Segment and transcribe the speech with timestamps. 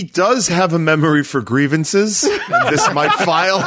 [0.00, 2.24] he does have a memory for grievances.
[2.24, 3.58] and this might file.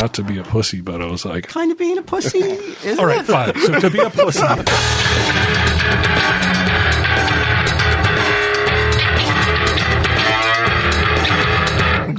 [0.00, 2.98] Not to be a pussy, but I was like, Kind of being a pussy, isn't
[2.98, 3.26] all right, it?
[3.26, 3.54] fine.
[3.60, 4.42] So to be a pussy,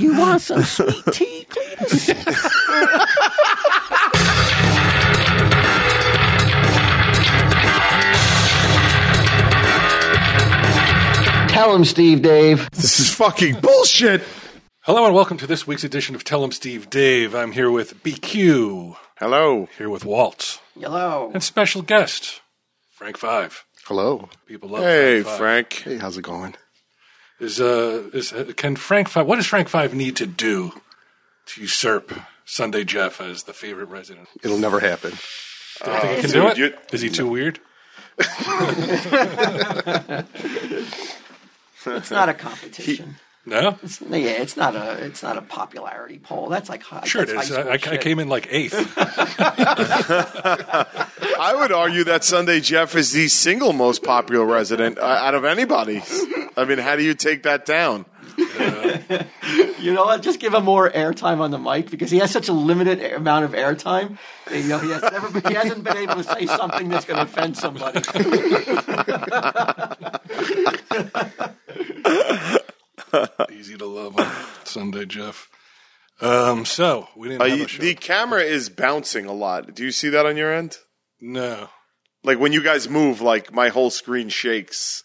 [0.04, 3.14] You want some sweet tea, Cletus?
[11.50, 12.68] Tell him, Steve Dave.
[12.72, 14.24] this is fucking bullshit.
[14.82, 17.36] hello and welcome to this week's edition of Tell 'em Steve Dave.
[17.36, 19.70] I'm here with BQ, Hello.
[19.78, 21.30] here with Walt, Hello.
[21.34, 22.42] and special guest
[22.92, 23.66] Frank Five.
[23.86, 24.30] Hello.
[24.48, 25.38] People love Hey, Frank Five.
[25.38, 25.74] Frank.
[25.86, 26.56] Hey, how's it going?
[27.44, 29.28] Is uh is uh, can Frank Five?
[29.28, 30.72] What does Frank Five need to do
[31.48, 32.14] to usurp
[32.46, 34.30] Sunday Jeff as the favorite resident?
[34.44, 35.12] It'll never happen.
[35.84, 36.58] Do you think he can do it?
[36.58, 37.60] you- Is he too weird?
[41.86, 43.18] It's not a competition.
[43.46, 46.48] No, It's, yeah, it's not a it's not a popularity poll.
[46.48, 47.04] That's like high.
[47.06, 47.56] sure it that's is.
[47.56, 48.74] high I, I, I came in like eighth.
[51.38, 55.44] I would argue that Sunday Jeff is the single most popular resident uh, out of
[55.44, 56.02] anybody.
[56.56, 58.06] I mean, how do you take that down?
[59.80, 60.22] You know what?
[60.22, 63.18] Just give him more airtime on the mic because he has such a limited a-
[63.18, 64.18] amount of airtime.
[64.50, 67.18] You know, he has never been, he hasn't been able to say something that's going
[67.18, 68.00] to offend somebody.
[73.52, 74.32] Easy to love on
[74.64, 75.50] Sunday Jeff.
[76.22, 77.82] Um, so we didn't Uh, have you- a show.
[77.82, 79.74] the camera is bouncing a lot.
[79.76, 80.78] Do you see that on your end?
[81.22, 81.70] no.
[82.26, 85.04] Like when you guys move, like my whole screen shakes.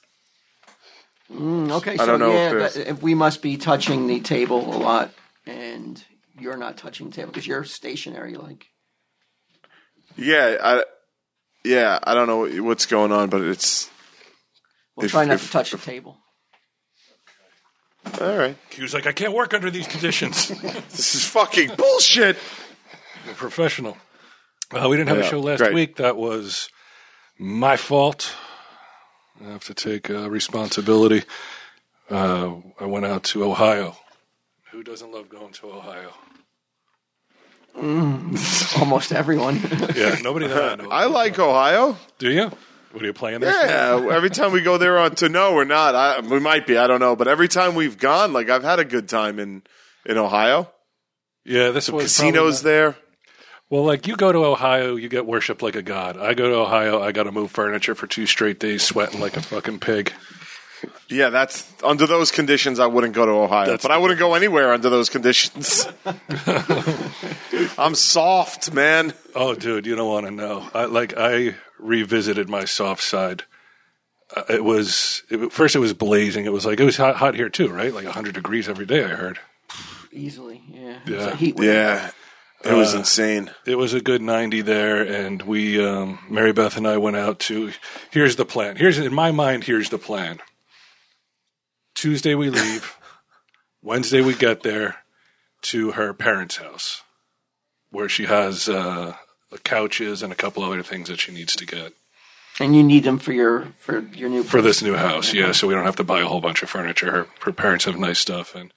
[1.28, 5.10] Okay, so don't know yeah, if if we must be touching the table a lot,
[5.44, 6.02] and
[6.38, 8.36] you're not touching the table because you're stationary.
[8.36, 8.66] Like,
[10.16, 10.84] Yeah, I,
[11.64, 13.90] yeah, I don't know what's going on, but it's
[14.96, 16.18] we'll If- try not if- to touch the table.
[18.20, 18.56] All right.
[18.70, 20.50] He was like, I can't work under these conditions.
[20.90, 22.36] This is fucking bullshit.
[23.26, 23.96] We're professional.
[24.72, 25.74] Uh, we didn't have a show last great.
[25.74, 25.96] week.
[25.96, 26.68] That was
[27.38, 28.34] my fault.
[29.40, 31.22] I have to take uh, responsibility.
[32.10, 33.96] Uh, I went out to Ohio.
[34.72, 36.12] Who doesn't love going to Ohio?
[38.80, 39.60] Almost everyone.
[39.94, 40.90] Yeah, nobody that I know.
[40.90, 41.96] I like Ohio.
[42.18, 42.50] Do you?
[42.92, 43.66] What are you playing there?
[43.66, 46.76] Yeah, every time we go there on to know or not, I, we might be.
[46.76, 49.62] I don't know, but every time we've gone, like I've had a good time in
[50.06, 50.70] in Ohio.
[51.44, 52.96] Yeah, this was Casinos there.
[53.70, 56.16] Well, like you go to Ohio, you get worshipped like a god.
[56.16, 59.36] I go to Ohio, I got to move furniture for two straight days, sweating like
[59.36, 60.12] a fucking pig.
[61.08, 62.78] Yeah, that's under those conditions.
[62.78, 65.86] I wouldn't go to Ohio, That's but I wouldn't go anywhere under those conditions.
[67.78, 69.12] I'm soft, man.
[69.34, 70.68] Oh, dude, you don't want to know.
[70.72, 73.44] I, like I revisited my soft side.
[74.34, 75.74] Uh, it was it, first.
[75.74, 76.44] It was blazing.
[76.44, 77.92] It was like it was hot, hot here too, right?
[77.92, 79.04] Like hundred degrees every day.
[79.04, 79.38] I heard
[80.12, 80.98] Easily, yeah.
[81.06, 81.16] Yeah.
[81.16, 81.68] It's a heat wave.
[81.68, 82.10] Yeah,
[82.64, 83.50] it was insane.
[83.66, 87.38] it was a good ninety there, and we, um, Mary Beth and I, went out
[87.40, 87.72] to.
[88.10, 88.76] Here's the plan.
[88.76, 89.64] Here's in my mind.
[89.64, 90.40] Here's the plan.
[91.94, 92.96] Tuesday we leave.
[93.82, 94.96] Wednesday we get there
[95.62, 97.02] to her parents' house,
[97.90, 99.14] where she has uh,
[99.56, 101.94] couches and a couple other things that she needs to get.
[102.60, 105.32] And you need them for your for your new for this new house.
[105.32, 107.10] Yeah, so we don't have to buy a whole bunch of furniture.
[107.10, 108.74] Her, her parents have nice stuff, and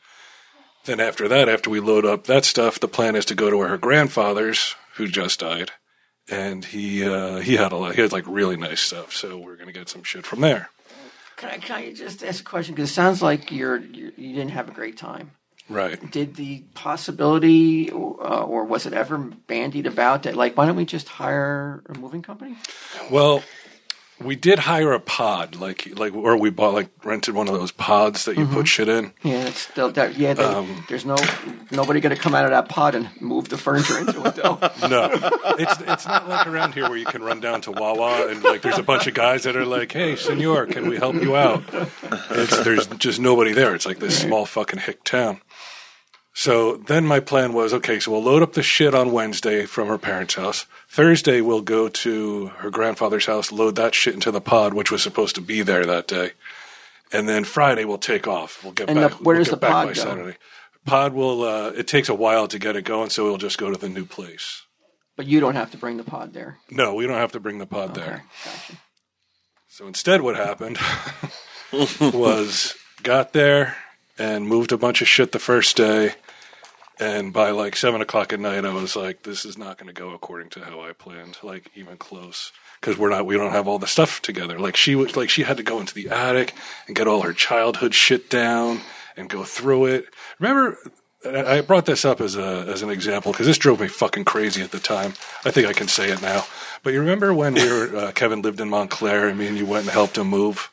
[0.85, 3.59] then after that, after we load up that stuff, the plan is to go to
[3.59, 5.71] her grandfather's, who just died,
[6.29, 7.95] and he uh, he had a lot.
[7.95, 10.69] He had like really nice stuff, so we're gonna get some shit from there.
[11.37, 12.75] Can I, can I just ask a question?
[12.75, 15.31] Because it sounds like you're, you're you didn't have a great time.
[15.71, 16.11] Right.
[16.11, 20.35] Did the possibility, uh, or was it ever bandied about that?
[20.35, 22.57] Like, why don't we just hire a moving company?
[23.09, 23.41] Well,
[24.23, 27.71] we did hire a pod, like like, or we bought like rented one of those
[27.71, 29.13] pods that you put shit in.
[29.23, 30.15] Yeah, it's still that.
[30.17, 31.15] Yeah, they, there's no
[31.71, 34.59] nobody going to come out of that pod and move the furniture into it though.
[34.87, 35.09] No,
[35.57, 38.61] it's it's not like around here where you can run down to Wawa and like
[38.61, 41.63] there's a bunch of guys that are like, "Hey, Senor, can we help you out?"
[42.29, 43.73] It's, there's just nobody there.
[43.73, 45.41] It's like this small fucking hick town.
[46.33, 49.89] So then my plan was, okay, so we'll load up the shit on Wednesday from
[49.89, 50.65] her parents' house.
[50.87, 55.03] Thursday we'll go to her grandfather's house, load that shit into the pod, which was
[55.03, 56.31] supposed to be there that day,
[57.11, 58.63] and then Friday we'll take off.
[58.63, 59.11] We'll get And back.
[59.11, 60.01] the- where we'll does get the back pod by go?
[60.01, 60.37] Saturday.
[60.85, 61.43] Pod will.
[61.43, 63.89] Uh, it takes a while to get it going, so we'll just go to the
[63.89, 64.63] new place.
[65.17, 66.57] But you don't have to bring the pod there.
[66.71, 68.23] No, we don't have to bring the pod Okay, there.
[68.45, 68.73] gotcha.
[69.67, 70.79] So instead, what happened
[72.01, 73.75] was got there
[74.17, 76.15] and moved a bunch of shit the first day.
[76.99, 79.99] And by like seven o'clock at night, I was like, "This is not going to
[79.99, 83.67] go according to how I planned, like even close." Because we're not, we don't have
[83.67, 84.57] all the stuff together.
[84.59, 86.53] Like she was, like she had to go into the attic
[86.87, 88.81] and get all her childhood shit down
[89.15, 90.05] and go through it.
[90.39, 90.77] Remember,
[91.23, 94.61] I brought this up as a as an example because this drove me fucking crazy
[94.61, 95.13] at the time.
[95.45, 96.45] I think I can say it now.
[96.83, 99.65] But you remember when we were uh, Kevin lived in Montclair and me and you
[99.65, 100.71] went and helped him move?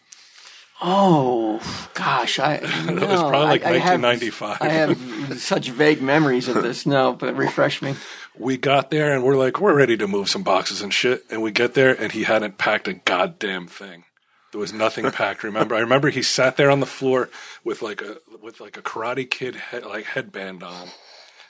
[0.80, 1.60] Oh
[1.94, 4.58] gosh, I that was probably like 1995.
[4.60, 6.86] I have such vague memories of this.
[6.86, 7.96] No, but refresh me.
[8.38, 11.24] We got there and we're like, we're ready to move some boxes and shit.
[11.30, 14.04] And we get there and he hadn't packed a goddamn thing.
[14.52, 15.42] There was nothing packed.
[15.42, 17.28] Remember, I remember he sat there on the floor
[17.64, 20.88] with like a with like a Karate Kid head, like headband on,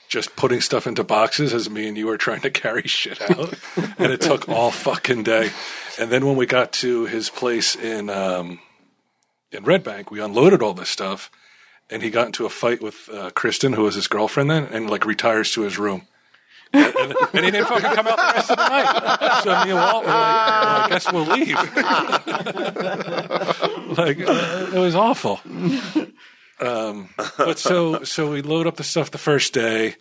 [0.09, 3.53] just putting stuff into boxes as me and you were trying to carry shit out.
[3.99, 5.51] and it took all fucking day.
[6.01, 8.61] And then when we got to his place in um,
[9.53, 11.31] in Red Bank, we unloaded all this stuff,
[11.91, 14.91] and he got into a fight with uh, Kristen, who was his girlfriend then, and
[14.91, 16.03] like retires to his room.
[16.73, 19.41] and, he didn't fucking come out the rest of the night.
[19.43, 21.57] So me and Walt were like, well, I guess we'll leave.
[23.99, 25.41] like uh, it was awful.
[26.61, 27.09] Um,
[27.39, 29.97] but so so we load up the stuff the first day,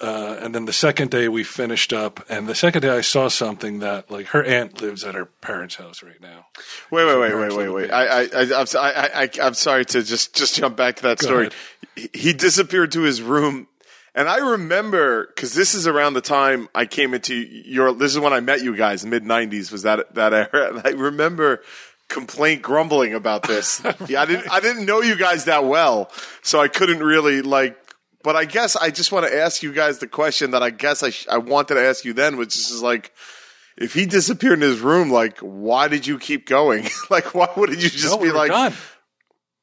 [0.00, 2.24] uh, and then the second day we finished up.
[2.28, 5.76] And the second day I saw something that like her aunt lives at her parents'
[5.76, 6.46] house right now.
[6.90, 7.90] Wait, wait, wait, wait, wait, wait.
[7.90, 11.18] I, I, I, I'm, I, I, I'm sorry to just, just jump back to that
[11.18, 11.40] Go story.
[11.46, 11.54] ahead.
[11.94, 13.68] He- He disappeared to his room,
[14.14, 17.92] and I remember because this is around the time I came into your.
[17.94, 19.72] This is when I met you guys, mid '90s.
[19.72, 20.74] Was that that era?
[20.76, 21.62] And I remember
[22.08, 23.80] complaint grumbling about this.
[24.08, 26.10] yeah, I didn't, I didn't know you guys that well,
[26.42, 27.78] so I couldn't really like.
[28.26, 31.04] But I guess I just want to ask you guys the question that I guess
[31.04, 33.12] I, sh- I wanted to ask you then, which is like,
[33.78, 36.88] if he disappeared in his room, like, why did you keep going?
[37.08, 38.72] like, why wouldn't you just No, be we like, done.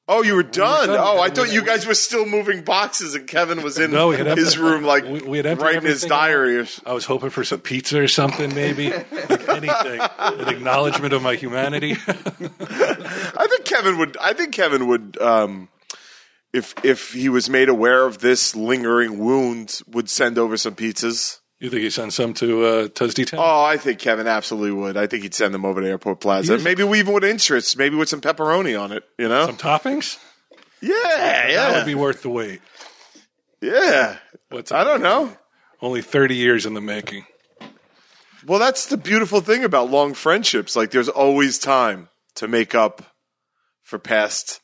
[0.07, 0.87] oh, you were done?
[0.87, 0.97] done.
[0.97, 4.57] Oh, I thought you guys were still moving boxes and Kevin was in No, his
[4.57, 6.59] room, like, we- we had writing his diary.
[6.59, 11.21] or- I was hoping for some pizza or something, maybe like anything, an acknowledgement of
[11.21, 11.97] my humanity.
[12.07, 15.67] I think Kevin would, I think Kevin would, um,
[16.53, 21.39] if, if he was made aware of this lingering wound, would send over some pizzas.
[21.59, 23.39] you think he sent some to uh, Tuesday Town?
[23.41, 24.95] Oh, I think Kevin absolutely would.
[24.95, 26.57] I think he'd send them over to Airport Plaza.
[26.59, 29.45] Maybe we even with interest, maybe with some pepperoni on it, you know?
[29.47, 30.17] Some toppings?
[30.81, 31.77] yeah, That yeah.
[31.77, 32.61] would be worth the wait.
[33.61, 34.17] yeah.
[34.49, 35.35] What's I don't know.
[35.81, 37.25] Only 30 years in the making.
[38.45, 40.75] Well, that's the beautiful thing about long friendships.
[40.75, 43.01] Like, there's always time to make up
[43.81, 44.59] for past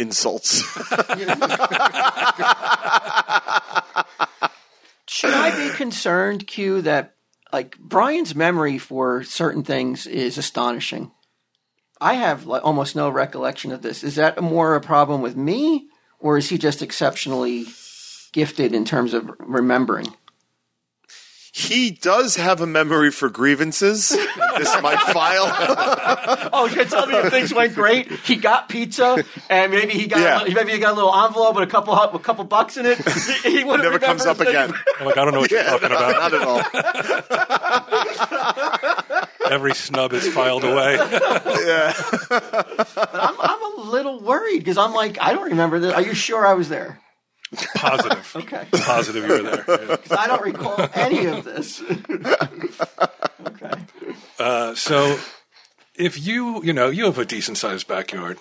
[0.00, 0.60] insults.
[5.06, 7.14] Should I be concerned, Q, that
[7.52, 11.10] like Brian's memory for certain things is astonishing?
[12.00, 14.02] I have like almost no recollection of this.
[14.02, 15.88] Is that more a problem with me,
[16.18, 17.66] or is he just exceptionally
[18.32, 20.06] gifted in terms of remembering?
[21.52, 24.10] He does have a memory for grievances.
[24.10, 25.46] this might file.
[26.52, 30.20] Oh, you're telling me if things went great, he got pizza, and maybe he got
[30.20, 30.42] Yeah.
[30.42, 32.98] a, maybe he got a little envelope with a couple a couple bucks in it.
[33.42, 34.72] He, he Never comes up again.
[34.98, 36.32] I'm like, I don't know what you're talking about.
[36.32, 36.62] Not at all.
[39.50, 40.94] Every snub is filed away.
[40.94, 41.92] Yeah.
[42.30, 45.92] I'm, I'm a little worried because I'm like, I don't remember this.
[45.94, 47.00] Are you sure I was there?
[47.74, 48.26] Positive.
[48.36, 48.64] Okay.
[48.72, 49.64] Positive you were there.
[49.66, 49.96] Yeah.
[50.04, 51.82] 'Cause I don't recall any of this.
[53.46, 53.72] okay.
[54.38, 55.18] Uh, so,
[55.96, 58.38] if you, you know, you have a decent sized backyard.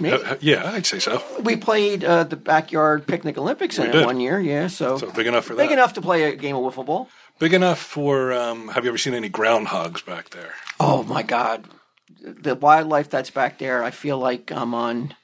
[0.00, 0.12] Me?
[0.12, 1.22] Uh, Yeah, I'd say so.
[1.42, 4.06] We played uh, the backyard picnic Olympics in We it did.
[4.06, 4.66] one year, yeah.
[4.68, 5.62] So, So big enough for that.
[5.62, 5.74] big that.
[5.74, 7.08] enough to play a game of wiffle ball.
[7.38, 8.32] Big enough for.
[8.32, 10.52] Um, have you ever seen any groundhogs back there?
[10.80, 11.64] Oh my God,
[12.22, 13.82] the wildlife that's back there.
[13.82, 15.14] I feel like I'm on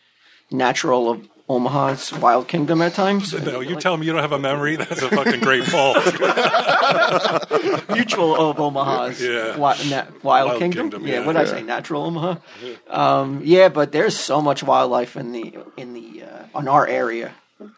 [0.51, 3.33] Natural of Omaha's Wild Kingdom at times.
[3.33, 4.77] No, you tell me you don't have a memory.
[4.77, 5.95] That's a fucking great fall.
[7.95, 9.53] Mutual of Omaha's Yeah.
[9.53, 10.91] Wi- Na- Wild, Wild Kingdom.
[10.91, 11.27] Kingdom, yeah, yeah.
[11.27, 11.63] what did I say?
[11.63, 12.37] Natural Omaha.
[12.89, 17.33] Um, yeah, but there's so much wildlife in the in the uh, on our area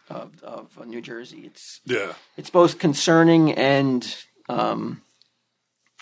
[0.08, 1.42] of, of uh, New Jersey.
[1.44, 2.14] It's yeah.
[2.36, 4.16] it's both concerning and
[4.48, 5.02] um,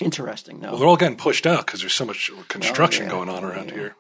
[0.00, 0.61] interesting.
[0.61, 0.71] though.
[0.71, 3.11] Well, they're all getting pushed out because there's so much construction yeah.
[3.11, 3.97] going on around here.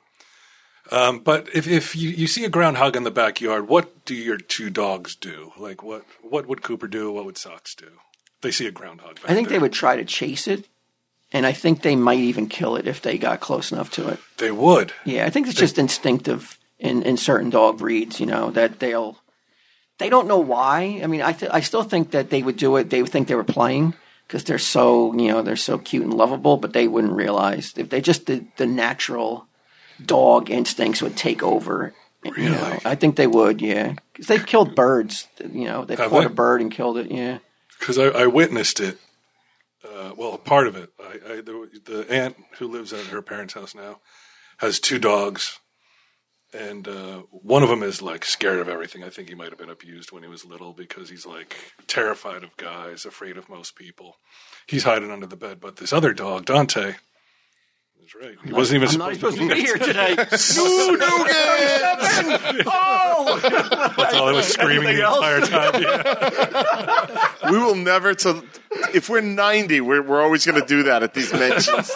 [0.90, 4.36] Um, but if, if you, you see a groundhog in the backyard, what do your
[4.36, 5.52] two dogs do?
[5.56, 7.12] Like what what would Cooper do?
[7.12, 7.88] What would Sox do?
[8.40, 9.16] They see a groundhog.
[9.16, 9.58] Back I think there.
[9.58, 10.66] they would try to chase it,
[11.30, 14.18] and I think they might even kill it if they got close enough to it.
[14.38, 14.92] They would.
[15.04, 19.18] Yeah, I think it's just instinctive in, in certain dog breeds, you know, that they'll
[19.98, 21.00] they don't know why.
[21.02, 22.90] I mean, I th- I still think that they would do it.
[22.90, 23.94] They would think they were playing
[24.26, 27.88] because they're so you know they're so cute and lovable, but they wouldn't realize if
[27.88, 29.46] they just did the natural
[30.06, 31.94] dog instincts would take over.
[32.24, 33.94] You know, I think they would, yeah.
[34.14, 35.26] 'Cause they've killed birds.
[35.40, 36.26] You know, they Have caught they?
[36.26, 37.10] a bird and killed it.
[37.10, 37.38] Yeah.
[37.80, 38.98] because I, I witnessed it.
[39.84, 40.90] Uh, well, part of it.
[41.00, 44.00] I, I the, the aunt who lives at her parents' house now
[44.58, 45.58] has two dogs,
[46.54, 49.02] and uh, one of them is like scared of everything.
[49.02, 51.56] I think he might have been abused when he was little because he's like
[51.88, 54.18] terrified of guys, afraid of most people.
[54.68, 55.58] He's hiding under the bed.
[55.60, 56.94] But this other dog, Dante,
[58.14, 58.38] is right.
[58.44, 60.16] He wasn't even I'm not supposed, supposed to be here today.
[60.16, 60.98] Snoogan!
[62.66, 63.38] oh,
[63.96, 65.16] That's all I was screaming the else?
[65.16, 65.82] entire time.
[65.82, 67.28] Yeah.
[67.50, 68.44] We will never to.
[68.94, 71.90] If we're ninety, we're we're always going to do that at these mentions.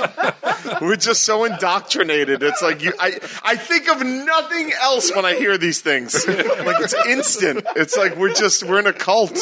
[0.80, 2.42] we're just so indoctrinated.
[2.42, 2.92] It's like you.
[2.98, 6.26] I I think of nothing else when I hear these things.
[6.26, 7.66] Like it's instant.
[7.76, 9.32] It's like we're just we're in a cult.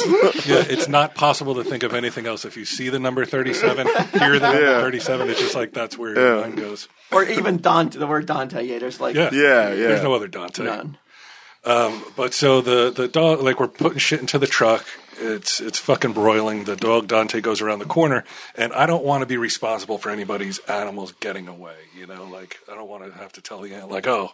[0.47, 2.45] Yeah, it's not possible to think of anything else.
[2.45, 4.81] If you see the number 37, hear the number Yeah.
[4.81, 6.41] 37, it's just like that's where your Yeah.
[6.43, 6.89] mind goes.
[7.13, 8.63] or even Dante, the word Dante.
[8.65, 9.31] Yeah, there's like Yeah.
[9.33, 9.89] Yeah, yeah.
[9.89, 10.65] There's no other Dante.
[10.65, 10.99] none.
[11.65, 14.85] Um, but so the, the dog, like we're putting shit into the truck.
[15.19, 16.65] It's it's fucking broiling.
[16.65, 20.11] The dog Dante goes around the corner, and I don't want to be responsible for
[20.11, 21.77] anybody's animals getting away.
[21.97, 24.33] You know, like I don't want to have to tell the aunt, like, oh,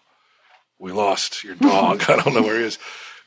[0.78, 2.04] we lost your dog.
[2.08, 2.78] I don't know where he is.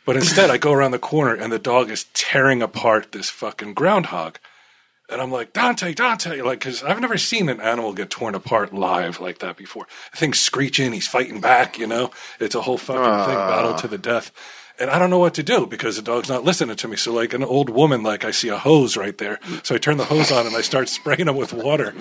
[0.05, 3.73] But instead, I go around the corner, and the dog is tearing apart this fucking
[3.73, 4.37] groundhog.
[5.09, 8.73] And I'm like, Dante, Dante, like, because I've never seen an animal get torn apart
[8.73, 9.85] live like that before.
[10.11, 12.11] The thing's screeching, he's fighting back, you know?
[12.39, 13.77] It's a whole fucking thing, battle ah.
[13.77, 14.31] to the death.
[14.83, 16.97] And I don't know what to do because the dog's not listening to me.
[16.97, 19.39] So, like an old woman, like I see a hose right there.
[19.63, 21.95] So I turn the hose on and I start spraying him with water.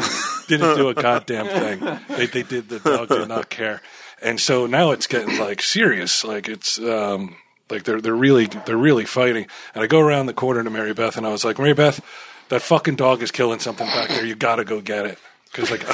[0.49, 1.79] Didn't do a goddamn thing.
[2.09, 3.83] They, they did, the dog did not care.
[4.21, 6.25] And so now it's getting like serious.
[6.25, 7.37] Like it's, um,
[7.71, 9.47] like they're they're really they're really fighting.
[9.77, 12.01] And I go around the corner to Mary Beth, and I was like, Mary Beth,
[12.49, 14.27] that fucking dog is killing something back there.
[14.27, 15.19] You got to go get it.
[15.53, 15.87] Because like she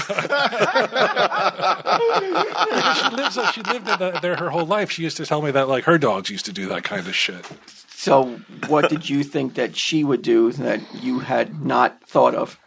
[3.16, 4.90] lives, uh, she lived in the, there her whole life.
[4.90, 7.14] She used to tell me that like her dogs used to do that kind of
[7.14, 7.44] shit.
[7.88, 12.58] So, what did you think that she would do that you had not thought of?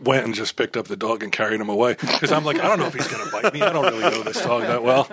[0.00, 1.94] Went and just picked up the dog and carried him away.
[1.94, 3.62] Because I'm like, I don't know if he's going to bite me.
[3.62, 5.06] I don't really know this dog that well.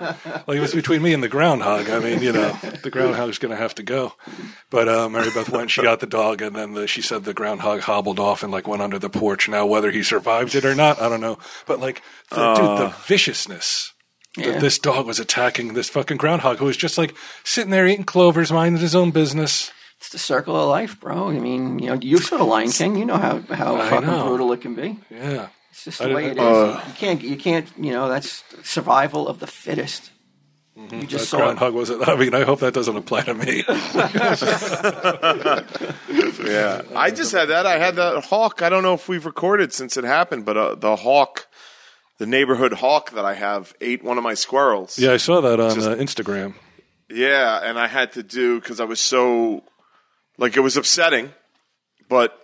[0.48, 1.88] Like it was between me and the groundhog.
[1.88, 4.14] I mean, you know, the groundhog's going to have to go.
[4.70, 5.70] But uh, Mary Beth went.
[5.70, 8.66] She got the dog, and then the, she said the groundhog hobbled off and like
[8.66, 9.48] went under the porch.
[9.48, 11.38] Now, whether he survived it or not, I don't know.
[11.66, 13.92] But like, the, dude, the viciousness.
[14.36, 14.50] Yeah.
[14.50, 17.14] That this dog was attacking this fucking groundhog who was just like
[17.44, 19.70] sitting there eating clovers, minding his own business.
[20.04, 21.30] It's the circle of life, bro.
[21.30, 22.96] I mean, you know, you saw the Lion King.
[22.96, 24.26] You know how how I fucking know.
[24.28, 24.98] brutal it can be.
[25.08, 25.48] Yeah.
[25.70, 26.86] It's just I the way it didn't- is.
[26.88, 27.22] you can't.
[27.22, 27.68] You can't.
[27.78, 30.10] You know, that's survival of the fittest.
[30.76, 31.40] You just That saw it.
[31.56, 33.64] groundhog was I mean, I hope that doesn't apply to me.
[36.44, 37.66] Yeah, I just had that.
[37.66, 38.62] I had that hawk.
[38.62, 41.46] I don't know if we've recorded since it happened, but uh, the hawk,
[42.18, 44.98] the neighborhood hawk that I have, ate one of my squirrels.
[44.98, 46.54] yeah, I saw that on uh, Instagram.
[47.08, 49.62] Yeah, and I had to do because I was so
[50.38, 51.32] like it was upsetting,
[52.08, 52.38] but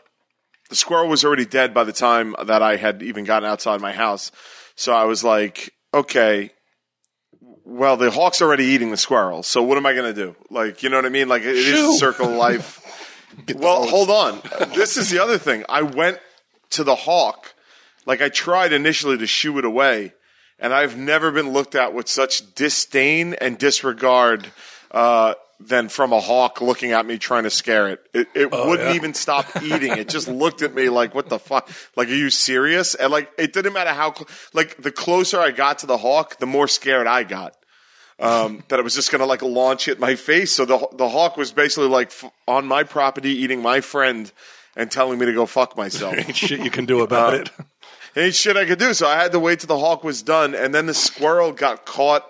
[0.69, 3.93] the squirrel was already dead by the time that I had even gotten outside my
[3.93, 4.31] house.
[4.77, 6.51] So I was like, okay,
[7.65, 9.43] well, the hawk's already eating the squirrel.
[9.43, 10.37] So what am I going to do?
[10.49, 11.29] Like, you know what I mean?
[11.29, 12.81] Like it is a circle of life.
[13.57, 14.41] well, hold on.
[14.75, 15.65] This is the other thing.
[15.69, 16.19] I went
[16.71, 17.55] to the hawk.
[18.07, 20.15] Like I tried initially to shoo it away,
[20.59, 24.49] and I've never been looked at with such disdain and disregard
[24.91, 28.01] uh, than from a hawk looking at me trying to scare it.
[28.15, 28.95] It, it wouldn't yeah.
[28.95, 29.93] even stop eating.
[29.93, 31.71] It just looked at me like, "What the fuck?
[31.97, 34.15] Like, are you serious?" And like, it didn't matter how.
[34.15, 37.55] Cl- like, the closer I got to the hawk, the more scared I got.
[38.19, 40.53] Um, that it was just going to like launch at my face.
[40.53, 44.33] So the the hawk was basically like f- on my property, eating my friend,
[44.77, 46.15] and telling me to go fuck myself.
[46.17, 47.51] Ain't shit you can do about it.
[48.17, 48.95] ain't shit I could do.
[48.95, 51.85] So I had to wait till the hawk was done, and then the squirrel got
[51.85, 52.27] caught.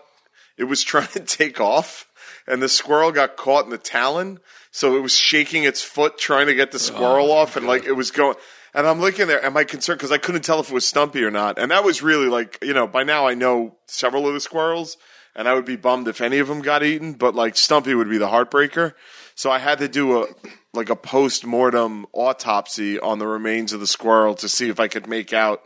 [0.56, 2.06] It was trying to take off,
[2.50, 4.40] and the squirrel got caught in the talon.
[4.72, 7.84] So it was shaking its foot trying to get the squirrel oh, off, and like
[7.84, 8.36] it was going.
[8.74, 9.98] And I'm looking there, am I concerned?
[9.98, 11.58] Because I couldn't tell if it was Stumpy or not.
[11.58, 14.96] And that was really like, you know, by now I know several of the squirrels,
[15.34, 17.14] and I would be bummed if any of them got eaten.
[17.14, 18.94] But like Stumpy would be the heartbreaker.
[19.34, 20.26] So I had to do a
[20.72, 24.86] like a post mortem autopsy on the remains of the squirrel to see if I
[24.86, 25.62] could make out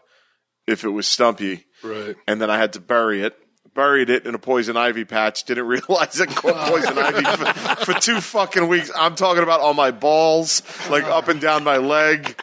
[0.66, 1.66] if it was Stumpy.
[1.82, 2.16] Right.
[2.26, 3.36] And then I had to bury it.
[3.74, 5.44] Buried it in a poison ivy patch.
[5.44, 8.90] Didn't realize it caught poison ivy for, for two fucking weeks.
[8.96, 12.40] I'm talking about on my balls, like up and down my leg.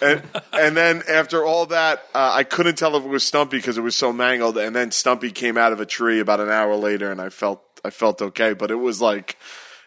[0.00, 3.76] And, and then after all that, uh, I couldn't tell if it was Stumpy because
[3.76, 4.56] it was so mangled.
[4.56, 7.62] And then Stumpy came out of a tree about an hour later, and I felt
[7.84, 8.52] I felt okay.
[8.52, 9.36] But it was like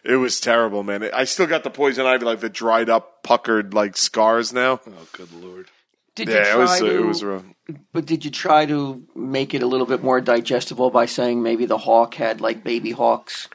[0.04, 1.08] it was terrible, man.
[1.14, 4.80] I still got the poison ivy, like the dried up, puckered like scars now.
[4.86, 5.68] Oh, good lord.
[6.14, 6.96] Did you Yeah, try it was to?
[6.98, 7.44] it was rough.
[7.92, 11.64] But did you try to make it a little bit more digestible by saying maybe
[11.64, 13.48] the hawk had like baby hawks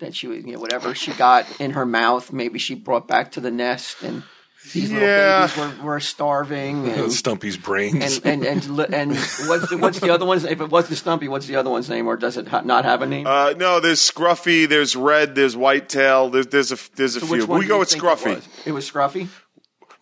[0.00, 3.32] that she, would- you know, whatever she got in her mouth, maybe she brought back
[3.32, 4.24] to the nest, and
[4.72, 5.48] these Yeah.
[5.52, 6.88] little babies were, were starving.
[6.90, 8.18] And, Stumpy's brains.
[8.20, 9.10] and and and, li- and
[9.46, 10.44] what's the, what's the other one's?
[10.44, 12.84] If it was the Stumpy, what's the other one's name, or does it ha- not
[12.84, 13.26] have a name?
[13.26, 17.36] Uh, no, there's Scruffy, there's Red, there's Whitetail, there's there's a there's a So few.
[17.36, 18.26] which one We do go you with think Scruffy.
[18.32, 18.48] It was?
[18.66, 19.28] it was Scruffy.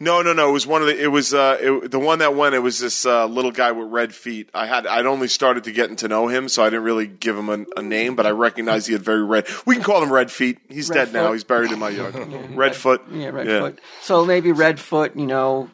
[0.02, 0.48] No, no, no.
[0.48, 1.00] It was one of the.
[1.00, 2.56] It was uh, it, the one that went.
[2.56, 4.50] It was this uh, little guy with red feet.
[4.52, 4.84] I had.
[4.84, 7.64] I'd only started to getting to know him, so I didn't really give him a,
[7.76, 9.46] a name, but I recognized he had very red.
[9.64, 10.58] We can call him Red Feet.
[10.68, 11.32] He's Red dead now.
[11.32, 12.14] He's buried in my yard.
[12.14, 12.98] Redfoot.
[13.12, 13.78] Yeah, Redfoot.
[14.00, 15.70] So maybe Redfoot, you know,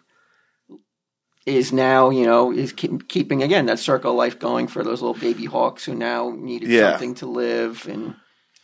[1.47, 5.01] is now, you know, is keep, keeping again that circle of life going for those
[5.01, 6.91] little baby hawks who now needed Yeah.
[6.91, 8.15] something to live and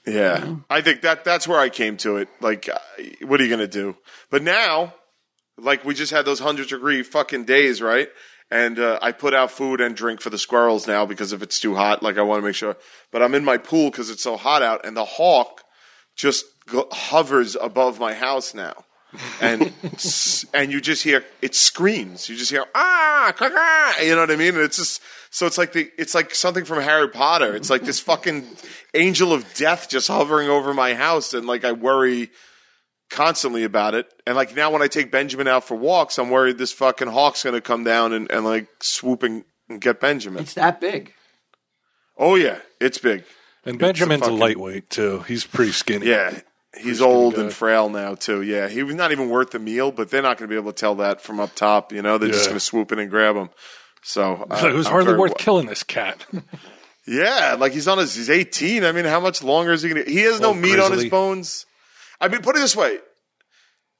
[0.06, 2.28] Yeah, I think that that's where I came to it.
[2.42, 2.78] Like, uh,
[3.22, 3.96] what are you gonna do?
[4.28, 4.92] But now,
[5.58, 8.08] like, we just had those hundred degree fucking days, right?
[8.50, 11.58] And uh, I put out food and drink for the squirrels now because if it's
[11.58, 12.76] too hot, like I want to make sure.
[13.10, 15.62] But I'm in my pool because it's so hot out, and the hawk
[16.14, 18.84] just go- hovers above my house now.
[19.40, 22.28] and s- and you just hear it screams.
[22.28, 24.54] You just hear ah, caw-caw," you know what I mean?
[24.54, 27.54] And it's just so it's like the it's like something from Harry Potter.
[27.56, 28.44] It's like this fucking
[28.92, 32.30] angel of death just hovering over my house, and like I worry
[33.14, 34.06] constantly about it.
[34.26, 37.42] And like now when I take Benjamin out for walks, I'm worried this fucking hawk's
[37.44, 40.42] gonna come down and, and like swoop and, and get Benjamin.
[40.42, 41.12] it's that big.
[42.18, 43.24] Oh yeah, it's big.
[43.64, 45.20] and Benjamin's a fucking- lightweight too.
[45.20, 46.06] He's pretty skinny.
[46.06, 46.38] Yeah.
[46.76, 48.42] He's old and frail now too.
[48.42, 50.72] Yeah, he was not even worth the meal, but they're not going to be able
[50.72, 51.92] to tell that from up top.
[51.92, 53.50] You know, they're just going to swoop in and grab him.
[54.02, 56.26] So uh, it was I'm hardly worth wa- killing this cat.
[57.06, 58.82] Yeah, like he's on his he's 18.
[58.82, 60.10] I mean, how much longer is he going to?
[60.10, 61.66] He has no Well, meat on his bones.
[62.20, 62.98] I mean, put it this way: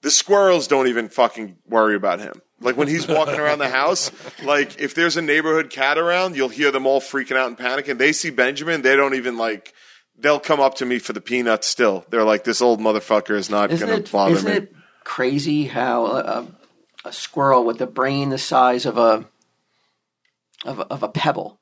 [0.03, 2.41] the squirrels don't even fucking worry about him.
[2.61, 4.11] Like when he's walking around the house,
[4.43, 7.99] like if there's a neighborhood cat around, you'll hear them all freaking out and panicking.
[7.99, 9.73] They see Benjamin, they don't even like.
[10.17, 11.67] They'll come up to me for the peanuts.
[11.67, 15.65] Still, they're like, "This old motherfucker is not going to bother isn't me." it crazy
[15.65, 16.47] how a, a,
[17.07, 19.27] a squirrel with a brain the size of a
[20.65, 21.61] of of a pebble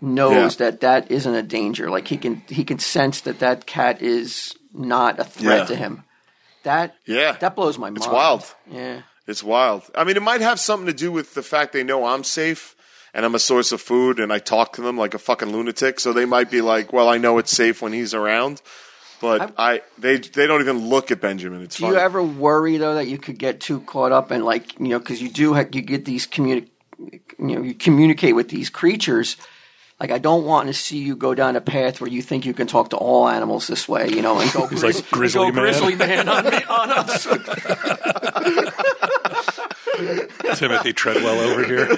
[0.00, 0.70] knows Yeah.
[0.70, 1.90] that that isn't a danger.
[1.90, 5.64] Like he can he can sense that that cat is not a threat Yeah.
[5.66, 6.04] to him.
[6.64, 7.98] That Yeah, that blows my mind.
[7.98, 8.44] It's wild.
[8.70, 9.02] Yeah.
[9.26, 9.82] It's wild.
[9.94, 12.74] I mean, it might have something to do with the fact they know I'm safe
[13.14, 16.00] and I'm a source of food and I talk to them like a fucking lunatic.
[16.00, 18.62] So they might be like, well, I know it's safe when he's around.
[19.20, 21.62] But I, they they don't even look at Benjamin.
[21.62, 24.78] It's Do you ever worry though that you could get too caught up and like
[24.80, 28.48] you know because you do ha- you get these communi- you know you communicate with
[28.48, 29.36] these creatures.
[30.02, 32.52] Like I don't want to see you go down a path where you think you
[32.52, 35.54] can talk to all animals this way, you know, and go, He's like Grizzly and
[35.54, 35.72] go Man.
[35.72, 37.22] grizzly man on, me, on us.
[40.58, 41.86] Timothy Treadwell over here.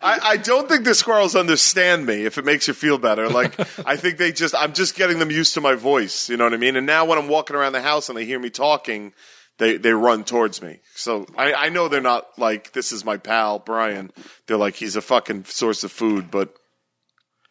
[0.00, 2.24] I, I don't think the squirrels understand me.
[2.24, 5.30] If it makes you feel better, like I think they just I'm just getting them
[5.30, 6.30] used to my voice.
[6.30, 6.76] You know what I mean?
[6.76, 9.12] And now when I'm walking around the house and they hear me talking,
[9.58, 10.80] they they run towards me.
[10.94, 14.10] So I, I know they're not like this is my pal Brian.
[14.46, 16.54] They're like he's a fucking source of food, but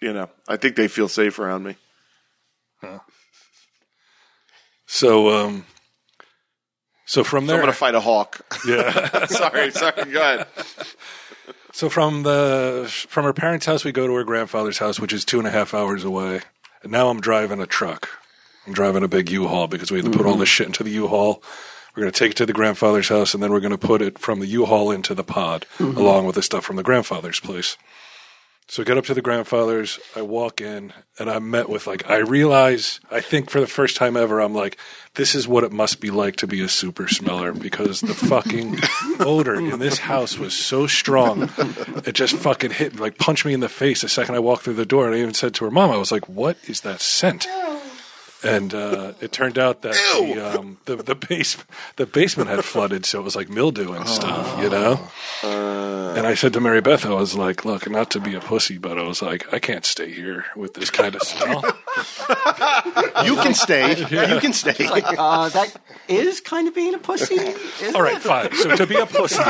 [0.01, 1.75] you know I think they feel safe around me.
[4.85, 5.65] So, um,
[7.05, 8.41] so from So I'm gonna fight a hawk.
[8.67, 9.25] yeah.
[9.25, 10.11] sorry, sorry.
[10.11, 10.47] Go ahead.
[11.71, 15.25] So from the from her parents' house, we go to her grandfather's house, which is
[15.25, 16.41] two and a half hours away.
[16.83, 18.07] And now I'm driving a truck.
[18.67, 20.91] I'm driving a big U-Haul because we had to put all this shit into the
[20.91, 21.41] U-Haul.
[21.95, 24.01] We're going to take it to the grandfather's house, and then we're going to put
[24.01, 25.97] it from the U-Haul into the pod, mm-hmm.
[25.97, 27.77] along with the stuff from the grandfather's place.
[28.67, 29.99] So I get up to the grandfather's.
[30.15, 32.99] I walk in, and I'm met with like I realize.
[33.11, 34.77] I think for the first time ever, I'm like,
[35.15, 38.79] this is what it must be like to be a super smeller because the fucking
[39.19, 41.51] odor in this house was so strong.
[42.05, 44.75] It just fucking hit, like punched me in the face the second I walked through
[44.75, 45.05] the door.
[45.05, 47.45] And I even said to her mom, I was like, "What is that scent?"
[48.43, 51.55] And uh, it turned out that the, um, the the base
[51.95, 54.99] the basement had flooded, so it was like mildew and stuff, you know.
[55.43, 58.77] and I said to Mary Beth, I was like, "Look, not to be a pussy,
[58.77, 61.63] but I was like, I can't stay here with this kind of smell."
[63.23, 63.95] You can stay.
[63.99, 64.73] You can stay.
[64.79, 65.75] Uh, that
[66.07, 67.35] is kind of being a pussy.
[67.35, 68.21] isn't All right, it?
[68.21, 68.53] fine.
[68.55, 69.41] So to be a pussy,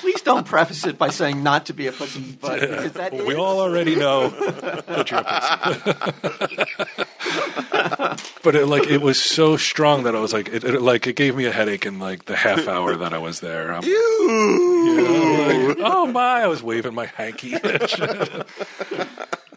[0.00, 3.34] Please don't preface it by saying not to be a pussy, but because that we
[3.34, 5.99] is- all already know that you're a pussy.
[8.42, 11.16] but it, like it was so strong that I was like, it, it like it
[11.16, 13.72] gave me a headache in like the half hour that I was there.
[13.72, 16.42] I'm, you know, like, oh my!
[16.42, 17.54] I was waving my hanky.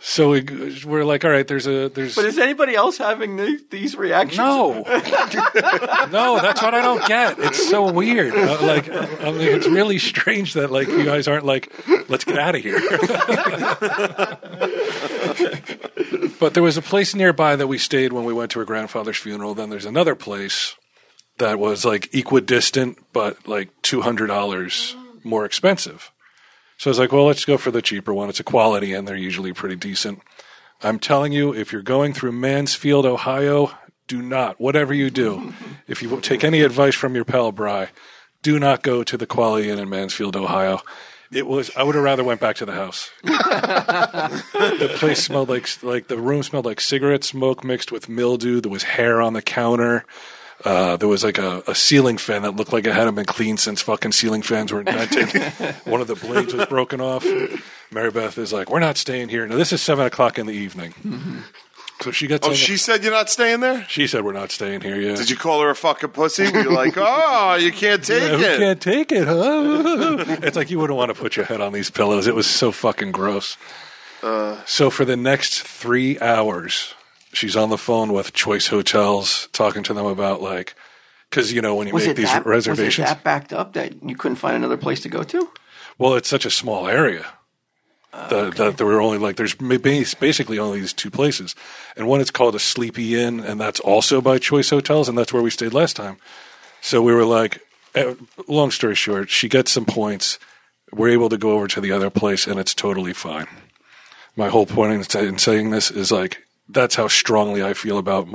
[0.05, 0.41] So we,
[0.85, 4.37] we're like, all right, there's a there's But is anybody else having the, these reactions?
[4.37, 6.41] no, no.
[6.41, 7.39] That's what I don't get.
[7.39, 8.35] It's so weird.
[8.35, 11.71] Uh, like, I mean, it's really strange that like you guys aren't like,
[12.09, 12.81] let's get out of here.
[16.39, 19.17] But there was a place nearby that we stayed when we went to her grandfather's
[19.17, 19.53] funeral.
[19.53, 20.75] Then there's another place
[21.37, 26.11] that was like equidistant, but like two hundred dollars more expensive.
[26.77, 28.29] So I was like, well, let's go for the cheaper one.
[28.29, 30.21] It's a quality, and they're usually pretty decent.
[30.81, 33.71] I'm telling you, if you're going through Mansfield, Ohio,
[34.07, 35.53] do not, whatever you do,
[35.87, 37.89] if you take any advice from your pal Bry,
[38.41, 40.81] do not go to the Quality Inn in Mansfield, Ohio.
[41.35, 41.71] It was.
[41.75, 43.09] I would have rather went back to the house.
[43.23, 48.61] the place smelled like like the room smelled like cigarette smoke mixed with mildew.
[48.61, 50.05] There was hair on the counter.
[50.63, 53.59] Uh, there was like a, a ceiling fan that looked like it hadn't been cleaned
[53.59, 55.29] since fucking ceiling fans were invented.
[55.85, 57.25] One of the blades was broken off.
[57.91, 60.53] Mary Beth is like, "We're not staying here." Now this is seven o'clock in the
[60.53, 60.93] evening,
[62.03, 62.45] so she gets.
[62.47, 63.85] Oh, in- she said you're not staying there?
[63.89, 65.15] she said, "We're not staying here." Yeah.
[65.15, 66.43] Did you call her a fucking pussy?
[66.43, 68.57] You're like, oh, you can't take Yeah, who it.
[68.59, 70.25] can't take it, huh?
[70.43, 72.27] it's like you wouldn't want to put your head on these pillows.
[72.27, 73.57] It was so fucking gross.
[74.21, 74.57] Uh.
[74.65, 76.93] so for the next three hours,
[77.33, 80.75] she's on the phone with Choice Hotels, talking to them about like,
[81.29, 83.73] because you know when you make it, these that, reservations, was it that backed up
[83.73, 85.49] that you couldn't find another place to go to?
[85.97, 87.25] well, it's such a small area.
[88.13, 91.55] That, that there were only like there's basically only these two places,
[91.95, 95.33] and one is called a Sleepy Inn, and that's also by Choice Hotels, and that's
[95.33, 96.17] where we stayed last time.
[96.81, 97.61] So we were like,
[97.95, 98.13] eh,
[98.47, 100.37] long story short, she gets some points.
[100.91, 103.47] We're able to go over to the other place, and it's totally fine.
[104.35, 108.27] My whole point in, in saying this is like that's how strongly I feel about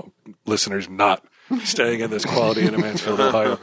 [0.44, 1.24] listeners not
[1.64, 3.58] staying in this quality in Mansfield, Ohio.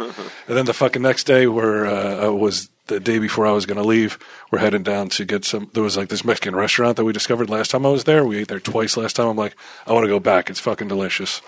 [0.47, 3.65] And then the fucking next day, where uh, uh, was the day before I was
[3.65, 4.19] going to leave,
[4.51, 5.69] we're heading down to get some.
[5.73, 8.25] There was like this Mexican restaurant that we discovered last time I was there.
[8.25, 9.27] We ate there twice last time.
[9.27, 9.55] I'm like,
[9.87, 10.49] I want to go back.
[10.49, 11.41] It's fucking delicious.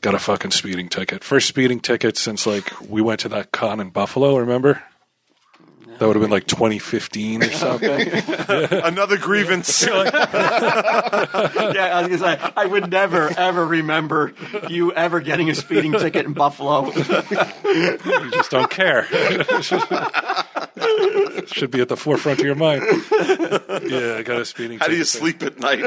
[0.00, 1.24] Got a fucking speeding ticket.
[1.24, 4.36] First speeding ticket since like we went to that con in Buffalo.
[4.36, 4.82] Remember?
[5.98, 8.08] That would have been like 2015 or something.
[8.48, 9.82] Another grievance.
[9.86, 9.90] yeah,
[11.92, 14.32] I was gonna say, I would never ever remember
[14.68, 16.86] you ever getting a speeding ticket in Buffalo.
[16.92, 19.04] you just don't care.
[21.46, 22.82] Should be at the forefront of your mind.
[23.90, 25.82] Yeah, I got a speeding How do you sleep at night?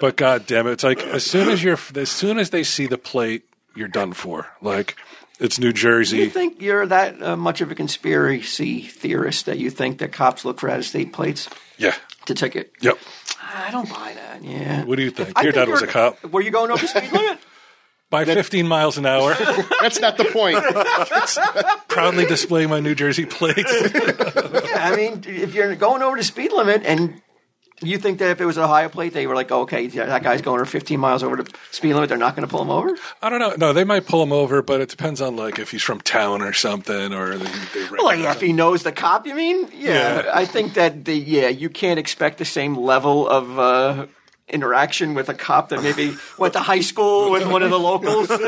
[0.00, 2.86] But god damn it, it's like as soon as you're as soon as they see
[2.86, 3.44] the plate,
[3.74, 4.46] you're done for.
[4.60, 4.96] Like
[5.40, 6.16] it's New Jersey.
[6.18, 10.12] Do you think you're that uh, much of a conspiracy theorist that you think that
[10.12, 11.94] cops look for out-of-state plates Yeah.
[12.26, 12.72] to ticket?
[12.80, 12.98] Yep.
[13.42, 14.42] I don't buy that.
[14.44, 14.84] Yeah.
[14.84, 15.32] What do you think?
[15.36, 16.22] I Your dad was a cop.
[16.24, 17.38] Were you going over the speed limit?
[18.08, 19.34] By 15 miles an hour,
[19.80, 20.58] That's not the point.
[21.88, 23.72] proudly displaying my New Jersey plates.
[23.82, 27.20] yeah, I mean, if you're going over the speed limit and
[27.82, 30.06] you think that if it was a higher plate, they were like, oh, okay, yeah,
[30.06, 32.62] that guy's going over 15 miles over the speed limit, they're not going to pull
[32.62, 32.96] him over?
[33.20, 33.54] I don't know.
[33.58, 36.40] No, they might pull him over, but it depends on like if he's from town
[36.42, 39.68] or something, or they, they Well, yeah, if he knows the cop, you mean?
[39.74, 40.30] Yeah, Yeah.
[40.32, 44.06] I think that the yeah, you can't expect the same level of uh,
[44.48, 48.28] interaction with a cop that maybe went to high school with one of the locals.
[48.30, 48.38] oh,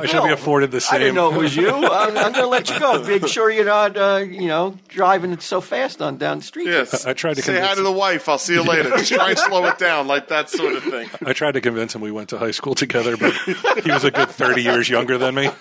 [0.00, 0.88] I should be Bill, afforded the same.
[0.88, 1.00] I same.
[1.00, 1.68] didn't know it was you.
[1.68, 3.02] I'm, I'm going to let you go.
[3.02, 6.68] Make sure you're not, uh, you know, driving it so fast on down the street.
[6.68, 7.06] Yes.
[7.06, 8.28] I tried to say hi to the wife.
[8.28, 8.90] I'll see you later.
[8.90, 11.10] Just try and slow it down, like that sort of thing.
[11.24, 13.34] I tried to convince him we went to high school together, but
[13.82, 15.50] he was a good 30 years younger than me.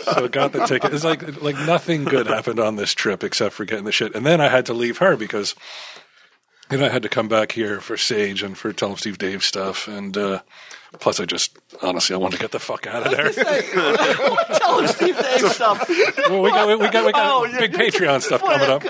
[0.00, 0.92] so I got the ticket.
[0.94, 4.14] It's like like nothing good happened on this trip except for getting the shit.
[4.14, 5.54] And then I had to leave her because
[6.70, 9.44] know I had to come back here for Sage and for Tell 'em Steve Dave
[9.44, 9.88] stuff.
[9.88, 10.42] And uh,
[10.98, 13.30] plus, I just honestly I want to get the fuck out of there.
[14.58, 15.88] Tell him Steve Dave stuff.
[16.28, 17.60] well, we got we got we got Oh, yeah.
[17.60, 18.82] big Patreon stuff coming up.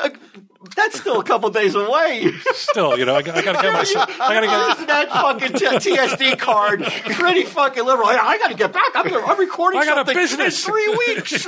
[0.76, 2.30] That's still a couple days away.
[2.52, 4.08] Still, you know, I, got- I got to get myself.
[4.20, 4.70] I got to get.
[4.76, 8.06] Isn't that fucking t- TSD card pretty fucking liberal?
[8.06, 8.90] I, I got to get back.
[8.94, 10.64] I'm, gonna, I'm recording I got a something business.
[10.64, 11.44] in three weeks.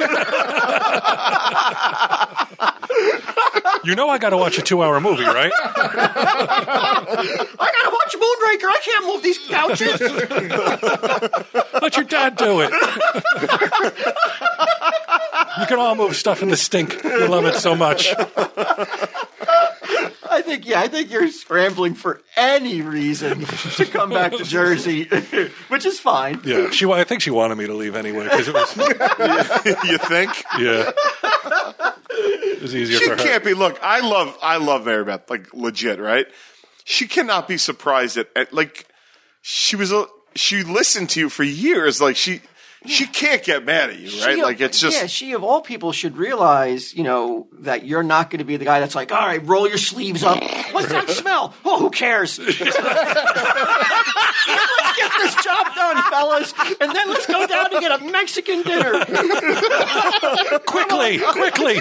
[3.85, 5.53] You know, I got to watch a two-hour movie, right?
[5.65, 5.75] I
[7.59, 8.69] got to watch Moonraker.
[8.69, 10.01] I can't move these couches.
[11.81, 12.71] Let your dad do it.
[15.61, 17.03] you can all move stuff in the stink.
[17.05, 18.13] You love it so much.
[20.31, 23.45] I think, yeah, I think you're scrambling for any reason
[23.77, 25.05] to come back to Jersey,
[25.69, 26.41] which is fine.
[26.45, 26.87] Yeah, she.
[26.87, 28.77] I think she wanted me to leave anyway because it was.
[29.85, 30.33] You think?
[30.59, 30.91] Yeah,
[32.11, 33.17] it was easier She for her.
[33.17, 33.55] can't be.
[33.55, 36.27] Look, I love, I love Mary Beth, like legit, right?
[36.85, 38.87] She cannot be surprised at, at like,
[39.41, 42.01] she was a, she listened to you for years.
[42.01, 42.43] Like she,
[42.87, 44.37] she can't get mad at you, right?
[44.37, 45.07] She- like it's just yeah.
[45.07, 48.65] She of all people should realize, you know, that you're not going to be the
[48.65, 50.43] guy that's like, all right, roll your sleeves up.
[50.73, 51.55] What's that smell?
[51.65, 52.39] Oh, who cares?
[52.45, 52.73] let's get
[55.23, 59.05] this job done, fellas, and then let's go down to get a Mexican dinner.
[60.67, 61.81] quickly, quickly.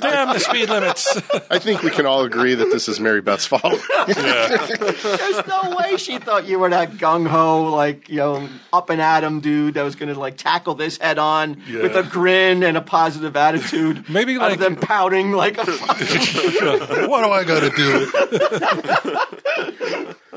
[0.00, 1.16] Damn the speed limits.
[1.50, 3.80] I think we can all agree that this is Mary Beth's fault.
[4.06, 9.00] There's no way she thought you were that gung ho, like you know, up and
[9.00, 11.82] at 'em dude that was going to like tackle this head on Yeah.
[11.82, 14.08] with a grin and a positive attitude.
[14.10, 15.64] Maybe, other like- than pouting like a.
[17.08, 18.06] what do I got to do?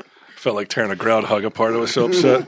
[0.36, 1.74] Felt like tearing a groundhog apart.
[1.74, 2.46] I was so upset.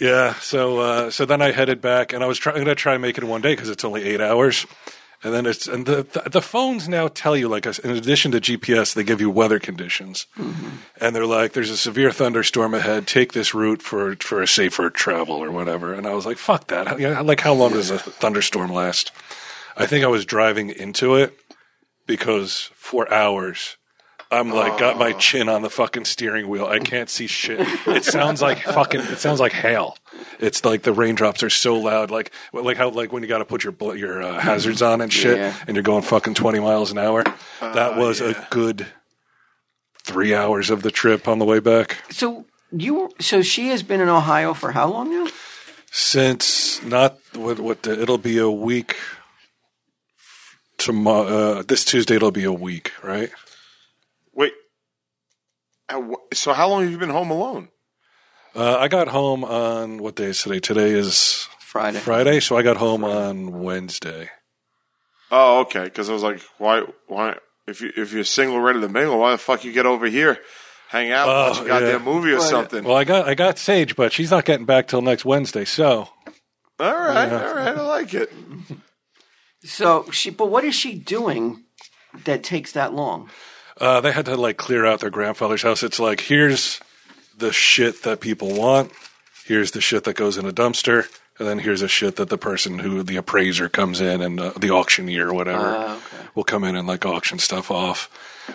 [0.00, 0.34] yeah.
[0.34, 3.18] So uh, so then I headed back, and I was trying to try and make
[3.18, 4.66] it in one day because it's only eight hours.
[5.22, 8.40] And then it's and the, the the phones now tell you like in addition to
[8.40, 10.76] GPS they give you weather conditions, mm-hmm.
[10.98, 13.06] and they're like there's a severe thunderstorm ahead.
[13.06, 15.92] Take this route for for a safer travel or whatever.
[15.92, 16.98] And I was like fuck that.
[17.26, 19.12] Like how long does a thunderstorm last?
[19.76, 21.38] I think I was driving into it
[22.06, 23.76] because for hours
[24.32, 26.64] I'm like got my chin on the fucking steering wheel.
[26.66, 27.58] I can't see shit.
[27.88, 29.00] It sounds like fucking.
[29.00, 29.96] It sounds like hail.
[30.38, 32.10] It's like the raindrops are so loud.
[32.12, 35.12] Like like how like when you got to put your your uh, hazards on and
[35.12, 35.56] shit, Yeah.
[35.66, 37.24] and you're going fucking 20 miles an hour.
[37.60, 38.86] that was a good
[40.04, 41.98] three hours of the trip on the way back.
[42.10, 45.28] so you, so she has been in Ohio for how long now?
[45.90, 48.96] Since not what what the, it'll be a week.
[50.78, 51.26] Tomorrow,
[51.58, 53.30] uh, this Tuesday it'll be a week, right?
[55.98, 56.18] Wait.
[56.32, 57.68] Wh- So how long have you been home alone?
[58.54, 60.58] Uh, I got home on what day is today?
[60.60, 61.98] Today is Friday.
[61.98, 64.30] Friday, so I got home on Wednesday.
[65.30, 65.84] Oh, okay.
[65.84, 66.82] Because I was like, why?
[67.06, 67.36] Why?
[67.68, 70.38] If you if you're single, ready to mingle, why the fuck you get over here,
[70.88, 72.12] hang out, watch Oh, a goddamn yeah.
[72.12, 72.42] movie or Right.
[72.50, 72.82] something?
[72.82, 75.64] Well, I got I got Sage, but she's not getting back till next Wednesday.
[75.64, 76.08] So
[76.80, 77.76] all right, all right.
[77.76, 78.32] I like it.
[79.62, 81.64] So she, but what is she doing
[82.24, 83.30] that takes that long?
[83.80, 85.82] Uh, they had to like clear out their grandfather's house.
[85.82, 86.80] It's like here's
[87.36, 88.92] the shit that people want.
[89.46, 91.06] Here's the shit that goes in a dumpster,
[91.38, 94.52] and then here's the shit that the person who the appraiser comes in and uh,
[94.58, 96.28] the auctioneer or whatever Ah, okay.
[96.34, 98.08] will come in and like auction stuff off.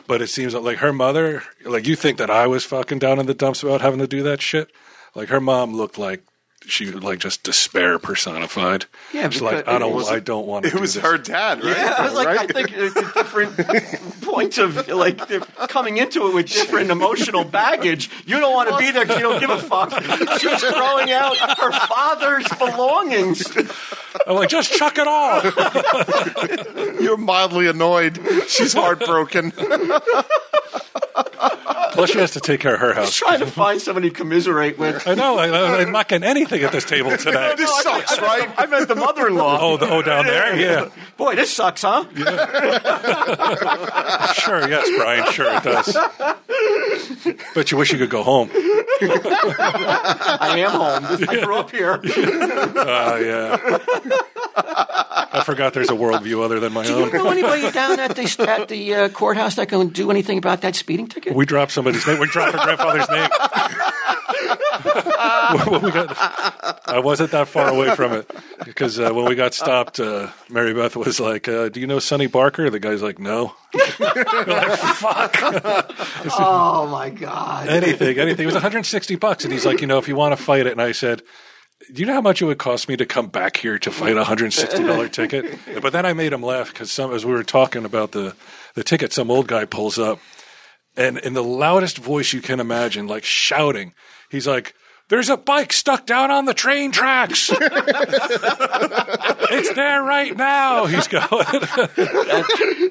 [0.07, 3.25] But it seems like her mother, like you think that I was fucking down in
[3.25, 4.69] the dumps about having to do that shit.
[5.15, 6.23] Like her mom looked like
[6.67, 8.85] she like just despair personified.
[9.13, 10.69] Yeah, She's like I don't, I don't want to.
[10.69, 11.03] It do was this.
[11.03, 11.75] her dad, right?
[11.77, 12.39] Yeah, I was like, Right?
[12.39, 13.57] I think it's a different
[14.21, 15.19] points of like
[15.69, 18.09] coming into it with different emotional baggage.
[18.25, 19.91] You don't want to be there because you don't give a fuck.
[20.39, 23.55] She's throwing out her father's belongings.
[24.27, 25.41] I'm like, just chuck it all.
[27.01, 28.19] You're mildly annoyed.
[28.47, 29.53] She's heartbroken.
[31.95, 33.21] Plus, she has to take care of her house.
[33.21, 35.07] I'm Trying to find somebody to commiserate with.
[35.07, 35.37] I know.
[35.37, 37.53] I, I, I'm not getting anything at this table today.
[37.57, 38.49] this sucks, right?
[38.57, 39.57] I meant the mother-in-law.
[39.61, 42.05] Oh, the, oh, down there, yeah, Boy, this sucks, huh?
[44.33, 45.97] sure, yes, Brian, sure it does.
[47.53, 48.49] But you wish you could go home.
[48.53, 51.27] I am home.
[51.29, 51.93] I grew up here.
[52.03, 53.79] Uh, yeah.
[54.57, 57.09] I forgot there's a worldview other than my own.
[57.09, 60.37] Do you know anybody down at the at the uh, courthouse that can do anything
[60.37, 61.35] about that speeding ticket?
[61.35, 62.19] We dropped somebody's name.
[62.19, 63.29] We dropped her grandfather's name.
[65.69, 68.29] when we got, I wasn't that far away from it
[68.63, 71.99] because uh, when we got stopped, uh, Mary Beth was like, uh, "Do you know
[71.99, 75.37] Sonny Barker?" The guy's like, "No." Like, "Fuck."
[76.39, 77.67] oh my god!
[77.69, 78.43] anything, anything.
[78.43, 80.71] It was 160 bucks, and he's like, you know, if you want to fight it,
[80.71, 81.21] and I said.
[81.93, 84.15] Do you know how much it would cost me to come back here to fight
[84.15, 85.59] a hundred sixty dollar ticket?
[85.81, 88.33] But then I made him laugh because some as we were talking about the
[88.75, 90.19] the ticket, some old guy pulls up
[90.97, 93.93] and in the loudest voice you can imagine, like shouting,
[94.29, 94.73] he's like,
[95.09, 97.51] "There's a bike stuck down on the train tracks.
[99.51, 101.45] it's there right now." He's going.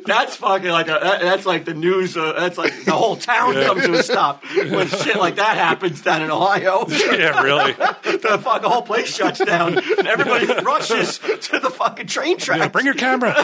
[0.07, 2.17] That's fucking like a, that, that's like the news.
[2.17, 6.03] Uh, that's like the whole town comes to a stop when shit like that happens
[6.03, 6.87] down in Ohio.
[6.89, 7.73] yeah, really.
[8.03, 12.61] the fucking whole place shuts down and everybody rushes to the fucking train tracks.
[12.61, 13.35] Yeah, bring your camera.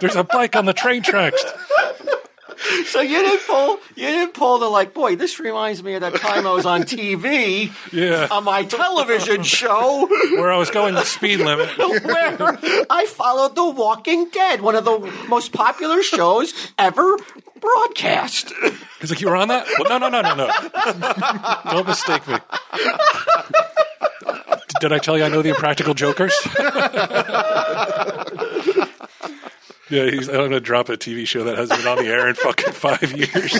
[0.00, 1.42] There's a bike on the train tracks.
[2.86, 3.78] so you didn't pull.
[3.96, 4.94] You didn't pull the like.
[4.94, 8.28] Boy, this reminds me of that time I was on TV Yeah.
[8.30, 11.68] on my television show Where I was going the speed limit.
[11.78, 12.58] where
[12.90, 17.16] I followed The Walking Dead, one of the most popular shows ever
[17.60, 18.52] broadcast.
[19.00, 19.66] He's like, you were on that?
[19.78, 21.70] Well, no, no, no, no, no.
[21.72, 22.36] Don't mistake me.
[24.80, 26.34] Did I tell you I know the Impractical Jokers?
[29.90, 32.28] Yeah, he's, I'm going to drop a TV show that hasn't been on the air
[32.28, 33.54] in fucking five years.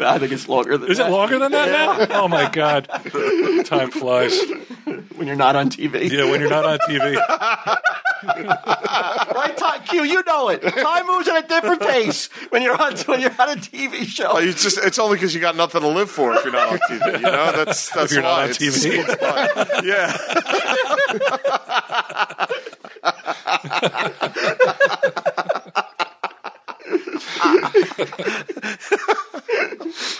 [0.00, 1.10] I think it's longer than Is it that.
[1.10, 2.22] longer than that now?
[2.22, 2.88] Oh my god,
[3.64, 4.38] time flies.
[5.16, 6.10] when you're not on TV.
[6.10, 7.16] Yeah, when you're not on TV.
[8.24, 10.60] Right, time, Q, you know it.
[10.62, 14.28] Time moves at a different pace when you're on when you're on a TV show.
[14.32, 16.78] Oh, just it's only because you got nothing to live for if you're not on
[16.88, 17.14] TV.
[17.16, 18.98] You know that's that's you're not why on TV.
[18.98, 19.84] a sports line.
[19.86, 20.16] Yeah.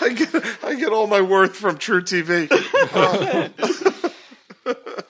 [0.01, 2.49] I get I get all my worth from truTV.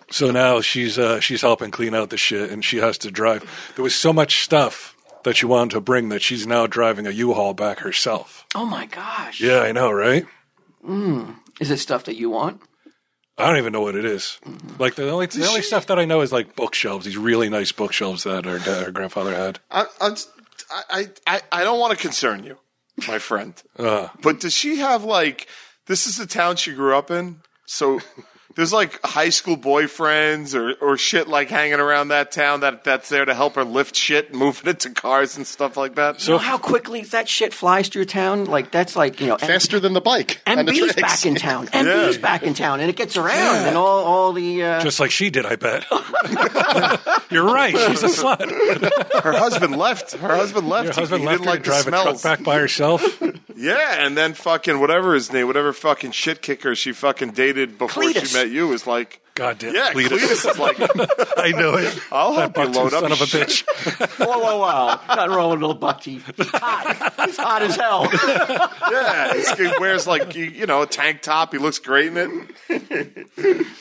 [0.09, 3.71] So now she's uh, she's helping clean out the shit, and she has to drive.
[3.75, 7.12] There was so much stuff that she wanted to bring that she's now driving a
[7.12, 8.45] U-Haul back herself.
[8.53, 9.41] oh my gosh.
[9.41, 10.25] Yeah, I know, right?
[11.59, 12.62] Is it stuff that you want?
[13.38, 14.39] I don't even know what it is.
[14.78, 17.06] Like the only the only stuff that I know is like bookshelves.
[17.06, 19.60] These really nice bookshelves that her, her grandfather had.
[19.72, 20.15] I, I'm,
[20.89, 22.58] I, I, I don't want to concern you,
[23.08, 23.54] my friend.
[23.78, 25.48] Uh, But does she have like
[25.88, 27.41] this is the town she grew up in?
[27.65, 28.02] So
[28.56, 33.10] there's like high school boyfriends or, or shit like hanging around that town that that's
[33.10, 36.26] there to help her lift shit, and moving it to cars and stuff like that.
[36.28, 38.46] You know how quickly that shit flies through town?
[38.46, 40.42] Like that's like you know, Faster than the bike.
[40.46, 41.68] and the MB's back in town.
[41.74, 45.12] MB's back in town, and it gets around, and all all the uh, just like
[45.12, 45.86] she did, I bet.
[47.32, 47.76] You're right.
[47.76, 49.22] She's a slut.
[49.24, 50.13] her husband left.
[50.13, 50.86] Her husband left.
[50.86, 52.60] Your He- husband he, left didn't her like to the drive a truck back by
[52.60, 53.04] herself.
[53.56, 58.04] Yeah, and then fucking whatever his name, whatever fucking shit kicker she fucking dated before
[58.04, 58.28] Cletus.
[58.28, 60.10] she met you is like, Goddamn, yeah, Cletus.
[60.19, 60.77] Cletus is like,
[61.39, 61.99] I know it.
[62.12, 63.01] I'll help you Buxton load up.
[63.01, 63.47] son of a shit.
[63.47, 64.19] bitch.
[64.25, 66.32] whoa whoa whoa, nothing rolling with little buck teeth.
[66.38, 67.13] He's hot.
[67.25, 68.08] He's hot as hell.
[68.91, 71.51] Yeah, he's- he wears like you you know a tank top.
[71.51, 72.17] He looks great in
[72.69, 72.72] it.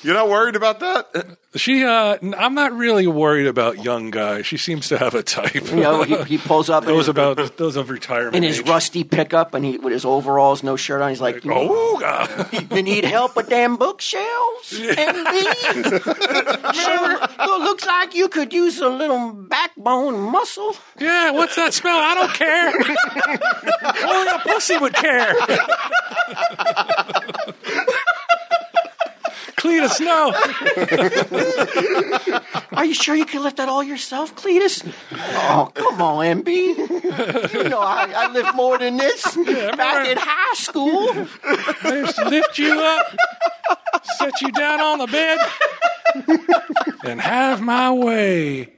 [0.02, 1.36] You're not worried about that?
[1.54, 4.46] She, uh, n- I'm not really worried about young guys.
[4.46, 5.54] She seems to have a type.
[5.70, 8.34] You know, he, he pulls up in those his, about those of retirement.
[8.36, 8.68] in his age.
[8.68, 11.10] rusty pickup, and he with his overalls, no shirt on.
[11.10, 12.48] He's like, you, Oh God!
[12.72, 16.74] you need help with damn bookshelves, MB?
[16.74, 20.74] Sure, well, looks like you could use a little backbone muscle.
[20.98, 21.98] Yeah, what's that smell?
[21.98, 22.72] I don't care.
[24.08, 25.34] Only a pussy would care.
[29.62, 30.34] Cletus, no.
[32.72, 34.84] Are you sure you can lift that all yourself, Cletus?
[35.12, 37.54] Oh, come on, MB.
[37.54, 39.22] You know I, I lift more than this.
[39.36, 41.10] Back in high school.
[41.84, 43.14] I used to lift you up,
[44.18, 45.38] set you down on the bed,
[47.04, 48.68] and have my way.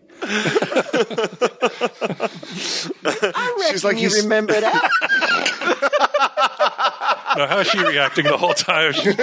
[3.06, 4.90] I reckon like, you he's- remember that.
[7.36, 8.92] Now, how's she reacting the whole time?
[8.92, 9.16] She's,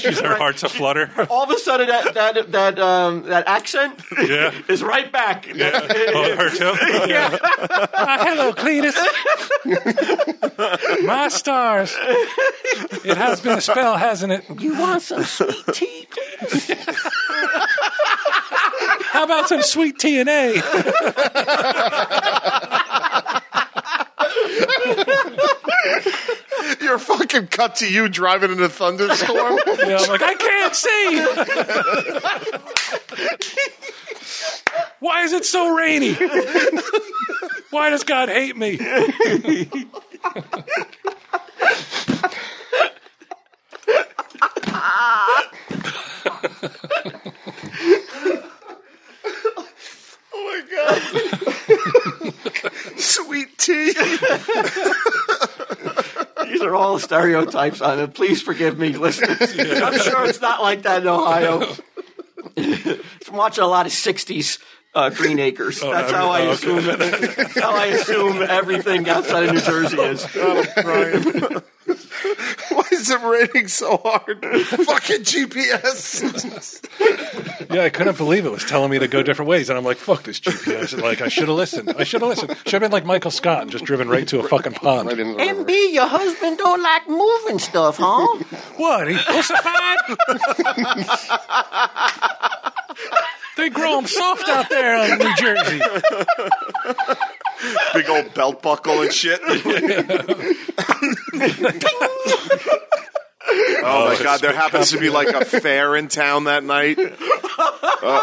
[0.00, 1.10] she's her heart's a flutter.
[1.30, 4.52] All of a sudden, that that that um, that accent Yeah.
[4.68, 5.46] is right back.
[5.48, 6.74] Oh, her too.
[7.08, 7.38] Yeah.
[7.94, 8.96] Ah, hello, Cletus.
[11.04, 11.94] My stars.
[13.04, 14.44] It has been a spell, hasn't it?
[14.60, 16.68] You want some sweet tea, Cletus?
[19.12, 20.54] How about some sweet tea and A?
[26.80, 29.58] You're fucking cut to you driving in a thunderstorm.
[29.66, 31.26] Yeah, I'm like, I can't see.
[35.00, 36.14] Why is it so rainy?
[37.70, 38.78] Why does God hate me?
[50.88, 52.32] oh
[52.96, 53.92] sweet tea.
[56.44, 58.14] These are all stereotypes on it.
[58.14, 59.38] Please forgive me, listeners.
[59.40, 61.74] I'm sure it's not like that in Ohio.
[62.56, 64.58] I'm watching a lot of '60s
[64.94, 65.80] uh, Green Acres.
[65.80, 66.98] That's how I oh, assume it.
[66.98, 70.24] That's how I assume everything outside of New Jersey is.
[72.70, 74.40] Why is it raining so hard?
[74.66, 76.22] fucking GPS.
[77.72, 79.96] Yeah, I couldn't believe it was telling me to go different ways, and I'm like,
[79.96, 81.92] "Fuck this GPS!" And like, I should have listened.
[81.98, 82.56] I should have listened.
[82.64, 85.08] Should have been like Michael Scott and just driven right to a fucking pond.
[85.08, 85.34] Right into.
[85.34, 88.44] MB, your husband don't like moving stuff, huh?
[88.76, 89.08] What?
[89.08, 89.98] He pussified?
[93.56, 95.80] they grow them soft out there in New Jersey.
[97.94, 99.40] Big old belt buckle and shit.
[103.84, 104.40] Oh my god!
[104.40, 106.98] There happens to be like a fair in town that night.
[106.98, 107.10] Uh,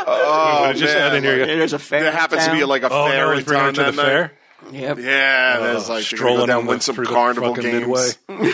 [0.07, 1.11] oh Just man.
[1.11, 1.37] add in here.
[1.39, 2.01] Yeah, there's a fair.
[2.03, 2.69] There happens to be town.
[2.69, 4.21] like a Oh, fair now in we bring her town to that the fair.
[4.21, 4.31] night.
[4.71, 4.97] Yep.
[4.99, 8.17] Yeah, there's like they're go strolling down on win some through carnival the fucking games.
[8.27, 8.51] midway.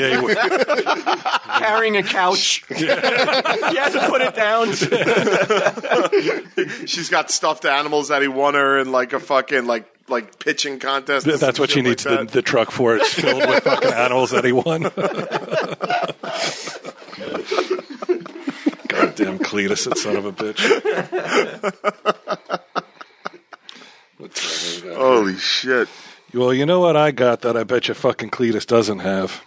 [0.00, 0.38] yeah, he would.
[1.58, 2.64] Carrying a couch.
[2.68, 4.72] he has to put it down.
[6.86, 10.78] She's got stuffed animals that he won her in like a fucking like like pitching
[10.78, 11.26] contest.
[11.26, 12.96] That's what she shit needs like the, the truck for.
[12.96, 14.82] It's filled with fucking animals that he won.
[18.88, 20.60] Goddamn Cletus, that son of a bitch.
[24.18, 24.96] What's that?
[24.96, 25.88] Holy shit!
[26.32, 29.42] Well, you know what I got that I bet you fucking Cletus doesn't have?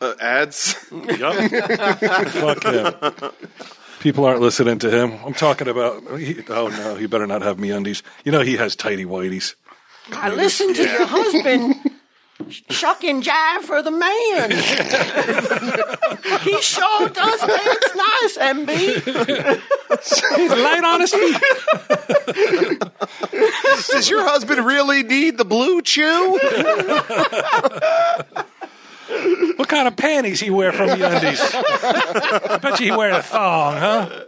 [0.00, 0.74] Uh, ads.
[0.74, 3.30] Fuck him.
[4.00, 5.12] People aren't listening to him.
[5.24, 6.18] I'm talking about.
[6.18, 8.02] He, oh no, he better not have me undies.
[8.24, 9.54] You know he has tighty whiteys.
[10.10, 11.76] I listened to your husband
[12.48, 14.50] shuck and jive for the man.
[16.42, 18.70] he sure does dance nice, MB.
[20.36, 21.36] He's light on his feet.
[23.90, 26.40] Does your husband really need the blue chew?
[29.56, 31.40] What kind of panties he wear from the undies?
[31.42, 34.24] I bet you he wear a thong, huh?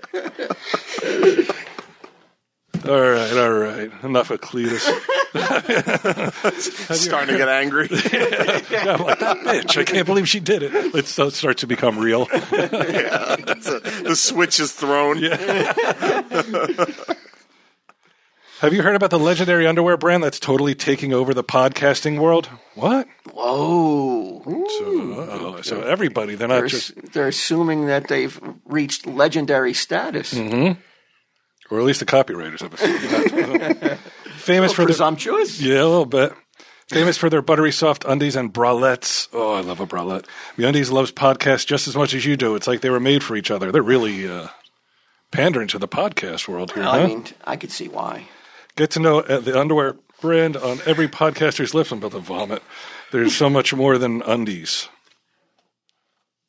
[2.89, 3.91] All right, all right.
[4.03, 4.81] Enough of Cletus.
[6.97, 7.85] Starting to get angry.
[7.93, 9.79] I'm like that bitch.
[9.79, 10.75] I can't believe she did it.
[10.75, 12.25] It so- starts to become real.
[12.51, 15.19] the switch is thrown.
[18.63, 22.49] Have you heard about the legendary underwear brand that's totally taking over the podcasting world?
[22.77, 23.09] What?
[23.33, 24.41] Whoa.
[24.45, 25.63] So, uh-oh.
[25.63, 30.33] so everybody, they're not They're, just, they're assuming that they've reached legendary status.
[30.39, 30.77] or
[31.73, 33.99] at least the copywriters have assumed.
[34.37, 35.61] Famous for their, Presumptuous?
[35.61, 36.33] Yeah, a little bit.
[36.89, 39.27] Famous for their buttery soft undies and bralettes.
[39.33, 40.27] Oh, I love a bralette.
[40.57, 42.55] The Undies loves podcasts just as much as you do.
[42.55, 43.73] It's like they were made for each other.
[43.73, 44.47] They're really uh,
[45.33, 46.85] pandering to the podcast world here.
[46.85, 47.07] I huh?
[47.09, 48.29] mean, I could see why.
[48.77, 51.93] Get to know uh, the underwear brand on every podcaster's lips.
[51.93, 52.63] I'm about to vomit.
[53.11, 54.89] There's so much more than undies.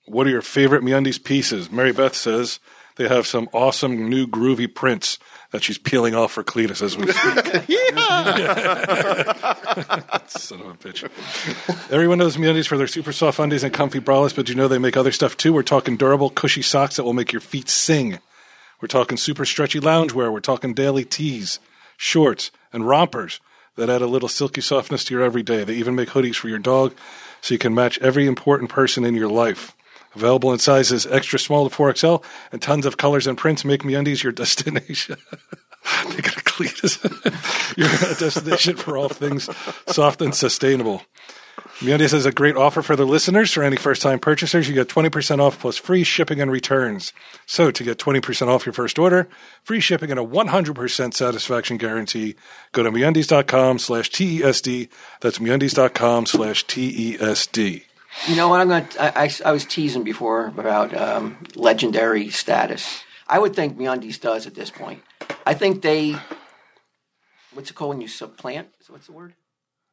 [0.06, 1.72] What are your favorite MeUndies pieces?
[1.72, 2.60] Mary Beth says
[2.96, 5.18] they have some awesome new groovy prints
[5.52, 7.14] that she's peeling off for Cletus as we speak.
[10.30, 11.04] Son of a bitch.
[11.92, 14.78] Everyone knows MeUndies for their super soft undies and comfy bralettes, but you know they
[14.78, 15.54] make other stuff too.
[15.54, 18.20] We're talking durable, cushy socks that will make your feet sing.
[18.82, 20.32] We're talking super stretchy loungewear.
[20.32, 21.60] We're talking daily tees,
[21.98, 23.40] shorts, and rompers
[23.76, 25.64] that add a little silky softness to your everyday.
[25.64, 26.94] They even make hoodies for your dog
[27.42, 29.76] so you can match every important person in your life.
[30.16, 33.66] Available in sizes extra small to 4XL and tons of colors and prints.
[33.66, 35.18] Make MeUndies your destination.
[36.10, 36.98] they got a Cletus.
[37.78, 37.88] your
[38.20, 39.50] destination for all things
[39.88, 41.02] soft and sustainable.
[41.80, 43.52] MeUndies has a great offer for the listeners.
[43.52, 47.14] For any first-time purchasers, you get 20% off plus free shipping and returns.
[47.48, 49.28] So to get 20% off your first order,
[49.64, 52.36] free shipping and a 100% satisfaction guarantee,
[52.74, 54.88] go to MeUndies.com slash TESD.
[55.22, 57.84] That's MeUndies.com slash TESD.
[58.28, 58.62] You know what?
[58.62, 59.20] I'm going to.
[59.20, 63.04] I, I was teasing before about um, legendary status.
[63.28, 65.02] I would think MeUndies does at this point.
[65.46, 66.16] I think they.
[67.54, 68.70] What's it called when you supplant?
[68.88, 69.34] What's the word?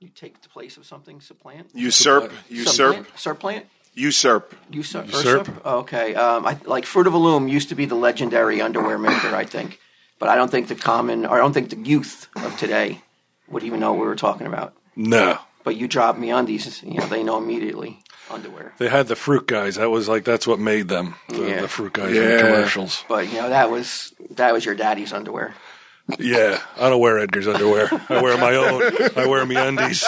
[0.00, 1.20] You take the place of something.
[1.20, 1.70] Supplant.
[1.74, 3.18] Usurp, usurp, Supplant?
[3.18, 3.66] Supplant.
[3.94, 4.54] usurp.
[4.70, 5.06] Usurp.
[5.08, 5.46] Usurp.
[5.46, 5.66] usurp?
[5.66, 6.14] Okay.
[6.14, 9.44] Um, I, like Fruit of the Loom used to be the legendary underwear maker, I
[9.44, 9.78] think,
[10.18, 13.02] but I don't think the common, or I don't think the youth of today
[13.48, 14.72] would even know what we were talking about.
[14.96, 15.38] No.
[15.64, 17.98] But you drop MeUndies, you know, they know immediately
[18.30, 18.72] underwear.
[18.78, 19.74] They had the fruit guys.
[19.74, 21.16] That was like, that's what made them.
[21.28, 21.60] The, Yeah.
[21.60, 23.04] the fruit guys in commercials.
[23.06, 25.52] But you know, that was that was your daddy's underwear.
[26.18, 26.60] Yeah.
[26.78, 27.88] I don't wear Edgar's underwear.
[28.08, 28.82] I wear my own.
[29.16, 30.00] I wear MeUndies.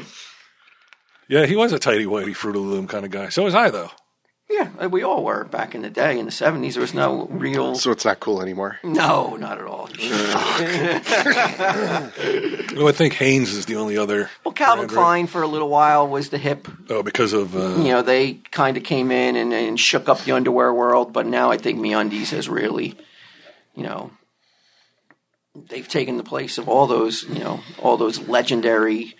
[1.28, 3.28] yeah, he was a tighty whitey Fruit of the Loom kind of guy.
[3.28, 3.90] So was I, though.
[4.52, 6.18] Yeah, we all were back in the day.
[6.18, 7.76] In the seventies, there was no real.
[7.76, 8.80] So it's not cool anymore.
[8.82, 9.88] No, not at all.
[12.80, 14.28] I think Hanes is the only other.
[14.44, 15.02] Well, Calvin brand, right?
[15.04, 16.66] Klein for a little while was the hip.
[16.88, 17.54] Oh, because of.
[17.54, 21.12] Uh, You know, they kind of came in and, and shook up the underwear world.
[21.12, 22.96] But now I think MeUndies has really,
[23.74, 24.10] you know,
[25.54, 29.14] they've taken the place of all those, you know, all those legendary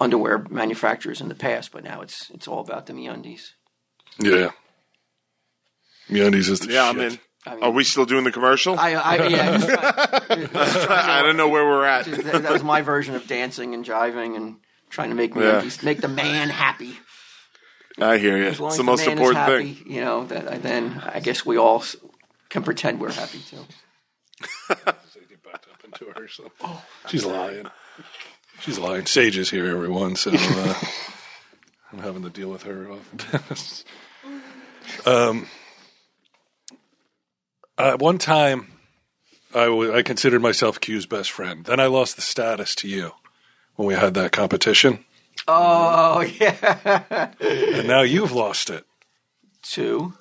[0.00, 1.72] underwear manufacturers in the past.
[1.72, 3.50] But now it's it's all about the MeUndies.
[4.18, 4.50] Yeah.
[6.10, 6.96] MeUndies is the Yeah, shit.
[6.96, 7.18] I'm in.
[7.46, 8.78] I mean- Are we still doing the commercial?
[8.78, 12.06] I, I, I yeah, just try- don't know where we're at.
[12.06, 14.56] that, that was my version of dancing and jiving and
[14.88, 16.96] trying to make MeUndies make the man happy.
[18.00, 18.44] I hear you.
[18.46, 19.92] As long It's as the most man important is happy, thing.
[19.92, 21.96] you know, that, then I guess we all s-
[22.54, 23.58] can pretend we're happy too.
[24.68, 26.52] Get backed up into her, so.
[27.08, 27.66] She's lying.
[28.60, 29.06] She's lying.
[29.06, 30.74] Sage is here, everyone, so uh,
[31.92, 33.40] I'm having to deal with her often.
[35.04, 35.48] um,
[37.76, 38.68] uh, one time,
[39.52, 41.64] I I considered myself Q's best friend.
[41.64, 43.12] Then I lost the status to you
[43.74, 45.04] when we had that competition,
[45.48, 48.84] Oh yeah, and now you've lost it.
[49.62, 50.14] two.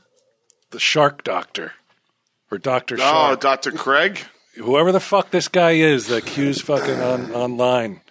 [0.71, 1.73] The Shark Doctor
[2.53, 3.71] or Doctor Oh, Shark, Dr.
[3.71, 4.19] Craig?
[4.55, 8.01] whoever the fuck this guy is that Q's fucking on online.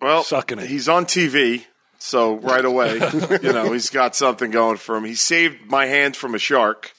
[0.00, 0.68] Well, Sucking it.
[0.68, 1.64] he's on TV,
[1.98, 2.94] so right away,
[3.42, 5.04] you know, he's got something going for him.
[5.04, 6.92] He saved my hand from a shark.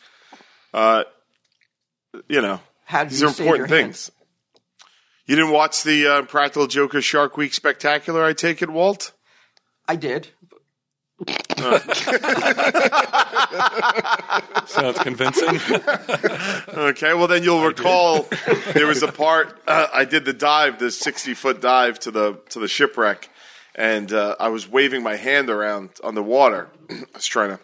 [0.73, 1.03] Uh,
[2.27, 3.93] you know, How did these you are save important your hand?
[3.95, 4.11] things.
[5.27, 9.13] You didn't watch the uh, Practical Joker Shark Week Spectacular, I take it, Walt?
[9.87, 10.29] I did.
[14.67, 15.59] Sounds convincing.
[16.69, 18.27] Okay, well then you'll recall
[18.73, 22.39] there was a part uh, I did the dive, the sixty foot dive to the
[22.49, 23.29] to the shipwreck,
[23.75, 26.69] and uh, I was waving my hand around on the water.
[26.89, 27.59] I was trying to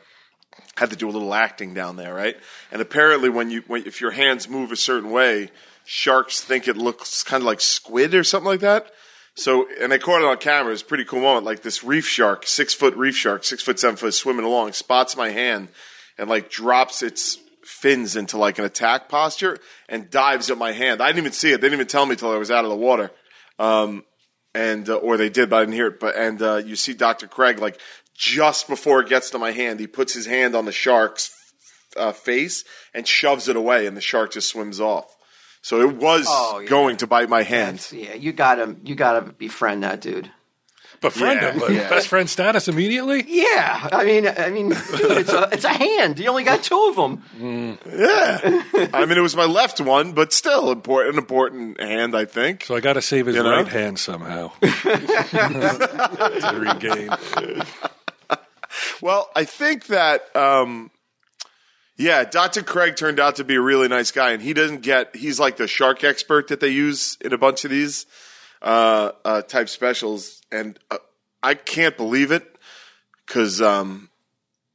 [0.76, 2.36] had to do a little acting down there, right?
[2.72, 5.50] And apparently, when you when, if your hands move a certain way,
[5.86, 8.92] sharks think it looks kind of like squid or something like that.
[9.36, 10.72] So, and they caught it on camera.
[10.72, 11.46] It's a pretty cool moment.
[11.46, 15.18] Like this reef shark, six foot reef shark, six foot, seven foot, swimming along, spots
[15.18, 15.68] my hand
[16.18, 19.58] and like drops its fins into like an attack posture
[19.90, 21.02] and dives at my hand.
[21.02, 21.60] I didn't even see it.
[21.60, 23.12] They didn't even tell me till I was out of the water.
[23.60, 24.06] Um,
[24.54, 26.00] and, uh, or they did, but I didn't hear it.
[26.00, 27.28] But, and, uh, you see Dr.
[27.28, 27.80] Craig, like
[28.14, 31.32] just before it gets to my hand, he puts his hand on the shark's
[31.98, 32.64] uh, face
[32.94, 35.15] and shoves it away and the shark just swims off.
[35.66, 36.70] So it was Oh, yeah.
[36.70, 37.84] going to bite my hand.
[37.92, 40.30] Yeah, you gotta you gotta befriend that dude.
[41.02, 41.52] Befriend Yeah.
[41.54, 43.24] him, but best friend status immediately.
[43.28, 44.78] Yeah, I mean, I mean, dude,
[45.22, 46.20] it's a it's a hand.
[46.20, 47.80] You only got two of them.
[47.92, 48.62] Yeah.
[48.94, 52.64] I mean, it was my left one, but still important, important hand, I think.
[52.66, 53.50] So I got to save his You know?
[53.50, 57.10] right hand somehow to regain.
[59.02, 60.92] Well, I think that, um,
[61.98, 62.62] yeah, Dr.
[62.62, 65.56] Craig turned out to be a really nice guy, and he doesn't get, he's like
[65.58, 68.06] the shark expert that they use in a bunch of these
[68.62, 70.42] uh, uh, type specials.
[70.52, 70.98] And uh,
[71.42, 72.58] I can't believe it
[73.26, 74.10] because, um,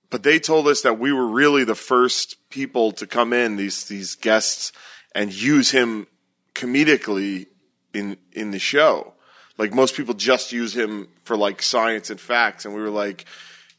[0.09, 3.85] but they told us that we were really the first people to come in, these,
[3.85, 4.73] these guests,
[5.15, 6.07] and use him
[6.55, 7.49] comedically
[7.93, 9.13] in, in the show.
[9.59, 12.65] Like most people just use him for like science and facts.
[12.65, 13.27] And we were like,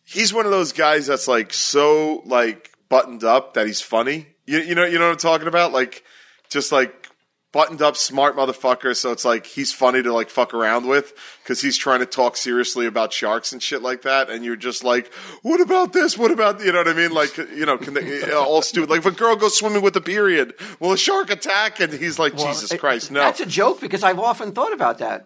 [0.03, 4.27] he's one of those guys that's like so like buttoned up that he's funny.
[4.45, 5.71] You, you know, you know what I'm talking about?
[5.71, 6.03] Like
[6.49, 7.07] just like
[7.53, 8.95] buttoned up, smart motherfucker.
[8.95, 12.35] So it's like he's funny to like fuck around with because he's trying to talk
[12.35, 14.29] seriously about sharks and shit like that.
[14.29, 15.11] And you're just like,
[15.41, 16.17] what about this?
[16.17, 17.11] What about you know what I mean?
[17.13, 18.89] Like you know, can they, uh, all stupid.
[18.89, 21.79] Like if a girl goes swimming with a period, will a shark attack?
[21.79, 23.21] And he's like, Jesus It- Christ, no.
[23.21, 25.25] That's a joke because I've often thought about that.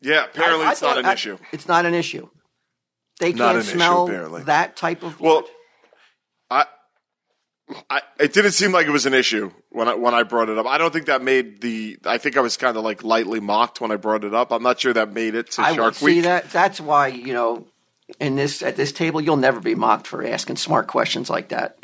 [0.00, 1.38] yeah, apparently I- I it's not an I- issue.
[1.52, 2.28] It's not an issue.
[3.20, 4.06] They can't an issue, smell
[4.46, 5.44] that type of Well.
[6.50, 6.66] I,
[7.88, 10.58] I, it didn't seem like it was an issue when I when I brought it
[10.58, 10.66] up.
[10.66, 11.98] I don't think that made the.
[12.04, 14.52] I think I was kind of like lightly mocked when I brought it up.
[14.52, 16.22] I'm not sure that made it to I Shark see Week.
[16.24, 16.50] that.
[16.50, 17.66] That's why you know,
[18.20, 21.78] in this at this table, you'll never be mocked for asking smart questions like that.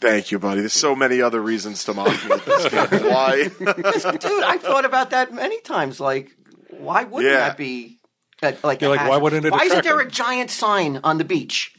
[0.00, 0.60] Thank you, buddy.
[0.60, 2.68] There's so many other reasons to mock me at this
[3.00, 3.10] game.
[3.10, 3.48] Why?
[4.18, 6.00] Dude, I've thought about that many times.
[6.00, 6.32] Like,
[6.70, 7.48] why wouldn't Yeah.
[7.48, 7.98] that be?
[8.42, 11.16] uh, like, You're a like, why wouldn't it Why isn't there a giant sign on
[11.16, 11.72] the beach?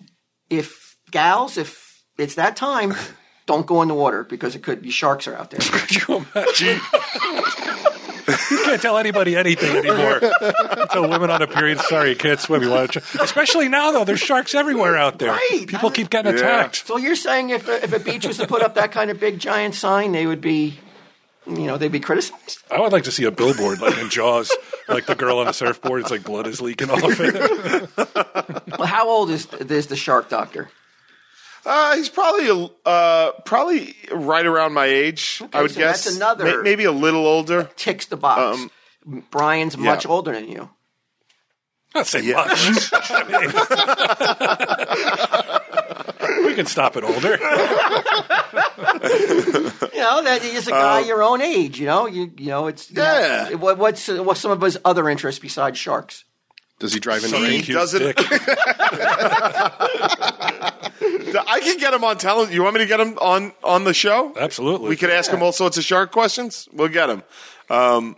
[0.50, 2.96] If gals, if it's that time,
[3.46, 5.60] don't go in the water because it could be sharks are out there.
[5.64, 6.82] Could you imagine?
[8.52, 10.20] you can't tell anybody anything anymore.
[10.92, 12.64] Tell women on a period, sorry, you can't swim.
[12.64, 13.00] You want to?
[13.02, 13.24] Try.
[13.24, 15.32] Especially now, though, there's sharks everywhere out there.
[15.32, 15.66] Right.
[15.68, 16.40] People keep getting Yeah.
[16.40, 16.88] attacked.
[16.88, 19.20] so you're saying if a, if a beach was to put up that kind of
[19.20, 20.80] big giant sign, they would be,
[21.46, 22.64] you know, they'd be criticized.
[22.72, 24.52] I would like to see a billboard like in Jaws,
[24.90, 26.02] like the girl on the surfboard.
[26.02, 27.90] It's like blood is leaking off it.
[28.80, 30.70] Well, how old is is the shark doctor?
[31.66, 35.42] Uh, he's probably uh, probably right around my age.
[35.52, 36.04] I would so guess.
[36.04, 37.70] that's another- May- maybe a little older.
[37.76, 38.60] Ticks the box.
[38.60, 39.82] Um, Brian's yeah.
[39.82, 40.70] much older than you.
[41.96, 42.36] Not say Yeah.
[42.36, 42.92] much.
[46.46, 47.38] we can stop it older.
[49.94, 51.80] You know that he's a guy your own age.
[51.80, 53.54] You know, you you know it's Yeah.
[53.56, 56.26] What, what's uh, what's some of his other interests besides sharks?
[56.80, 57.62] Does he drive in Sucking He rain?
[57.64, 58.16] Q's doesn't-
[61.48, 62.52] I can get him on talent.
[62.52, 64.34] You want me to get him on on the show?
[64.38, 64.90] Absolutely.
[64.90, 66.68] We could ask him all sorts of shark questions.
[66.74, 67.24] We'll get him.
[67.70, 68.16] Um,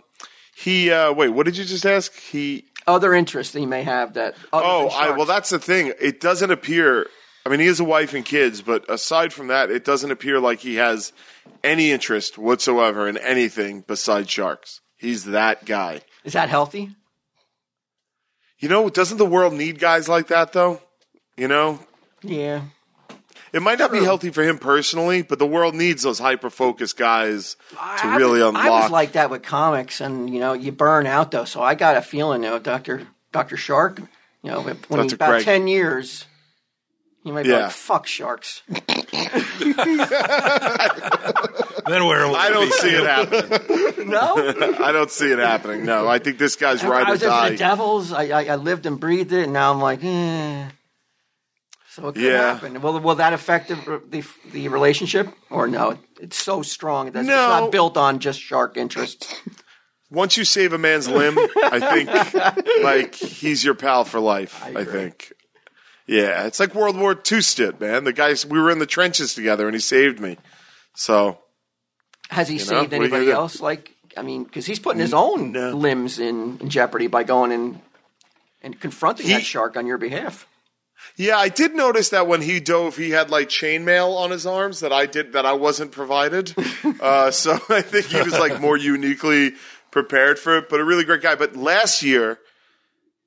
[0.56, 1.28] he uh, wait.
[1.30, 2.12] What did you just ask?
[2.18, 4.34] He Other interests he may have that.
[4.52, 5.92] Other Oh, I, well, that's the thing.
[6.00, 7.06] It doesn't appear.
[7.46, 10.38] I mean, he has a wife and kids, but aside from that, it doesn't appear
[10.40, 11.12] like he has
[11.64, 14.80] any interest whatsoever in anything besides sharks.
[14.96, 16.00] He's that guy.
[16.24, 16.90] is that healthy?
[18.58, 20.80] You know, doesn't the world need guys like that, though?
[21.36, 21.80] You know,
[22.22, 22.62] Yeah.
[23.50, 26.98] It might not be healthy for him personally, but the world needs those hyper focused
[26.98, 28.62] guys to I- really unlock.
[28.66, 31.46] I was like that with comics, and you know, you burn out though.
[31.46, 34.00] So I got a feeling, you know, Doctor Doctor Shark,
[34.42, 35.14] you know, when he's Dr.
[35.14, 35.44] about Craig.
[35.44, 36.26] ten years,
[37.28, 37.64] he might be Yeah.
[37.64, 38.62] like, "Fuck sharks."
[41.88, 42.72] Then where will I don't be?
[42.72, 44.08] see it happening.
[44.10, 44.34] No,
[44.84, 45.84] I don't see it happening.
[45.86, 47.50] No, I think this guy's I, right I or was in die.
[47.50, 48.12] the Devils.
[48.12, 50.68] I, I I lived and breathed it, and now I'm like, eh.
[51.90, 52.54] So it could Yeah.
[52.54, 52.80] happen.
[52.82, 54.22] Will will that affect the, the
[54.52, 55.98] the relationship or no?
[56.20, 57.10] It's so strong.
[57.12, 57.32] That's, No.
[57.34, 59.34] It's not built on just shark interests.
[60.10, 64.62] Once you save a man's limb, I think like he's your pal for life.
[64.64, 64.84] I, agree.
[64.84, 65.32] think.
[66.08, 68.04] Yeah, it's like World War II shit, man.
[68.04, 70.38] The guys we were in the trenches together, and he saved me.
[70.94, 71.38] So
[72.30, 73.60] Has he know, saved you anybody else?
[73.60, 75.70] Like, I mean, because he's putting his own No.
[75.72, 77.82] limbs in, in jeopardy by going in
[78.62, 80.46] and confronting He- that shark on your behalf.
[81.16, 84.80] Yeah, I did notice that when he dove, he had like chainmail on his arms
[84.80, 86.54] that I did that I wasn't provided.
[87.00, 89.52] uh, so I think he was like more uniquely
[89.92, 90.68] prepared for it.
[90.68, 91.36] But a really great guy.
[91.36, 92.38] But last year,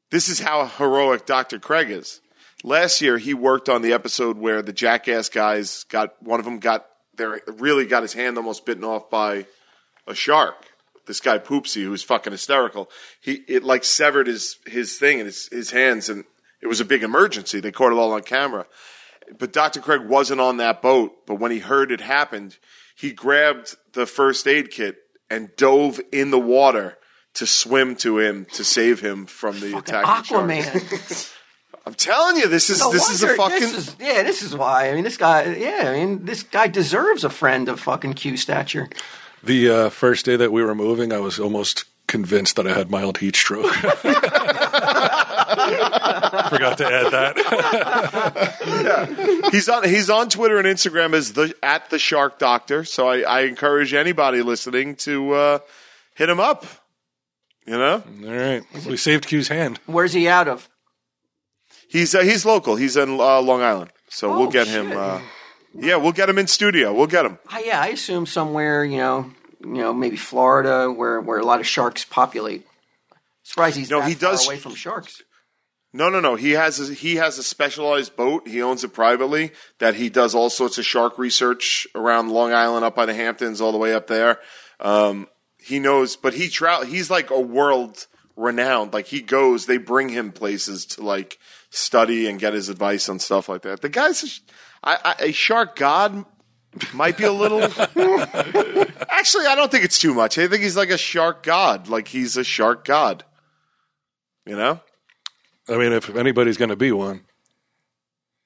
[0.09, 1.59] this is how heroic Dr.
[1.59, 2.19] Craig is.
[2.63, 6.59] Last year, he worked on the episode where the Jackass guys got one of them
[6.59, 6.85] got
[7.15, 9.45] their really got his hand almost bitten off by
[10.07, 10.67] a shark.
[11.07, 12.89] This guy Poopies, who's fucking hysterical.
[13.19, 16.23] He it like severed his his thing and his his hands, and
[16.61, 17.59] it was a big emergency.
[17.59, 18.67] They caught it all on camera.
[19.37, 19.79] But Dr.
[19.79, 21.25] Craig wasn't on that boat.
[21.25, 22.57] But when he heard it happened,
[22.95, 24.97] he grabbed the first aid kit
[25.29, 26.97] and dove in the water
[27.35, 30.05] to swim to him to save him from the attack.
[30.05, 31.29] Aquaman.
[31.85, 33.59] I'm telling you, this is No this is a fucking.
[33.59, 34.89] This is, yeah, this is why.
[34.89, 35.55] I mean, this guy.
[35.55, 38.89] Yeah, I mean, this guy deserves a friend of fucking Q stature.
[39.43, 42.91] The uh, first day that we were moving, I was almost convinced that I had
[42.91, 43.73] mild heat stroke.
[43.73, 44.01] Forgot
[46.77, 47.37] to add that.
[49.51, 52.83] he's on he's on Twitter and Instagram as the at the Shark Doctor.
[52.83, 55.59] So I, I encourage anybody listening to uh,
[56.13, 56.65] hit him up.
[57.65, 59.79] You know, All right, we saved Q's hand.
[59.85, 60.67] Where's he out of?
[61.91, 62.75] He's uh, he's local.
[62.75, 64.91] He's in uh, Long Island, so Oh, we'll get him.
[64.91, 65.21] Uh,
[65.73, 66.93] yeah, we'll get him in studio.
[66.93, 67.37] We'll get him.
[67.63, 68.83] Yeah, I assume somewhere.
[68.83, 69.31] You know,
[69.61, 72.65] you know, maybe Florida, where where a lot of sharks populate.
[73.43, 75.21] Surprised he's No, he far does- away from sharks.
[75.93, 76.35] No, no, no.
[76.35, 78.47] He has a, he has a specialized boat.
[78.47, 79.51] He owns it privately.
[79.79, 83.59] That he does all sorts of shark research around Long Island, up by the Hamptons,
[83.59, 84.39] all the way up there.
[84.79, 85.27] Um,
[85.57, 88.93] he knows, but he tra- He's like a world renowned.
[88.93, 91.37] Like he goes, they bring him places to like
[91.71, 93.81] study and get his advice on stuff like that.
[93.81, 94.41] The guy's a, sh-
[94.83, 96.25] I, I, a shark god.
[96.93, 97.61] Might be a little.
[99.09, 100.37] Actually, I don't think it's too much.
[100.37, 101.89] I think he's like a shark god.
[101.89, 103.25] Like he's a shark god.
[104.45, 104.79] You know.
[105.67, 107.21] I mean, if anybody's going to be one,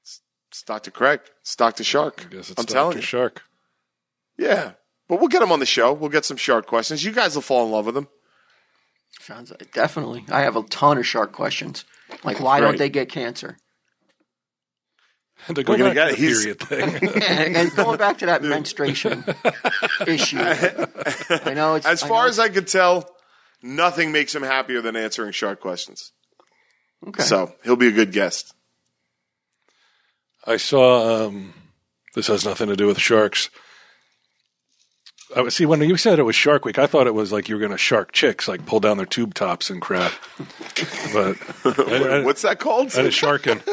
[0.02, 0.90] It's Dr.
[0.92, 1.22] Craig.
[1.42, 1.84] It's Dr.
[1.84, 2.26] Shark.
[2.26, 2.74] I guess it's I'm Dr.
[2.74, 3.04] telling you.
[3.04, 3.44] Shark.
[4.38, 4.72] Yeah.
[5.08, 5.94] But we'll get him on the show.
[5.94, 7.04] We'll get some shark questions.
[7.04, 8.08] You guys will fall in love with him.
[9.20, 10.26] Sounds like, definitely.
[10.32, 11.86] I have a ton of shark questions.
[12.24, 13.58] Like, why don't they get cancer?
[15.54, 16.30] To go We're gonna back get to the it.
[16.30, 17.22] He's- period thing.
[17.24, 19.24] and, and going back to that menstruation
[20.08, 23.08] issue, I know it's As I far know as I could tell,
[23.62, 26.14] nothing makes him happier than answering shark questions.
[27.08, 27.24] okay.
[27.24, 28.54] So he'll be a good guest.
[30.48, 31.26] I saw.
[31.28, 31.54] Um,
[32.16, 33.50] this has nothing to do with sharks.
[35.36, 37.48] I was- see when you said it was Shark Week, I thought it was like
[37.48, 40.12] you were going to shark chicks, like pull down their tube tops and crap.
[41.14, 42.90] But I, I, What's that called?
[42.92, 43.62] that is sharking.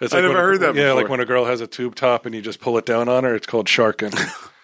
[0.00, 1.02] It's I never a- heard that Yeah, before.
[1.02, 3.22] like when a girl has a tube top and you just pull it down on
[3.22, 4.10] her, it's called sharking.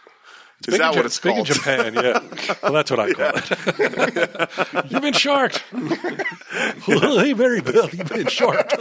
[0.67, 1.45] Is that what it's big in?
[1.45, 2.21] Japan, yeah.
[2.63, 4.91] Well, that's what I call it.
[4.91, 5.63] You've been sharked.
[5.73, 7.89] well, hey, very well.
[7.91, 8.73] You've been sharked.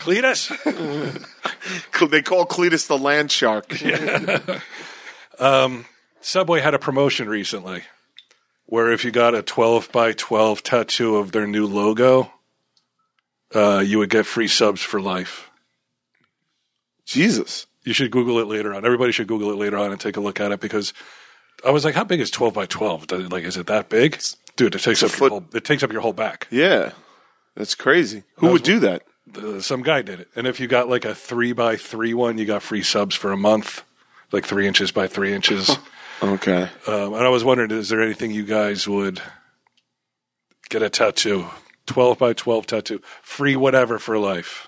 [0.00, 0.50] Cletus?
[2.10, 3.72] They call Cletus the land shark.
[6.20, 7.84] Subway had a promotion recently
[8.66, 12.32] where if you got a 12 by 12 tattoo of their new logo,
[13.54, 15.48] uh, you would get free subs for life.
[17.04, 17.68] Jesus.
[17.86, 18.84] You should Google it later on.
[18.84, 20.92] Everybody should Google it later on and take a look at it because
[21.64, 23.10] I was like, how big is 12 by 12?
[23.30, 24.20] Like, is it that big?
[24.56, 25.30] Dude, it takes up foot.
[25.32, 26.48] your whole, it takes up your whole back.
[26.50, 26.90] Yeah.
[27.54, 28.24] That's crazy.
[28.38, 29.04] Who would do that?
[29.34, 30.28] Uh, some guy did it.
[30.34, 33.30] And if you got like a three by three one, you got free subs for
[33.30, 33.84] a month,
[34.32, 35.78] like three inches by three inches.
[36.22, 36.70] Okay.
[36.86, 39.20] um, and I was wondering, is there anything you guys would
[40.70, 41.44] get a tattoo?
[41.84, 43.02] 12 by 12 tattoo.
[43.20, 44.66] Free whatever for life.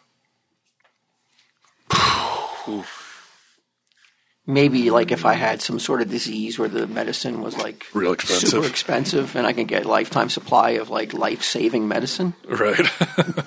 [4.49, 8.13] Maybe like if I had some sort of disease where the medicine was like Real
[8.13, 8.49] expensive.
[8.49, 12.35] super expensive, and I can get a lifetime supply of like life saving medicine.
[12.49, 12.81] Right.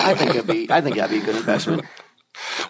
[0.00, 1.84] I think it'd be I think that'd be a good investment.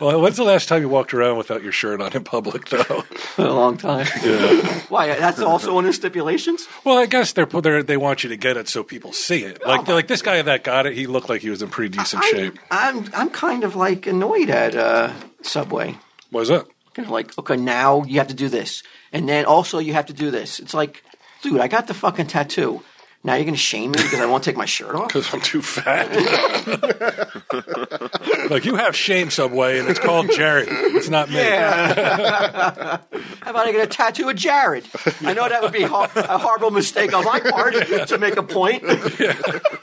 [0.01, 3.05] Well, when's the last time you walked around without your shirt on in public, though?
[3.39, 4.07] a long time.
[4.22, 4.80] Yeah.
[4.89, 5.07] Why?
[5.18, 6.66] That's also one of the stipulations.
[6.85, 9.64] well, I guess they're, they're they want you to get it so people see it.
[9.64, 12.24] Like like this guy that got it, he looked like he was in pretty decent
[12.24, 12.59] I, shape.
[12.70, 15.12] I'm I'm kind of like annoyed at uh,
[15.43, 15.97] Subway.
[16.30, 16.66] What is that?
[16.95, 18.82] Kind of like, okay, now you have to do this,
[19.12, 20.61] and then also you have to do this.
[20.61, 21.03] It's like,
[21.43, 22.82] dude, I got the fucking tattoo.
[23.24, 25.07] Now you're gonna shame me because I won't take my shirt off.
[25.07, 26.11] Because I'm too fat.
[28.51, 30.66] like you have shame, Subway, and it's called Jared.
[30.68, 31.36] It's not me.
[31.36, 32.99] Yeah.
[33.43, 34.88] How about I get a tattoo of Jared?
[35.20, 37.74] I know that would be ho- a horrible mistake on my part
[38.09, 38.82] to make a point.
[38.84, 38.97] I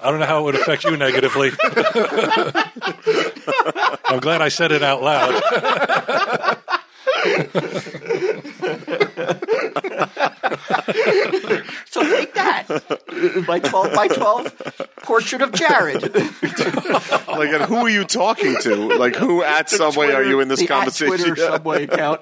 [0.04, 1.52] don't know how it would affect you negatively.
[4.06, 6.58] I'm glad I said it out loud.
[11.90, 12.68] So take that.
[13.48, 16.02] My 12 by 12 portrait of Jared.
[16.04, 18.76] Like, and who are you talking to?
[18.98, 21.18] Like, who at Subway are you in this the at conversation?
[21.18, 22.22] Twitter Subway account.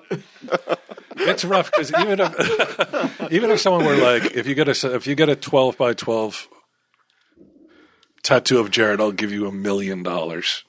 [1.18, 5.08] It's rough because even if even if someone were like, if you get a if
[5.08, 6.48] you get a twelve by twelve
[8.24, 10.64] tattoo of Jared, I'll give you a million dollars.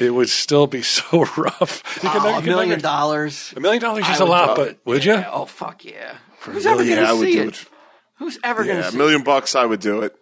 [0.00, 1.82] It would still be so rough.
[2.02, 3.52] You can Oh, a million dollars.
[3.56, 4.78] A million dollars is a lot, but it.
[4.84, 5.26] would Yeah, you?
[5.30, 6.16] Oh fuck yeah!
[6.40, 7.48] Who's ever gonna I would see it?
[7.48, 7.64] it.
[8.18, 10.14] Who's ever Yeah, gonna a million bucks, I would do it.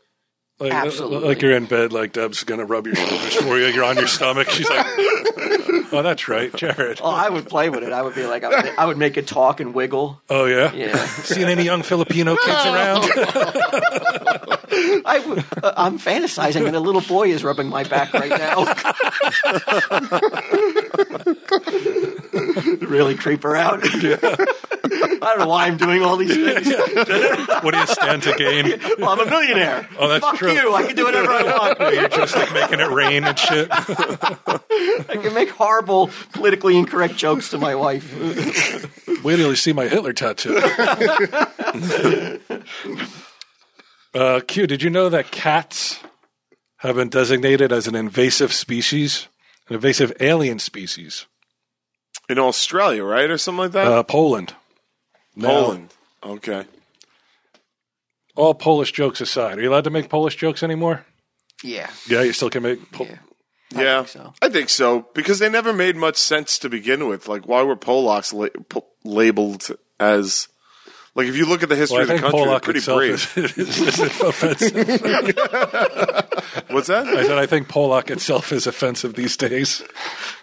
[0.58, 1.28] Like, uh, uh, Absolutely.
[1.28, 3.66] like you're in bed, like Deb's gonna rub your shoulders for you.
[3.66, 4.50] You're on your stomach.
[4.50, 4.84] She's like,
[5.92, 7.92] "Oh, that's right, Jared." Oh, I would play with it.
[7.92, 10.20] I would be like, I would, I would make it talk and wiggle.
[10.28, 10.96] Oh yeah, Yeah.
[11.06, 13.08] Seen any young Filipino kids around?
[14.72, 18.64] I uh, I'm fantasizing, and a little boy is rubbing my back right now.
[22.86, 23.80] really creep her out.
[23.82, 26.66] I don't know why I'm doing all these things.
[27.62, 28.80] what do you stand to gain?
[28.98, 29.88] Well, I'm a millionaire.
[29.98, 30.52] Oh, that's Fuck true.
[30.52, 30.74] you.
[30.74, 31.78] I can do whatever I want.
[31.94, 33.68] You're just like making it rain and shit.
[33.70, 38.14] I can make horrible, politically incorrect jokes to my wife.
[39.22, 40.60] Wait till you see my Hitler tattoo.
[44.14, 46.00] uh, Q, did you know that cats
[46.78, 49.28] have been designated as an invasive species,
[49.68, 51.26] an invasive alien species?
[52.28, 53.28] In Australia, right?
[53.30, 53.86] Or something like that?
[53.86, 54.54] Uh, Poland.
[55.36, 55.94] Now, Poland.
[56.22, 56.64] Okay.
[58.36, 61.04] all Polish jokes aside, are you allowed to make Polish jokes anymore?
[61.62, 61.90] Yeah.
[62.08, 62.90] Yeah, you still can make.
[62.92, 63.18] Po- Yeah.
[63.82, 64.34] yeah, think so.
[64.42, 67.28] I think so because they never made much sense to begin with.
[67.28, 70.48] Like, why were Polacks la- po- labeled as?
[71.16, 72.98] Like, if you look at the history Well, of the country, they're Polak pretty itself
[72.98, 73.32] brave.
[73.58, 74.76] is, is, is offensive.
[76.70, 77.06] What's that?
[77.08, 79.82] I said I think Polak itself is offensive these days.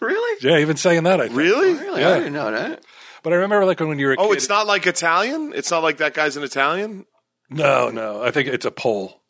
[0.02, 0.38] Really?
[0.42, 1.38] Yeah, even saying that, I think.
[1.38, 1.74] Really?
[1.74, 2.02] Really?
[2.02, 2.10] Yeah.
[2.12, 2.84] I didn't know that.
[3.24, 5.54] But I remember like when you were a Oh, kid- it's not like Italian.
[5.56, 7.06] It's not like that guy's an Italian.
[7.50, 8.22] No, no.
[8.22, 9.22] I think it's a Pole.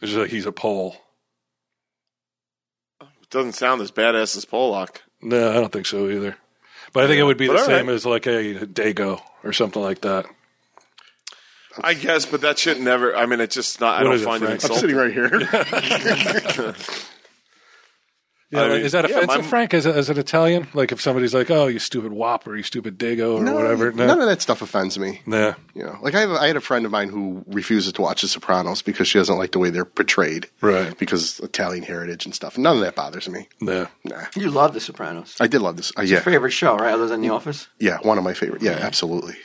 [0.00, 0.96] It's like he's a Pole.
[3.00, 4.96] It doesn't sound as badass as Polak.
[5.22, 6.36] No, I don't think so either.
[6.92, 7.94] But I think it would be But the same right.
[7.94, 10.26] as like a Dago or something like that.
[11.82, 13.14] I guess, but that shit never.
[13.16, 13.94] I mean, it's just not.
[13.94, 14.64] I What don't is it, find it Frank?
[14.64, 14.80] I'm insulting.
[14.80, 16.74] sitting right here.
[18.52, 20.66] Yeah, I like, mean, is that yeah, offensive, my- Frank, as, a, as an Italian?
[20.74, 23.92] Like if somebody's like, "Oh, you stupid wop" or "You stupid Dago" or No, whatever.
[23.92, 25.20] No, None of that stuff offends me.
[25.24, 25.54] Nah.
[25.72, 28.22] You know, like I, have, I had a friend of mine who refuses to watch
[28.22, 30.98] The Sopranos because she doesn't like the way they're portrayed, Right.
[30.98, 32.58] Because Italian heritage and stuff.
[32.58, 33.46] None of that bothers me.
[33.60, 33.86] Nah.
[34.02, 35.36] Nah, You love The Sopranos.
[35.38, 35.92] I did love this.
[35.96, 36.92] Uh, Your yeah, favorite show, right?
[36.92, 37.68] Other than The Office?
[37.78, 38.62] yeah, one of my favorite.
[38.62, 39.36] Yeah, absolutely.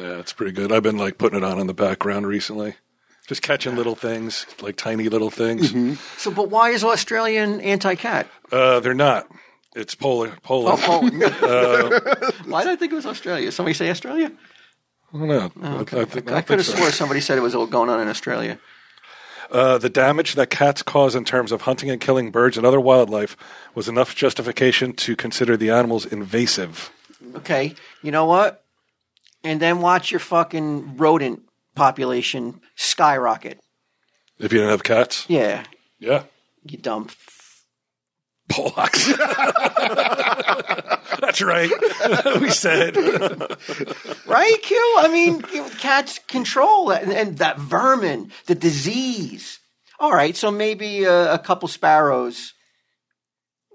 [0.00, 0.72] Yeah, it's pretty good.
[0.72, 2.76] I've been like putting it on in the background recently,
[3.26, 5.68] just catching little things, like tiny little things.
[5.68, 5.94] Mm-hmm.
[6.16, 8.26] So, but why is Australian anti-cat?
[8.50, 9.28] Uh, they're not.
[9.76, 10.32] It's polar.
[10.48, 11.22] Oh, Poland.
[11.42, 12.00] Uh,
[12.46, 13.52] why did I think it was Australia?
[13.52, 14.32] Somebody say Australia?
[15.12, 15.52] I don't know.
[15.62, 16.76] I, I, think, I I could have so.
[16.76, 18.58] swore somebody said it was all going on in Australia.
[19.50, 22.80] Uh, the damage that cats cause in terms of hunting and killing birds and other
[22.80, 23.36] wildlife
[23.74, 26.90] was enough justification to consider the animals invasive.
[27.34, 28.64] Okay, you know what?
[29.42, 31.42] And then watch your fucking rodent
[31.74, 33.58] population skyrocket.
[34.38, 35.64] If you don't have cats, Yeah,
[35.98, 36.24] yeah,
[36.64, 37.06] you dumb.
[37.08, 37.64] f-
[38.50, 39.16] Polacks.
[41.20, 41.70] That's right.
[42.40, 42.96] we said
[44.26, 44.94] Right, Q?
[44.98, 45.42] I mean,
[45.78, 49.58] cats control that, and, and that vermin, the disease.
[49.98, 52.54] All right, so maybe uh, a couple sparrows,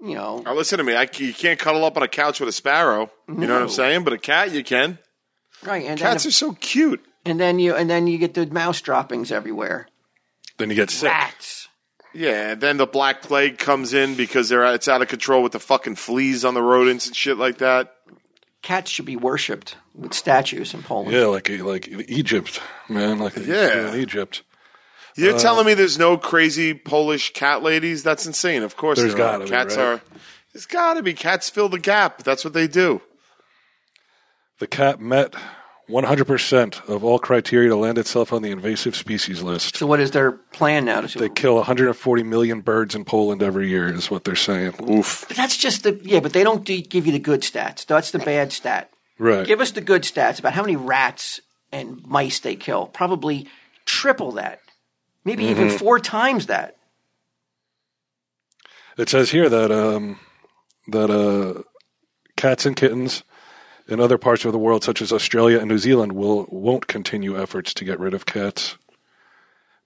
[0.02, 0.42] you know.
[0.44, 0.94] Now, listen to me.
[0.94, 3.10] I, you can't cuddle up on a couch with a sparrow.
[3.28, 4.04] You know what I'm saying?
[4.04, 4.98] But a cat, you can.
[5.64, 7.04] Right, and Cats then, are so cute.
[7.24, 9.88] and then you and then you get the mouse droppings everywhere.
[10.58, 11.10] then you get sick.
[11.10, 11.68] Rats.
[12.14, 15.60] Yeah, then the black plague comes in because they're it's out of control with the
[15.60, 17.92] fucking fleas on the rodents and shit like that.
[18.62, 21.12] Cats should be worshipped with statues in Poland.
[21.12, 23.18] Yeah, like like Egypt, man.
[23.18, 23.92] Like Yeah.
[23.92, 24.42] in Egypt.
[25.14, 28.02] You're Uh, telling me there's no crazy Polish cat ladies?
[28.02, 28.62] That's insane.
[28.62, 29.32] Of course, There's there are.
[29.32, 29.82] gotta be, cats right?
[29.84, 30.00] are.
[30.52, 32.22] There's got to be cats fill the gap.
[32.22, 33.00] That's what they do.
[34.58, 35.34] The cat met
[35.88, 39.76] 100% of all criteria to land itself on the invasive species list.
[39.76, 41.02] So what is their plan now?
[41.02, 44.74] To They kill 140 million birds in Poland every year, is what they're saying.
[44.88, 45.26] Oof.
[45.28, 46.20] But that's just the yeah.
[46.20, 47.86] But they don't do, give you the good stats.
[47.86, 48.90] That's the bad stat.
[49.18, 49.46] Right.
[49.46, 51.40] Give us the good stats about how many rats
[51.70, 52.86] and mice they kill.
[52.86, 53.46] Probably
[53.84, 54.60] triple that,
[55.24, 56.76] maybe even four times that.
[58.98, 60.18] It says here that um,
[60.88, 61.62] that uh,
[62.36, 63.22] cats and kittens
[63.88, 67.40] in other parts of the world, such as Australia and New Zealand, will won't continue
[67.40, 68.76] efforts to get rid of cats.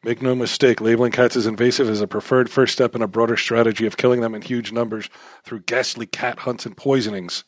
[0.03, 3.37] Make no mistake, labeling cats as invasive is a preferred first step in a broader
[3.37, 5.11] strategy of killing them in huge numbers
[5.45, 7.45] through ghastly cat hunts and poisonings,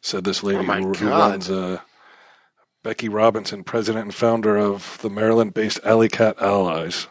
[0.00, 1.80] said this lady my who, who runs uh,
[2.84, 7.08] Becky Robinson, president and founder of the Maryland based Alley Cat Allies.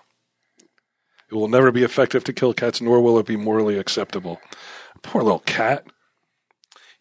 [1.29, 4.39] It will never be effective to kill cats, nor will it be morally acceptable.
[5.01, 5.85] Poor little cat.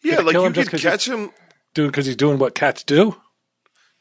[0.01, 1.31] Yeah, like you him just could 'cause catch him.
[1.75, 3.17] Dude, because he's doing what cats do?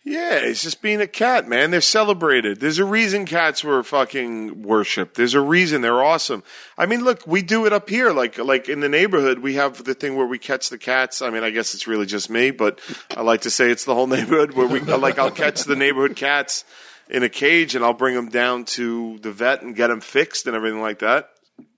[0.07, 1.70] Yeah, he's just being a cat, man.
[1.70, 2.61] They're celebrated.
[2.61, 5.16] There's a reason cats were fucking worshipped.
[5.16, 6.43] There's a reason they're awesome.
[6.77, 9.39] I mean, look, we do it up here, like like in the neighborhood.
[9.39, 11.22] We have the thing where we catch the cats.
[11.22, 12.81] I mean, I guess it's really just me, but
[13.16, 16.16] I like to say it's the whole neighborhood where we like I'll catch the neighborhood
[16.16, 16.66] cats
[17.09, 20.47] in a cage and I'll bring them down to the vet and get them fixed
[20.47, 21.31] and everything like that.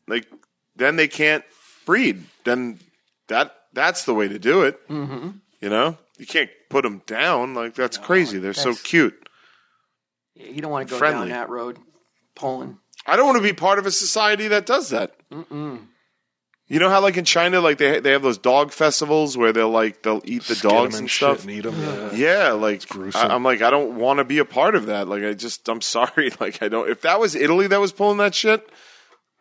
[0.08, 0.26] Like
[0.74, 1.44] then they can't
[1.84, 2.24] breed.
[2.42, 2.80] Then
[3.28, 4.88] that that's the way to do it.
[4.88, 5.28] Mm-hmm.
[5.60, 7.54] You know, you can't put them down.
[7.54, 8.38] Like that's crazy.
[8.38, 9.28] They're so cute.
[10.34, 11.28] You don't want to go Friendly.
[11.28, 11.78] down that road,
[12.34, 12.76] Poland.
[13.06, 15.14] I don't want to be part of a society that does that.
[16.68, 19.70] You know how, like in China, like they they have those dog festivals where they'll
[19.70, 21.42] like they'll eat the Skin 'em dogs and shit stuff.
[21.42, 22.12] and eat 'em, yeah.
[22.12, 23.30] Yeah, like gruesome.
[23.30, 25.06] I, am like I don't want to be a part of that.
[25.06, 26.32] Like I just I'm sorry.
[26.40, 26.90] Like I don't.
[26.90, 28.68] If that was Italy that was pulling that shit,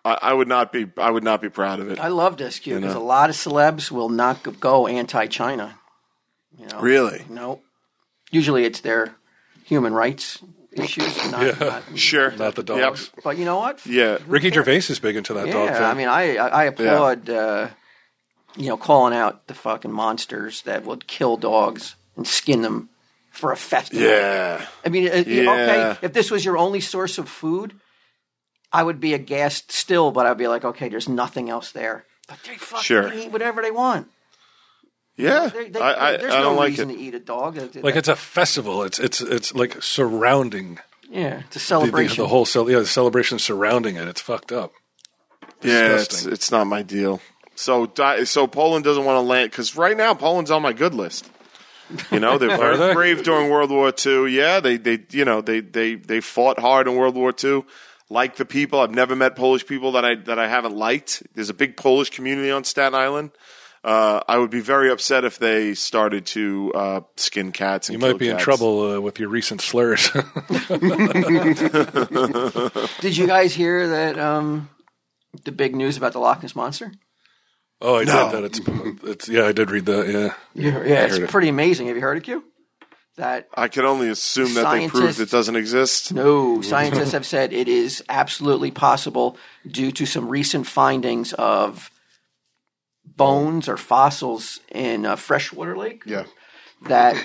[0.05, 0.86] I, I would not be.
[0.97, 1.99] I would not be proud of it.
[1.99, 3.01] I love this Q because know.
[3.01, 5.80] a lot of celebs will not go- go anti-China.
[6.58, 7.26] You know, Really?
[7.30, 7.62] no.
[8.32, 9.16] Usually it's their
[9.66, 10.39] human rights
[10.74, 12.32] issues, not, not Sure.
[12.32, 13.12] Not the dogs.
[13.16, 13.24] Yep.
[13.24, 13.86] But you know what?
[13.86, 14.18] Yeah.
[14.28, 15.84] Ricky Gervais is big into that dog Yeah, thing.
[15.84, 17.68] I mean, I I, I applaud uh,
[18.58, 22.89] you know calling out the fucking monsters that would kill dogs and skin them
[23.32, 24.06] for a festival.
[24.08, 24.66] Yeah.
[24.86, 25.51] I mean, uh, Yeah.
[25.51, 27.74] okay, if this was your only source of food,
[28.72, 32.06] I would be aghast still, but I'd be like, okay, there's nothing else there.
[32.28, 33.14] But they fucking Sure.
[33.14, 34.08] eat whatever they want.
[35.18, 35.47] Yeah.
[35.47, 36.95] They, they, I, I, there's I don't no like reason it.
[36.95, 37.57] to eat a dog.
[37.84, 38.84] like it's a festival.
[38.84, 42.24] It's it's it's like surrounding yeah, it's a the, the, celebration.
[42.24, 44.07] the whole cel- yeah the celebration surrounding it.
[44.07, 44.74] It's fucked up.
[45.61, 47.22] Yeah, it's, it's not my deal.
[47.55, 50.93] So, di- so Poland doesn't want to land because right now Poland's on my good
[50.93, 51.30] list.
[52.11, 52.93] You know, they're very they?
[52.93, 54.28] brave during World War II.
[54.36, 57.63] Yeah, they, they, you know, they, they, they fought hard in World War II.
[58.09, 61.24] Like the people, I've never met Polish people that I that I haven't liked.
[61.34, 63.32] There's a big Polish community on Staten Island.
[63.86, 67.88] Uh, I would be very upset if they started to uh, skin cats.
[67.88, 70.09] And You might kill be in trouble uh, with your recent slurs.
[73.01, 74.17] Did you guys hear that?
[74.19, 74.69] Um,
[75.43, 76.91] the big news about the Loch Ness monster.
[77.81, 78.31] oh, I No.
[78.31, 78.43] did that.
[78.45, 78.59] It's
[79.03, 80.07] it's yeah, I did read that.
[80.07, 81.29] Yeah, Yeah, yeah it's heard it.
[81.29, 81.88] pretty amazing.
[81.88, 82.43] Have you heard it, Q?
[83.17, 86.13] That I can only assume that they proved Scientists- it doesn't exist.
[86.13, 89.38] No, scientists have said it is absolutely possible
[89.69, 91.89] due to some recent findings of
[93.16, 96.26] bones or fossils in a freshwater lake Yeah.
[96.88, 97.16] that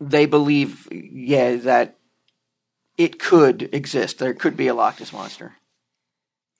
[0.00, 1.98] they believe, yeah, that
[2.98, 4.18] it could exist.
[4.18, 5.54] There could be a Loch Ness monster.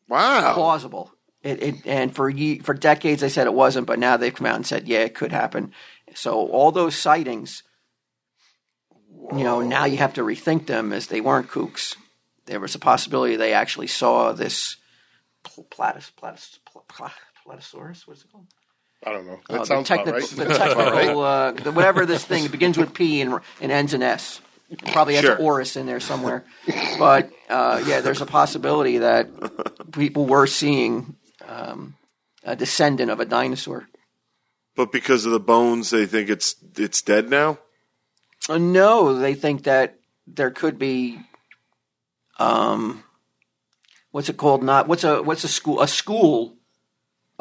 [0.09, 0.55] Wow.
[0.55, 1.13] Plausible.
[1.43, 4.47] It, it and for ye, for decades they said it wasn't, but now they've come
[4.47, 5.73] out and said, yeah, it could happen.
[6.15, 7.65] So all those sightings,
[9.33, 11.97] you know, now you have to rethink them as they weren't kooks.
[12.47, 14.77] There was a possibility they actually saw this
[15.43, 17.11] pl- platus, platus, pl- pl-
[17.47, 18.07] platosaurus.
[18.07, 18.47] What's it called?
[19.05, 19.41] I don't know.
[19.49, 20.49] That the sounds about technical, right.
[20.49, 24.41] the technical, uh, the, whatever this thing begins with P and, and ends in S.
[24.71, 25.37] It probably has Sure.
[25.37, 26.45] Oris in there somewhere.
[26.99, 29.29] But uh, yeah, there's a possibility that
[29.93, 31.17] people were seeing
[31.47, 31.95] um,
[32.43, 33.87] a descendant of a dinosaur.
[34.75, 37.59] But because of the bones, they think it's it's dead now.
[38.49, 41.21] Uh, no, they think that there could be,
[42.39, 43.05] um,
[44.11, 44.63] what's it called?
[44.63, 45.83] Not what's a what's a school?
[45.83, 46.57] A school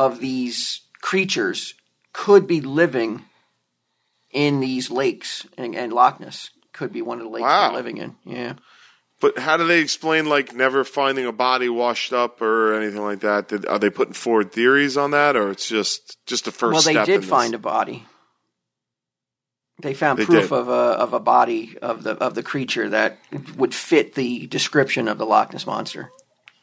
[0.06, 1.74] of these creatures
[2.14, 3.24] could be living
[4.32, 7.68] in these lakes, and, and Loch Ness could be one of the lakes Wow.
[7.68, 8.16] they're living in.
[8.26, 8.54] Yeah,
[9.20, 13.20] But how do they explain like never finding a body washed up or anything like
[13.22, 13.48] that?
[13.50, 16.74] Did, are they putting forward theories on that, or it's just just the first?
[16.86, 18.06] well, they did find a body.
[19.82, 20.54] They found They proof did.
[20.54, 20.72] of a
[21.04, 23.18] of a body of the of the creature that
[23.58, 26.12] would fit the description of the Loch Ness monster.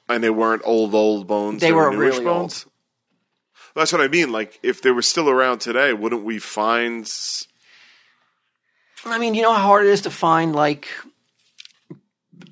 [0.08, 1.60] and they weren't old old bones.
[1.60, 2.66] They were newish really bones.
[3.78, 4.32] That's what I mean.
[4.32, 7.02] Like, if they were still around today, wouldn't we find?
[7.04, 7.46] s-
[9.04, 10.88] I mean, you know how hard it is to find like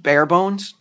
[0.03, 0.75] bare bones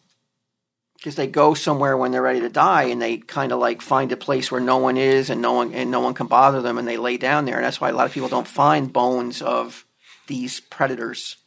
[0.98, 4.12] because they go somewhere when they're ready to die, and they kind of like find
[4.12, 6.78] a place where no one is, and no one and no one can bother them,
[6.78, 9.41] and they lay down there, and that's why a lot of people don't find bones
[9.41, 9.86] of
[10.28, 11.38] these predators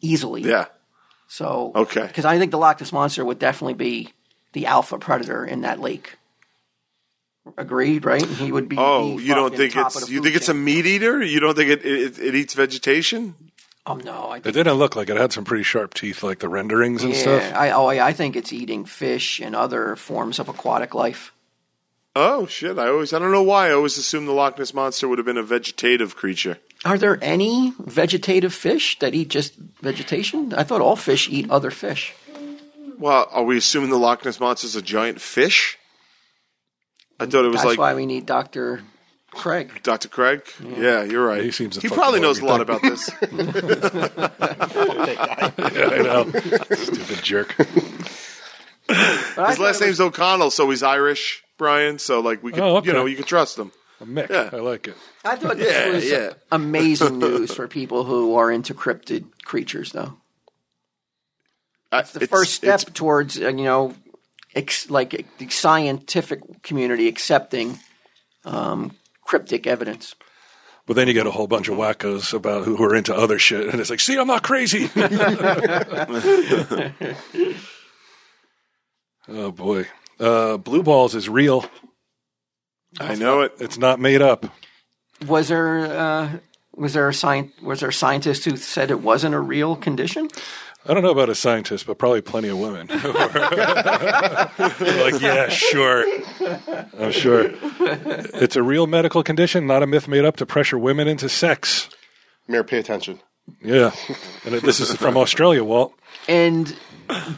[0.00, 0.42] easily.
[0.42, 0.66] Yeah.
[1.28, 2.06] So Okay.
[2.06, 4.12] because I think the Loch Ness monster would definitely be
[4.52, 6.16] the alpha predator in that lake.
[7.56, 8.24] Agreed, right?
[8.24, 8.76] He would be.
[8.78, 11.22] Oh, you don't think it's you food think it's a meat eater?
[11.22, 13.34] You don't think it it, it eats vegetation?
[13.84, 16.48] Oh no, I It didn't look like it had some pretty sharp teeth, like the
[16.48, 17.20] renderings and yeah.
[17.20, 17.52] stuff.
[17.54, 21.32] I oh yeah, I think it's eating fish and other forms of aquatic life.
[22.14, 22.78] Oh shit!
[22.78, 25.26] I always I don't know why I always assumed the Loch Ness monster would have
[25.26, 26.58] been a vegetative creature.
[26.84, 30.54] Are there any vegetative fish that eat just vegetation?
[30.54, 32.14] I thought all fish eat other fish.
[32.98, 35.76] Well, are we assuming the Loch Ness monster is a giant fish?
[37.22, 38.82] I thought it was That's like why we need Doctor
[39.30, 39.80] Craig.
[39.82, 40.08] Dr.
[40.08, 40.42] Craig.
[40.76, 41.42] Yeah, you're right.
[41.42, 43.36] He seems to he probably knows a lot about everything.
[43.36, 44.18] this.
[45.74, 46.30] Yeah, I know.
[46.76, 47.56] Stupid jerk.
[48.88, 51.98] But His last it name's O'Connell, so he's Irish, Brian.
[51.98, 52.88] So like we could, Oh, okay.
[52.88, 53.72] you know, you can trust him.
[54.00, 54.28] A Mick.
[54.28, 54.50] Yeah.
[54.52, 54.96] I like it.
[55.24, 56.32] I thought Yeah, this was yeah.
[56.50, 60.18] amazing news for people who are into cryptid creatures, though.
[61.90, 63.94] It's the first step towards uh, you know
[64.54, 67.78] ex- like the scientific community accepting
[68.44, 68.92] um,
[69.22, 70.14] cryptic evidence
[70.86, 73.38] But then you get a whole bunch of wackos about who, who are into other
[73.38, 74.90] shit, and it's like, see, I'm not crazy.
[79.28, 79.86] oh boy,
[80.18, 81.64] uh, blue balls is real.
[83.00, 83.52] I know it.
[83.58, 84.46] It's not made up.
[85.26, 86.38] was there uh,
[86.74, 90.28] was there a sci- was there a scientist who said it wasn't a real condition
[90.84, 92.86] I don't know about a scientist, but probably plenty of women.
[94.58, 96.04] like, yeah, sure.
[96.98, 97.52] I'm sure.
[98.34, 101.88] It's a real medical condition, not a myth made up to pressure women into sex.
[102.48, 103.20] Mayor, pay attention.
[103.62, 103.92] Yeah.
[104.44, 105.94] And it- this is from Australia, Walt.
[106.28, 106.76] and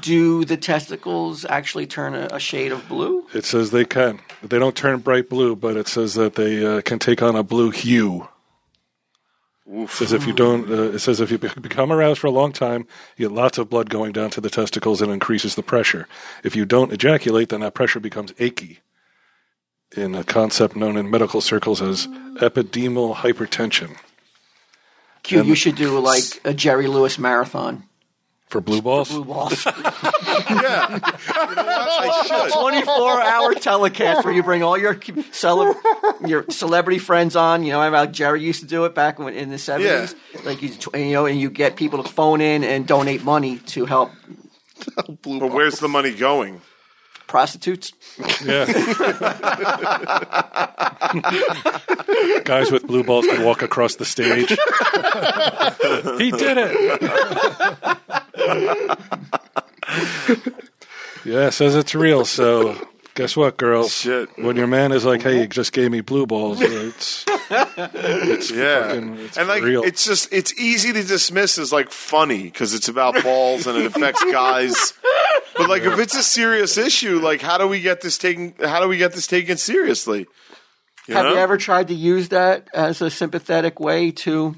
[0.01, 4.21] do the testicles actually turn a, a shade of blue It says they can.
[4.43, 7.43] They don't turn bright blue, but it says that they uh, can take on a
[7.43, 8.29] blue hue.
[9.67, 12.53] It says if you don't, uh, it says if you become aroused for a long
[12.53, 12.87] time,
[13.17, 16.07] you get lots of blood going down to the testicles and increases the pressure.
[16.43, 18.81] If you don't ejaculate, then that pressure becomes achy.
[19.97, 22.07] In a concept known in medical circles as
[22.41, 23.97] epididymal hypertension
[25.23, 27.85] Q, you should do like a Jerry Lewis marathon.
[28.55, 29.09] For blue balls.
[29.09, 29.67] Blue balls.
[30.45, 32.53] Yeah, I should.
[32.53, 34.99] 24 hour telecast where you bring all your
[35.33, 35.75] cele-
[36.27, 37.63] your celebrity friends on.
[37.65, 40.15] You know how Jerry used to do it back when, in the 70s?
[40.45, 43.85] Like, you, you know, and you get people to phone in and donate money to
[43.87, 44.11] help
[45.23, 46.61] But where's the money going?
[47.27, 47.93] prostitutes.
[48.45, 48.67] Yeah.
[52.45, 54.51] Guys with blue balls can walk across the stage.
[56.19, 58.23] he did it.
[61.25, 62.25] Yeah, says it's real.
[62.25, 62.77] So
[63.15, 63.93] guess what, girls?
[63.95, 64.29] Shit.
[64.39, 68.89] When your man is like, "Hey, you just gave me blue balls," it's it's Yeah,
[68.89, 69.83] fucking it's and like real.
[69.83, 73.87] it's just it's easy to dismiss as like funny because it's about balls and it
[73.87, 74.93] affects guys.
[75.57, 78.55] But like if it's a serious issue, like how do we get this taken?
[78.61, 80.27] How do we get this taken seriously?
[81.07, 81.33] You Have know?
[81.35, 84.57] you ever tried to use that as a sympathetic way to,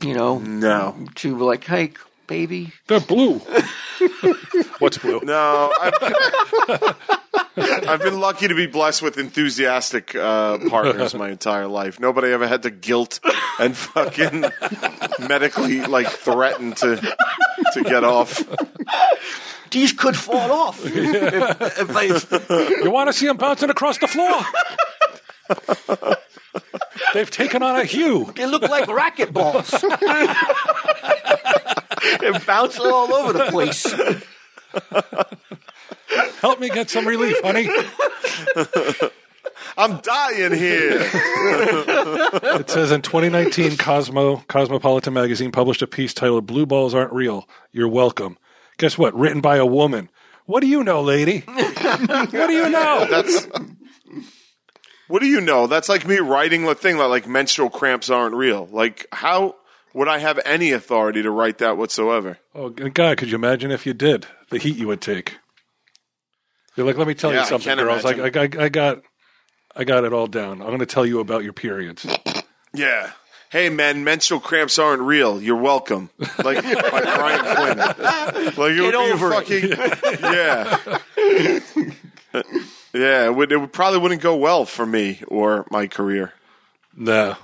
[0.00, 1.92] you know, No, to like, hey,
[2.28, 3.38] baby, They're blue.
[4.78, 5.20] What's blue?
[5.24, 5.72] no.
[5.80, 5.94] I've,
[7.88, 11.98] I've been lucky to be blessed with enthusiastic uh, partners my entire life.
[11.98, 13.18] Nobody ever had to guilt
[13.58, 14.44] and fucking
[15.26, 17.16] medically like threaten to
[17.72, 18.44] to get off.
[19.72, 20.80] these could fall off.
[20.84, 24.40] if, if they, You want to see them bouncing across the floor?
[27.14, 28.32] They've taken on a hue.
[28.36, 29.70] They look like racket balls.
[32.20, 33.84] They're bouncing all over the place.
[36.40, 37.68] Help me get some relief, honey.
[39.76, 40.98] I'm dying here.
[42.60, 47.48] It says in 2019, Cosmo Cosmopolitan magazine published a piece titled "Blue Balls Aren't Real."
[47.72, 48.38] You're welcome.
[48.78, 49.14] Guess what?
[49.14, 50.08] Written by a woman.
[50.46, 51.40] What do you know, lady?
[51.40, 53.06] what do you know?
[53.08, 53.46] That's
[55.08, 55.66] what do you know?
[55.66, 58.66] That's like me writing the thing that like menstrual cramps aren't real.
[58.70, 59.56] Like how
[59.94, 62.38] would I have any authority to write that whatsoever?
[62.54, 64.26] Oh God, could you imagine if you did?
[64.50, 65.36] The heat you would take.
[66.76, 68.04] You're like, let me tell Yeah, you something, can girls.
[68.04, 68.60] I, imagine.
[68.60, 69.02] I, I got,
[69.74, 70.60] I got it all down.
[70.60, 72.06] I'm going to tell you about your periods.
[72.72, 73.10] Yeah.
[73.50, 75.40] Hey man, menstrual cramps aren't real.
[75.42, 76.10] You're welcome.
[76.44, 77.78] Like by Brian Quinn.
[77.78, 79.34] Like it would be a over it.
[79.34, 80.98] fucking yeah.
[82.94, 86.32] Yeah, it, would, it would probably wouldn't go well for me or my career.
[86.96, 87.36] No.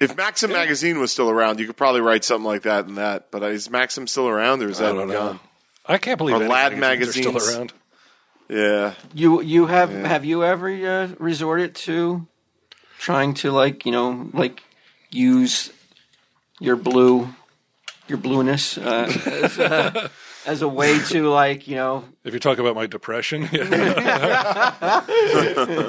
[0.00, 3.30] If Maxim magazine was still around, you could probably write something like that and that.
[3.30, 5.14] But is Maxim still around, or is I that don't know.
[5.14, 5.40] gone?
[5.86, 7.72] I can't believe Or any Lad magazines are still around.
[8.48, 12.26] Yeah, You you have have you ever uh, resorted to
[12.98, 14.62] trying to like you know like
[15.10, 15.70] use
[16.60, 17.28] your blue
[18.06, 20.10] your blueness uh, as, a,
[20.46, 25.02] as a way to like you know If you talk about my depression, I'll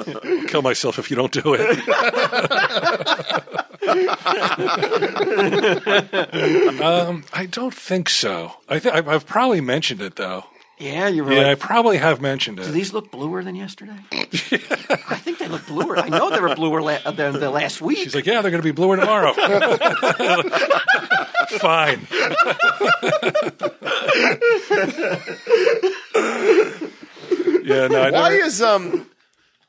[0.48, 1.78] kill myself if you don't do it.
[6.82, 8.52] Um, I don't think so.
[8.68, 10.44] I think I've- I've probably mentioned it though.
[10.78, 12.64] yeah you're Yeah, I probably have mentioned it.
[12.66, 13.96] do these look bluer than yesterday?
[14.12, 15.98] I think they look bluer.
[15.98, 17.98] I know they were bluer la- than the last week.
[17.98, 19.32] She's like, "Yeah, they're going to be bluer tomorrow."
[21.58, 22.06] Fine.
[27.64, 29.06] yeah, no, I why never, is um?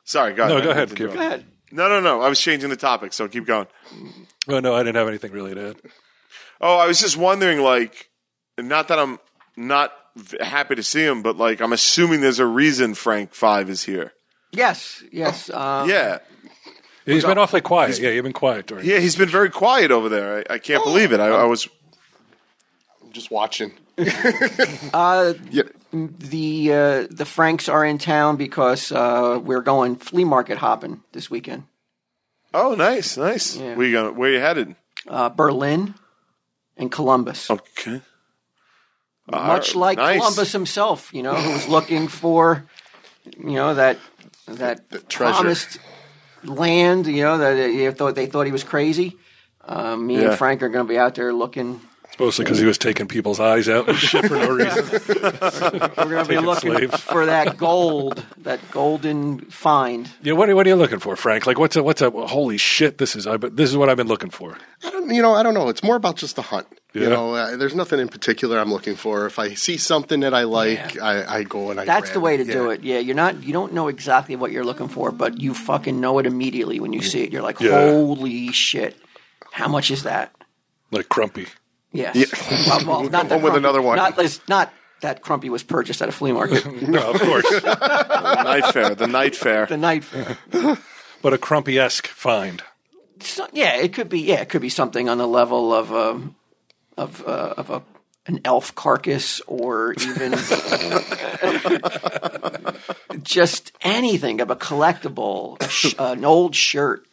[0.03, 0.57] Sorry, go ahead.
[0.57, 0.89] no, go ahead.
[0.89, 1.45] Keep, Go ahead.
[1.71, 2.21] No, no, no.
[2.21, 3.67] I was changing the topic, so keep going.
[4.47, 5.75] oh no, I didn't have anything really to add.
[6.61, 8.09] Oh, I was just wondering, like,
[8.57, 9.19] not that I'm
[9.55, 13.69] not v- happy to see him, but like, I'm assuming there's a reason Frank Five
[13.69, 14.13] is here.
[14.51, 15.49] Yes, yes.
[15.49, 16.19] Um, Yeah,
[17.05, 17.99] He's been awfully quiet.
[17.99, 18.85] Yeah, you've been quiet during.
[18.85, 18.99] yeah.
[18.99, 20.43] He's been very quiet over there.
[20.49, 21.19] I, I can't believe it.
[21.19, 21.67] I, I was.
[23.03, 23.71] I'm just watching.
[24.93, 25.63] Uh, Yeah.
[25.91, 31.29] The uh, the Franks are in town because uh, we're going flea market hopping this
[31.29, 31.63] weekend.
[32.53, 33.55] Oh, nice, nice.
[33.55, 33.75] Yeah.
[33.75, 34.15] Where you going?
[34.15, 34.75] Where you headed?
[35.07, 35.95] Uh, Berlin
[36.75, 37.49] and Columbus.
[37.49, 38.01] Okay.
[39.29, 40.19] much Uh, like nice.
[40.19, 42.65] Columbus himself, you know, who was looking for,
[43.37, 43.97] you know, that
[44.47, 45.33] that treasure.
[45.33, 45.79] promised
[46.43, 49.17] land, you know, that they thought they thought he was crazy.
[49.63, 50.29] Um, me Yeah.
[50.29, 51.81] and Frank are going to be out there looking.
[52.19, 54.85] Mostly because he was taking people's eyes out and shit for no reason.
[55.07, 56.99] We're going to be Taking looking slaves.
[57.01, 60.09] for that gold, that golden find.
[60.23, 61.45] Yeah, what are, what are you looking for, Frank?
[61.45, 62.97] Like, what's a what's a holy shit?
[62.97, 63.37] This is I.
[63.37, 64.57] But this is what I've been looking for.
[64.83, 65.69] I don't, you know, I don't know.
[65.69, 66.67] It's more about just the hunt.
[66.93, 67.03] Yeah.
[67.03, 69.27] You know, uh, there's nothing in particular I'm looking for.
[69.27, 71.85] If I see something that I like, I, I go and I.
[71.85, 72.47] That's grab the way to it.
[72.51, 72.71] do Yeah.
[72.71, 72.83] it.
[72.83, 73.43] Yeah, you're not.
[73.43, 76.93] You don't know exactly what you're looking for, but you fucking know it immediately when
[76.93, 77.31] you see it.
[77.31, 77.71] You're like, Yeah.
[77.91, 78.97] holy shit!
[79.51, 80.33] How much is that?
[80.89, 81.47] Like Crumpy.
[81.91, 82.33] Yes.
[82.67, 83.95] Well, well, not that with Crumpy- another one.
[83.97, 86.65] Not, not that Crumpy was purchased at a flea market.
[86.87, 87.49] No, of course.
[87.49, 88.95] The night fair.
[88.95, 89.65] The night fair.
[89.67, 90.37] the night fair.
[91.21, 92.61] but a Crumpy esque find.
[93.19, 94.19] So, yeah, it could be.
[94.21, 96.21] Yeah, it could be something on the level of a
[96.97, 97.81] of uh, of a
[98.27, 100.33] an elf carcass, or even
[103.23, 107.05] just anything of a collectible, sh- an old shirt,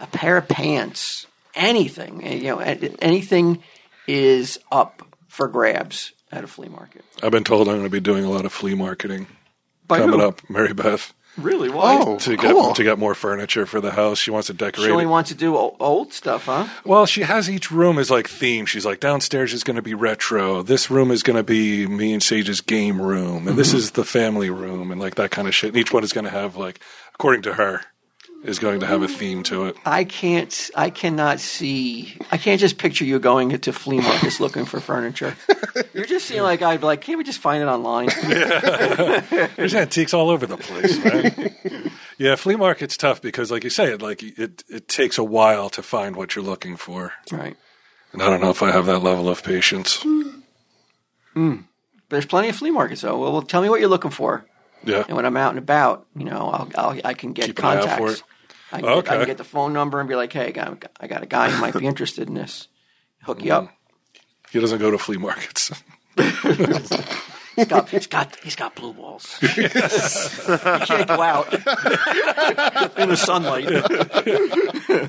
[0.00, 2.24] a pair of pants, anything.
[2.26, 3.62] You know, anything
[4.08, 7.04] is up for grabs at a flea market.
[7.22, 9.28] I've been told I'm going to be doing a lot of flea marketing
[9.86, 10.26] By coming who?
[10.26, 10.48] up.
[10.50, 11.68] Mary Beth Really?
[11.68, 11.98] Why?
[12.00, 12.74] Oh, to cool.
[12.74, 14.18] to get more furniture for the house.
[14.18, 14.86] She wants to decorate.
[14.86, 15.08] She only it.
[15.08, 16.66] wants to do o- old stuff, huh?
[16.84, 18.66] Well, she has each room is like theme.
[18.66, 20.62] She's like downstairs is going to be retro.
[20.62, 23.76] This room is going to be me and Sage's game room, and this mm-hmm.
[23.76, 25.68] is the family room, and like that kind of shit.
[25.68, 26.80] And each one is going to have like,
[27.14, 27.82] according to her,
[28.44, 29.76] is going to have a theme to it.
[29.84, 30.70] I can't.
[30.76, 32.16] I cannot see.
[32.30, 35.36] I can't just picture you going into flea markets looking for furniture.
[35.92, 38.08] You're just seeing like I'd be like, can't we just find it online?
[39.56, 41.92] There's antiques all over the place, right?
[42.18, 45.68] yeah, flea market's tough because, like you say, it like it it takes a while
[45.70, 47.56] to find what you're looking for, right.
[48.12, 50.02] and I don't know if I have that level of patience.
[50.02, 50.40] Hmm.
[51.34, 51.56] Hmm.
[52.08, 53.18] There's plenty of flea markets though.
[53.18, 54.46] Well, well, tell me what you're looking for,
[54.84, 57.58] Yeah, and when I'm out and about, you know, I'll, I'll I can get Keep
[57.60, 58.22] an eye out contacts.
[58.70, 60.84] I can, get, I can get the phone number and be like, hey, I got,
[61.00, 62.68] I got a guy who might be interested in this.
[63.22, 63.64] Hook you up.
[63.64, 64.52] Mm-hmm.
[64.52, 65.72] he doesn't go to flea markets.
[67.58, 69.36] He's got, he's got, he's got blue balls.
[69.42, 71.52] you can't go out
[72.96, 73.68] in the sunlight.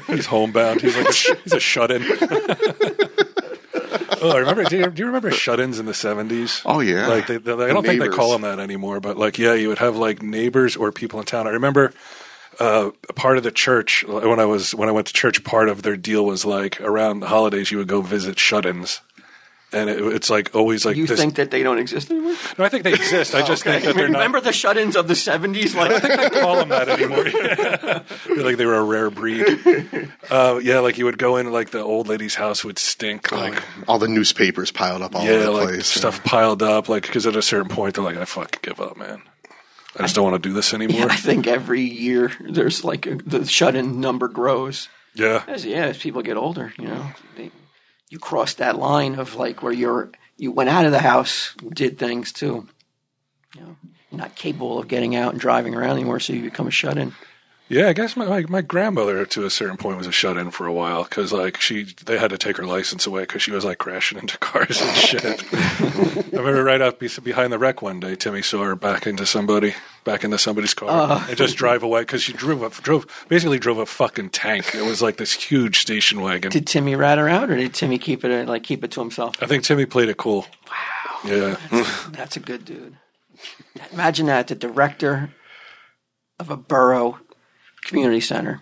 [0.08, 0.82] He's homebound.
[0.82, 2.02] He's like a, sh- he's a shut in.
[4.22, 4.64] oh, I remember.
[4.64, 6.62] Do you, do you remember shut-ins in the seventies?
[6.66, 7.08] Oh, yeah.
[7.08, 9.70] Like they, they, I don't think they call them that anymore, but like yeah, you
[9.70, 11.48] would have like neighbors or people in town.
[11.48, 11.94] I remember
[12.60, 15.44] uh, a part of the church when I was when I went to church.
[15.44, 19.02] Part of their deal was like around the holidays you would go visit shut-ins.
[19.72, 21.20] And it, it's like always like You this.
[21.20, 22.36] think that they don't exist anymore?
[22.58, 23.36] no, I think they exist.
[23.36, 24.18] I just think that they're not.
[24.18, 25.76] Remember the shut-ins of the '70s?
[25.76, 27.26] Like, I don't call them that anymore.
[28.06, 29.46] Feel like they were a rare breed.
[30.30, 33.60] Uh, yeah, like you would go in, like the old lady's house would stink, like
[33.88, 35.88] All the newspapers piled up all yeah, over the like place.
[35.88, 38.96] stuff piled up, like because at a certain point they're like, I fucking give up,
[38.96, 39.24] man.
[39.98, 41.10] I just don't want to do this anymore.
[41.10, 44.88] I think every year there's like a, the shut-in number grows.
[45.16, 47.50] Yeah, As, yeah, as people get older, you know, they,
[48.10, 51.98] you cross that line of like where you're you went out of the house, did
[51.98, 52.68] things too.
[53.56, 53.76] You know,
[54.12, 57.14] not capable of getting out and driving around anymore, so you become a shut in.
[57.70, 60.50] Yeah, I guess my, my, my grandmother to a certain point was a shut in
[60.50, 63.52] for a while because like she they had to take her license away because she
[63.52, 65.24] was like crashing into cars and shit.
[65.54, 69.76] I remember right up behind the wreck one day, Timmy saw her back into somebody,
[70.04, 71.26] back into somebody's car, oh.
[71.30, 74.74] and just drive away because she drove a, drove basically drove a fucking tank.
[74.74, 76.50] It was like this huge station wagon.
[76.50, 79.36] Did Timmy rat her out, or did Timmy keep it like keep it to himself?
[79.42, 80.48] I think Timmy played it cool.
[80.68, 81.20] Wow.
[81.24, 81.58] Yeah.
[82.14, 82.98] That's a good dude.
[83.94, 85.36] Imagine that the director
[86.40, 87.20] of a borough
[87.84, 88.62] community center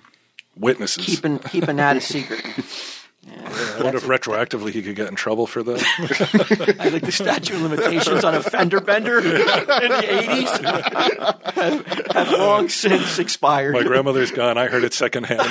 [0.56, 1.06] Witnesses.
[1.06, 2.44] keeping keeping that a secret.
[3.30, 5.80] I wonder if retroactively he could get in trouble for that.
[6.80, 10.50] I think the statute of limitations on a fender bender in the eighties
[12.14, 13.74] have long since expired.
[13.74, 14.58] My grandmother's gone.
[14.58, 15.42] I heard it secondhand.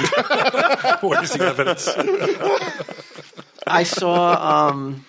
[1.00, 1.88] Where's the evidence?
[3.66, 5.04] I saw um,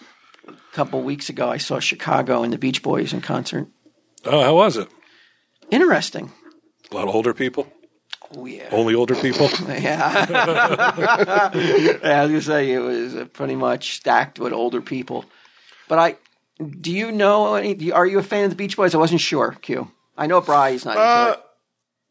[0.48, 1.50] a couple weeks ago.
[1.50, 3.68] I saw Chicago and the Beach Boys in concert.
[4.26, 4.90] Oh, how was it?
[5.72, 6.32] Interesting.
[6.92, 7.72] A lot of older people.
[8.36, 8.68] Oh yeah.
[8.72, 9.50] Only older people.
[9.68, 10.26] Yeah.
[10.30, 11.52] yeah,
[12.04, 15.26] I was gonna say it was uh, pretty much stacked with older people.
[15.88, 16.16] But I,
[16.82, 17.92] do you know any?
[17.92, 18.94] Are you a fan of the Beach Boys?
[18.96, 19.56] I wasn't sure.
[19.62, 19.90] Q.
[20.18, 20.92] I know Bry's not.
[20.98, 21.36] into Uh,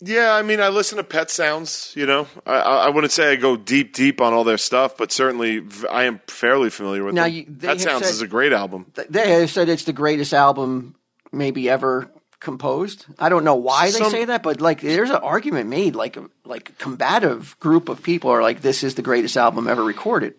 [0.01, 0.09] it.
[0.11, 1.93] yeah, I mean, I listen to Pet Sounds.
[1.97, 4.97] You know, I, I I wouldn't say I go deep, deep on all their stuff,
[4.97, 7.33] but certainly v- I am fairly familiar with Now, them.
[7.33, 8.87] you- Pet Sounds said- is a great album.
[9.11, 10.95] They have said it's the greatest album
[11.33, 12.09] maybe ever
[12.41, 13.07] composed.
[13.19, 15.95] I don't know why they Some- say that, but like there's an argument made.
[15.95, 19.83] Like like a combative group of people are like, this is the greatest album ever
[19.83, 20.35] recorded.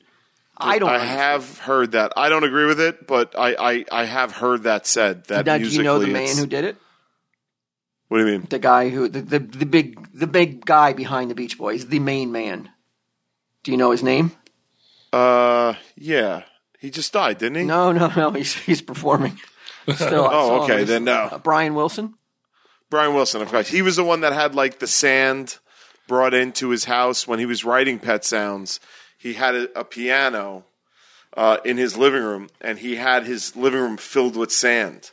[0.60, 0.90] I don't.
[0.90, 1.20] I understand.
[1.20, 2.14] have heard that.
[2.18, 5.26] I don't agree with it, but I, I, I have heard that said.
[5.26, 6.78] That Now, do you know the man who did it?
[8.08, 8.48] What do you mean?
[8.50, 12.00] The guy who the, the the big the big guy behind the Beach Boys, the
[12.00, 12.70] main man.
[13.64, 14.32] Do you know his name?
[15.12, 16.44] Uh, yeah,
[16.80, 17.64] he just died, didn't he?
[17.66, 18.32] No, no, no.
[18.32, 19.38] He's he's performing.
[19.96, 20.28] Still.
[20.32, 21.14] Oh, saw okay, then no.
[21.14, 22.16] uh, Brian Wilson.
[22.90, 23.68] Brian Wilson, of course.
[23.68, 25.58] He was the one that had like the sand
[26.08, 28.80] brought into his house when he was writing Pet Sounds.
[29.18, 30.66] He had a, a piano
[31.36, 35.12] uh, in his living room, and he had his living room filled with sand.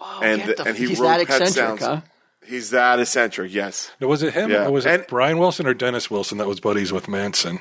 [0.00, 1.80] Oh, And- the- and he he's wrote that Pet Sounds.
[1.82, 2.00] huh?
[2.46, 3.90] He's that eccentric, yes.
[4.00, 4.50] Now, was it him?
[4.50, 4.66] Yeah.
[4.66, 7.58] Or was And- it Brian Wilson or Dennis Wilson that was buddies with Manson?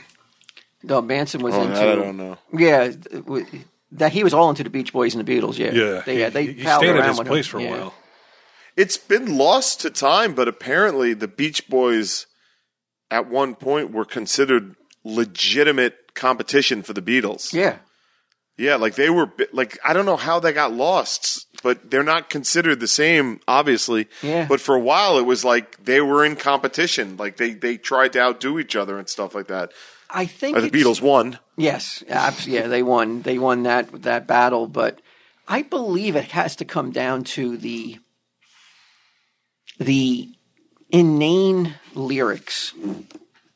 [0.83, 1.73] No, Manson was Oh, into.
[1.73, 2.37] that I don't know.
[2.53, 3.45] Yeah, w-
[3.91, 5.57] that he was all into the Beach Boys and the Beatles.
[5.57, 6.01] Yeah, Yeah.
[6.05, 7.51] they, yeah, they he, he palled stayed at his with place him.
[7.51, 7.71] for a Yeah.
[7.71, 7.93] while.
[8.75, 12.27] It's been lost to time, but apparently the Beach Boys
[13.09, 17.53] at one point were considered legitimate competition for the Beatles.
[17.53, 17.77] Yeah,
[18.57, 22.29] Yeah, like they were like I don't know how they got lost, but they're not
[22.29, 24.07] considered the same, obviously.
[24.21, 24.45] Yeah.
[24.47, 27.17] But for a while, it was like they were in competition.
[27.17, 29.71] Like they they tried to outdo each other and stuff like that.
[30.09, 31.39] I think the Beatles won.
[31.57, 33.21] Yes, yeah, they won.
[33.21, 34.99] They won that that battle, but
[35.47, 37.99] I believe it has to come down to the
[39.79, 40.29] the
[40.89, 42.73] inane lyrics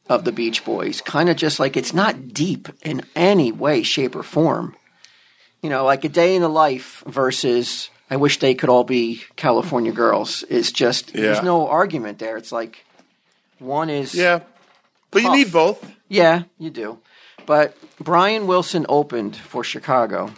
[0.09, 1.01] of the Beach Boys.
[1.01, 4.75] Kind of just like it's not deep in any way, shape, or form.
[5.61, 9.23] You know, like a day in the life versus I wish they could all be
[9.35, 11.21] California girls is just Yeah.
[11.21, 12.35] there's no argument there.
[12.35, 12.83] It's like
[13.59, 14.39] one is Yeah,
[15.11, 15.79] but you need both.
[16.11, 16.99] Yeah, you do.
[17.45, 20.31] But Brian Wilson opened for Chicago.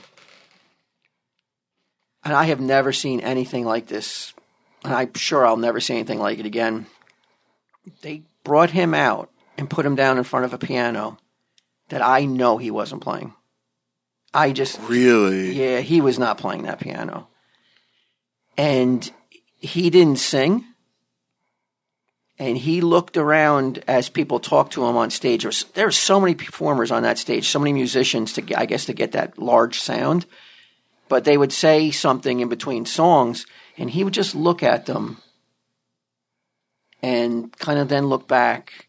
[2.24, 4.34] And I have never seen anything like this.
[4.86, 6.86] And I'm sure I'll never see anything like it again.
[8.02, 11.18] They brought him out and put him down in front of a piano
[11.90, 13.34] that I know he wasn't playing.
[14.34, 15.54] I just Really?
[15.54, 17.28] yeah, he was not playing that piano.
[18.58, 19.12] And
[19.58, 20.66] he didn't sing.
[22.39, 25.43] And he looked around as people talked to him on stage.
[25.43, 28.65] There was, there were so many performers on that stage, so many musicians to I
[28.65, 30.26] guess to get that large sound.
[31.10, 33.45] But they would say something in between songs,
[33.77, 35.18] and he would just look at them
[37.03, 38.88] and kind of then look back.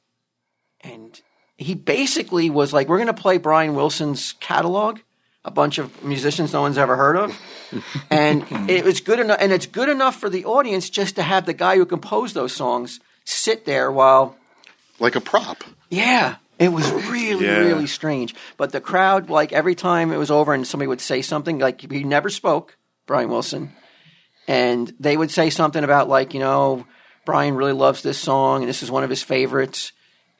[0.80, 1.20] And
[1.58, 5.00] he basically was like, "We're going to play Brian Wilson's catalog."
[5.44, 7.38] a bunch of musicians no one's ever heard of.
[8.10, 11.44] and it was good enough and it's good enough for the audience just to have
[11.44, 14.36] the guy who composed those songs sit there while
[15.00, 15.64] like a prop.
[15.90, 17.58] yeah, it was really, Yeah.
[17.58, 18.34] really strange.
[18.56, 21.80] But the crowd, like every time it was over and somebody would say something, like
[21.90, 22.76] he never spoke,
[23.06, 23.72] Brian Wilson,
[24.46, 26.86] and they would say something about like, you know,
[27.24, 29.92] Brian really loves this song and this is one of his favorites.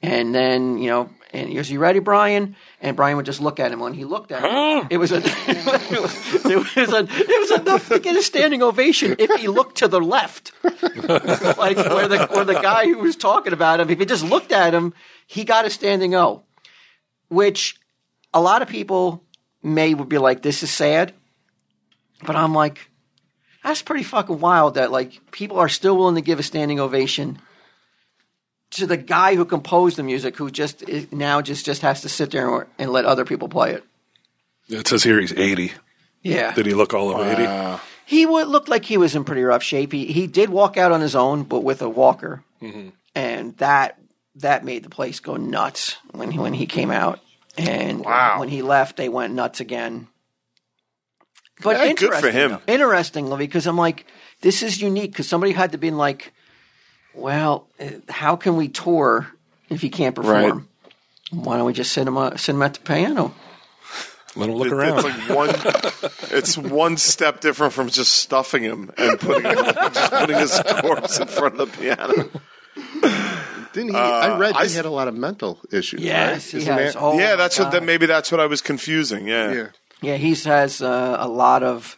[0.02, 2.56] And then, you know, and he goes, You ready, Brian?
[2.84, 3.80] And Brian would just look at him.
[3.80, 7.60] When he looked at him, it was a, it was, it was a, it was
[7.60, 12.28] enough to get a standing ovation if he looked to the left like where the
[12.30, 14.92] where the guy who was talking about him, if he just looked at him,
[15.26, 16.42] he got a standing O.
[17.28, 17.80] Which
[18.34, 19.24] a lot of people
[19.62, 21.14] may would be like, this is sad.
[22.26, 22.90] But I'm like,
[23.62, 27.38] That's pretty fucking wild that like people are still willing to give a standing ovation
[28.74, 32.08] to the guy who composed the music, who just is, now just just has to
[32.08, 33.84] sit there and, and let other people play it.
[34.68, 35.72] It says here he's 80.
[36.22, 37.82] Yeah, Did he look all of 80?
[38.06, 39.92] he would look like he was in pretty rough shape.
[39.92, 42.88] He he did walk out on his own, but with a walker, mm-hmm.
[43.14, 43.98] and that
[44.36, 47.20] that made the place go nuts when he, when he came out.
[47.56, 48.40] And Wow.
[48.40, 50.08] when he left, they went nuts again.
[51.62, 52.58] But Yeah, good for interesting, him.
[52.66, 54.06] Interestingly, because I'm like,
[54.40, 55.12] this is unique.
[55.12, 56.32] Because somebody had to been like,
[57.14, 59.26] well, uh, how can we tour
[59.68, 60.68] if he can't perform?
[61.30, 63.34] Why don't we just send him uh, sit him at the piano?
[64.36, 65.04] Let him look It- around.
[65.04, 66.10] It's like one.
[66.38, 71.18] it's one step different from just stuffing him and putting him, just putting his corpse
[71.20, 72.30] in front of the piano.
[73.72, 73.96] Didn't he?
[73.96, 76.00] I read Uh, I he had a lot of mental issues.
[76.00, 76.50] Yes, right?
[76.52, 76.94] he Isn't has.
[76.94, 77.70] that- Oh, yeah, my that's what.
[77.72, 79.26] That maybe that's what I was confusing.
[79.26, 79.52] Yeah.
[79.52, 79.66] yeah.
[80.02, 81.96] Yeah, he has uh, a lot of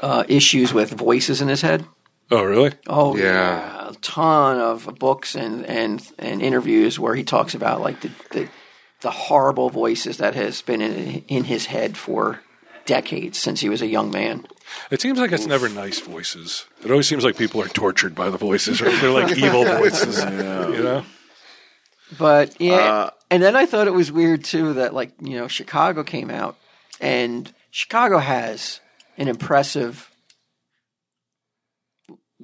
[0.00, 1.84] uh, issues with voices in his head.
[2.30, 2.72] oh, really?
[2.88, 3.24] Oh Yeah.
[3.24, 3.79] yeah.
[3.90, 8.48] A ton of books and, and, and interviews where he talks about like the, the
[9.02, 12.40] the horrible voices that has been in in his head for
[12.84, 14.46] decades since he was a young man.
[14.90, 16.66] It seems like it's never nice voices.
[16.84, 19.00] It always seems like people are tortured by the voices, right?
[19.00, 20.22] They're like evil voices.
[20.22, 21.04] You know?
[22.18, 25.48] But yeah, Uh, and then I thought it was weird too that like you know
[25.48, 26.56] Chicago came out,
[27.00, 28.80] and Chicago has
[29.16, 30.09] an impressive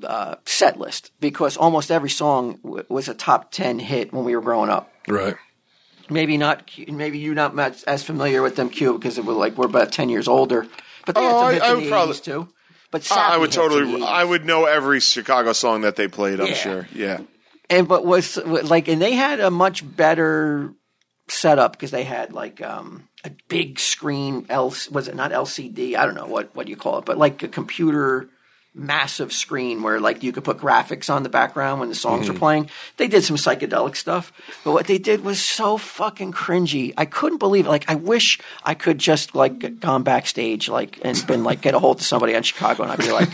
[0.05, 4.35] uh, set list because almost every song w- was a top ten hit when we
[4.36, 4.90] were growing up.
[5.09, 5.36] Right.
[6.09, 9.56] Maybe not, maybe you're not much as familiar with them, Q, because it was like
[9.56, 10.66] we're about ten years older.
[11.05, 12.48] But they had Oh, some I- I would probably- 80s too.
[12.93, 14.02] But I would hits in the totally.
[14.05, 16.40] I would know every Chicago song that they played.
[16.40, 16.55] I'm Yeah.
[16.55, 16.89] sure.
[16.94, 17.18] Yeah.
[17.68, 20.73] and but was like and they had a much better
[21.28, 26.06] setup because they had like um a big screen L was it not LCD I
[26.06, 28.28] don't know what what you call it but like a computer
[28.77, 32.35] massive screen where like you could put graphics on the background when the songs were
[32.35, 32.40] mm-hmm.
[32.40, 32.70] playing.
[32.98, 34.32] They did some psychedelic stuff
[34.65, 36.93] but what they did was so fucking cringy.
[36.97, 37.70] I couldn't believe it.
[37.70, 41.78] Like I wish I could just like gone backstage like and been like get a
[41.78, 43.31] hold of somebody on Chicago and I'd be like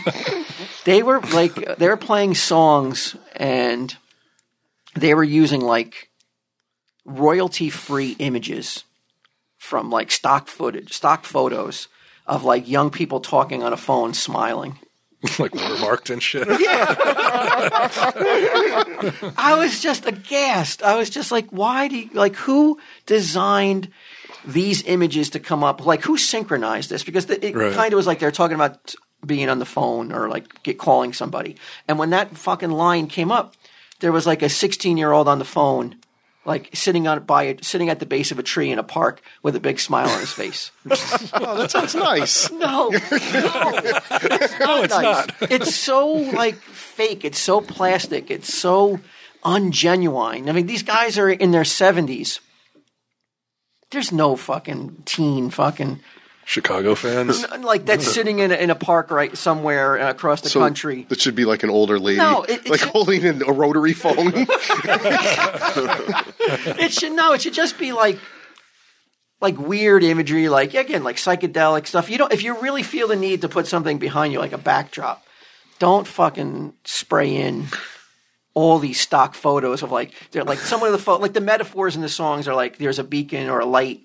[0.85, 3.95] they were like they were playing songs and
[4.95, 6.09] they were using like
[7.05, 8.85] royalty free images
[9.57, 11.87] from like stock footage, stock photos
[12.25, 14.79] of like young people talking on a phone smiling.
[15.39, 16.45] like watermarked and shit.
[19.37, 20.83] I was just aghast.
[20.83, 23.89] I was just like, why do you, like who designed
[24.45, 25.85] these images to come up?
[25.85, 27.03] Like who synchronized this?
[27.03, 27.73] Because the, it Right.
[27.73, 28.93] kind of was like they're talking about
[29.25, 31.55] being on the phone or like get calling somebody.
[31.87, 33.55] And when that fucking line came up,
[34.01, 35.95] there was like a 16 year old on the phone,
[36.45, 39.21] like sitting on by it, sitting at the base of a tree in a park
[39.41, 40.71] with a big smile on his face.
[41.35, 42.51] Oh, that sounds nice.
[42.51, 44.83] No, no, it's not.
[44.83, 45.03] it's nice.
[45.03, 45.51] not.
[45.51, 47.25] It's so like fake.
[47.25, 48.29] It's so plastic.
[48.29, 48.99] It's so
[49.43, 50.49] ungenuine.
[50.49, 52.39] I mean, these guys are in their seventies.
[53.91, 55.99] There's no fucking teen fucking
[56.45, 57.47] Chicago fans.
[57.61, 61.07] like that's sitting in a, in a park right somewhere uh, across the So country.
[61.09, 63.93] It should be like an older lady, No, it- it like should- holding a rotary
[63.93, 64.33] phone.
[66.77, 67.33] It should no.
[67.33, 68.19] It should just be like
[69.41, 72.09] like weird imagery, like again, like psychedelic stuff.
[72.09, 74.57] You don't if you really feel the need to put something behind you, like a
[74.57, 75.25] backdrop,
[75.79, 77.67] don't fucking spray in
[78.53, 81.95] all these stock photos of like they're like some of the pho- like the metaphors
[81.95, 84.01] in the songs are like there's a beacon or a light,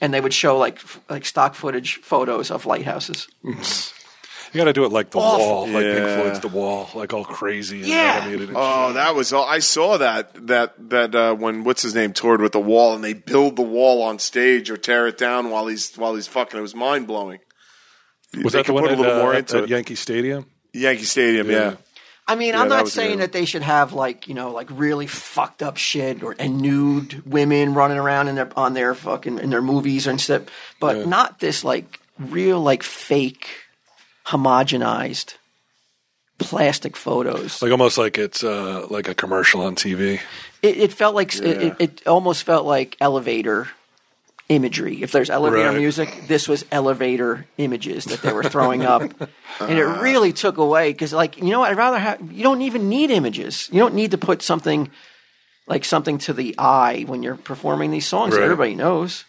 [0.00, 3.28] and they would show like f- like stock footage photos of lighthouses.
[3.44, 5.46] You got to do it like the Awful.
[5.46, 6.16] wall, like Pink Yeah.
[6.22, 8.20] Floyd's The Wall, like all crazy and Yeah.
[8.22, 8.48] animated.
[8.48, 9.44] And Oh, that was all.
[9.44, 13.04] I saw that that that uh, when what's his name toured with the wall, and
[13.04, 16.58] they build the wall on stage or tear it down while he's while he's fucking.
[16.58, 17.40] It was mind blowing.
[18.34, 18.42] shit.
[18.44, 19.68] Was they that the one put a at, little uh, more at- into at it.
[19.70, 20.46] Yankee Stadium?
[20.72, 21.74] Yankee Stadium, yeah.
[22.28, 23.20] I mean, Yeah, I'm not was saying good.
[23.20, 27.22] that they should have like you know like really fucked up shit or and nude
[27.26, 30.42] women running around in their on their fucking in their movies and stuff,
[30.78, 33.48] but not this like real like fake
[34.26, 35.36] homogenized
[36.38, 37.62] plastic photos.
[37.62, 40.20] Like almost like it's uh, like a commercial on TV.
[40.62, 43.68] It, it felt like it, it, it almost felt like elevator
[44.48, 45.02] imagery.
[45.02, 45.76] If there's elevator Right.
[45.76, 49.64] music, this was elevator images that they were throwing up, uh-huh.
[49.66, 52.32] and it really took away because, like, you know, what, I'd rather have.
[52.32, 53.68] You don't even need images.
[53.72, 54.90] You don't need to put something
[55.66, 58.34] like something to the eye when you're performing these songs.
[58.34, 58.42] Right.
[58.44, 59.24] Everybody knows.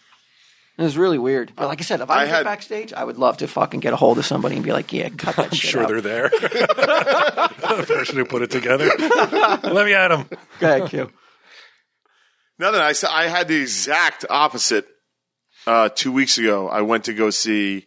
[0.77, 1.51] It was really weird.
[1.57, 3.91] But like I said, if I, I had- backstage, I would love to fucking get
[3.91, 5.99] a hold of somebody and be like, "Yeah, cut that I'm shit sure out." they're
[5.99, 6.29] there.
[6.29, 8.89] the person who put it together.
[8.97, 10.25] Let me at him.
[10.61, 11.11] Go ahead, Q.
[12.57, 12.79] Nothing.
[12.81, 14.87] I said I had the exact opposite.
[15.69, 17.85] Uh, two weeks ago, I went to go see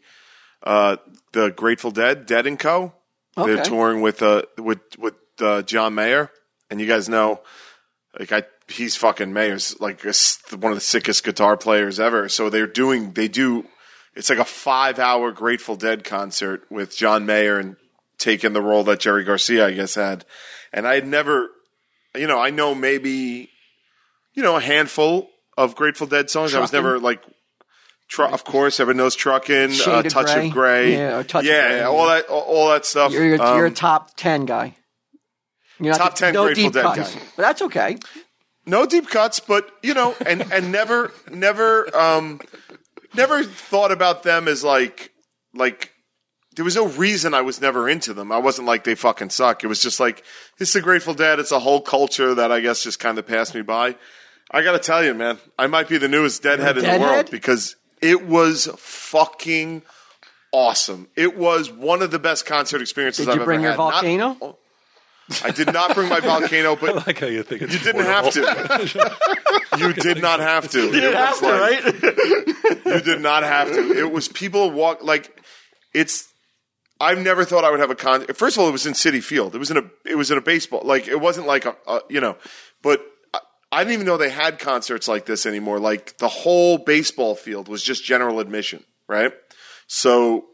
[0.63, 0.99] uh,
[1.33, 2.93] the Grateful Dead, Dead and Co.
[3.35, 6.31] They're touring with uh with with uh, John Mayer,
[6.71, 7.41] and you guys know,
[8.17, 10.13] like I he's fucking Mayer's like a
[10.57, 12.29] one of the sickest guitar players ever.
[12.29, 13.67] So they're doing they do
[14.15, 17.75] it's like a five hour Grateful Dead concert with John Mayer and
[18.17, 20.25] taking the role that Jerry Garcia I guess had,
[20.73, 21.49] and I had never,
[22.15, 23.51] you know, I know maybe,
[24.35, 26.55] you know, a handful of Grateful Dead songs.
[26.55, 27.25] I was never like.
[28.13, 30.47] Tru- of course, everyone knows Truckin', Shade uh, Touch Grey.
[30.49, 31.79] of Gray, Yeah, Touch yeah, Grey.
[31.79, 33.11] yeah, all that, all, all that stuff.
[33.11, 34.77] You're, you're, Um, you're a top 10 guy.
[35.81, 37.15] You're not Top the- 10 no Grateful Dead cuts.
[37.15, 37.21] guy.
[37.37, 37.97] But that's okay.
[38.67, 42.41] no deep cuts, but you know, and and never, never, um,
[43.15, 45.11] never thought about them as like,
[45.55, 45.91] like
[46.55, 48.31] there was no reason I was never into them.
[48.31, 49.65] I wasn't like they fucking suck.
[49.65, 50.23] It was just like
[50.59, 51.39] it's the Grateful Dead.
[51.41, 53.97] It's a whole culture that I guess just kind of passed me by.
[54.51, 57.31] I got to tell you, man, I might be the newest deadhead in the world
[57.31, 59.83] because it was fucking
[60.53, 61.09] awesome.
[61.16, 63.79] It was one of the best concert experiences Did I've you bring ever your had.
[63.79, 63.93] Not-
[64.39, 64.59] volcano?
[65.45, 68.05] I did not bring my volcano, but I like how you think it's you didn't
[68.05, 69.79] have to.
[69.79, 70.83] you did not have to.
[70.93, 72.85] You didn't have to, right?
[72.85, 73.99] You did not have to.
[73.99, 75.41] It was people walk like
[75.95, 76.29] it's.
[77.01, 78.27] I've never thought I would have a con.
[78.35, 79.55] First of all, it was in Citi Field.
[79.55, 79.85] It was in a.
[80.05, 80.83] It was in a baseball.
[80.85, 81.77] Like it wasn't like a.
[81.87, 82.37] a you know,
[82.83, 83.01] but
[83.73, 85.81] I, I didn't even know they had concerts like this anymore.
[85.81, 89.32] Like the whole baseball field was just general admission, right?
[89.86, 90.47] So.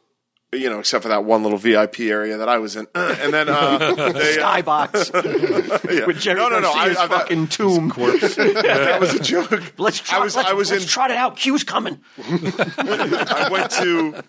[0.51, 3.51] You know, except for that one little VIP area that I was in, and then
[3.51, 6.07] uh, they, uh, Skybox yeah.
[6.07, 6.71] with Jerry no, no, no.
[6.73, 7.89] I, Garcia's I, fucking tomb.
[7.91, 9.75] that was a joke.
[9.77, 10.89] Let's try, I was, let's, I was let's in.
[10.89, 11.37] trot it out.
[11.37, 12.01] Q's coming.
[12.19, 14.23] I went to.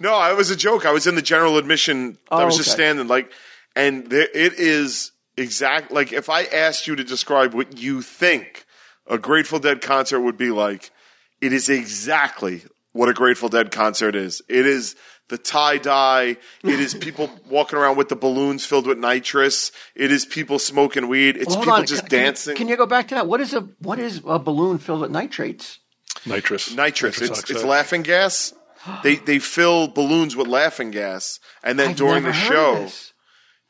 [0.00, 0.86] No, I was a joke.
[0.86, 2.18] I was in the general admission.
[2.32, 3.30] I Oh, was just standing like,
[3.76, 5.90] and there, it is exact.
[5.90, 8.64] Like if I asked you to describe what you think
[9.06, 10.90] a Grateful Dead concert would be like,
[11.40, 12.62] it is exactly
[12.92, 14.42] what a Grateful Dead concert is.
[14.48, 14.96] It is
[15.28, 16.36] the tie dye.
[16.62, 19.72] It is people walking around with the balloons filled with nitrous.
[19.94, 21.36] It is people smoking weed.
[21.36, 21.86] It's Hold people on.
[21.86, 22.56] just can, can- dancing.
[22.56, 23.26] Can you go back to that?
[23.26, 25.78] What is a what is a balloon filled with nitrates?
[26.26, 26.74] nitrous.
[26.74, 27.20] nitrous.
[27.20, 28.52] It's, it's laughing gas.
[29.02, 32.72] They they fill balloons with laughing gas, and then I've during never the heard show,
[32.76, 33.09] of this.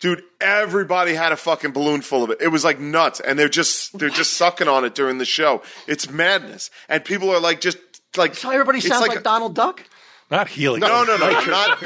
[0.00, 2.38] Dude, everybody had a fucking balloon full of it.
[2.40, 5.62] It was like nuts, and they're just they're just sucking on it during the show.
[5.86, 7.78] It's madness, and people are like just
[8.16, 9.84] like So everybody it's sounds like, Donald Duck.
[10.30, 10.80] Not helium.
[10.88, 11.82] No, no, no, not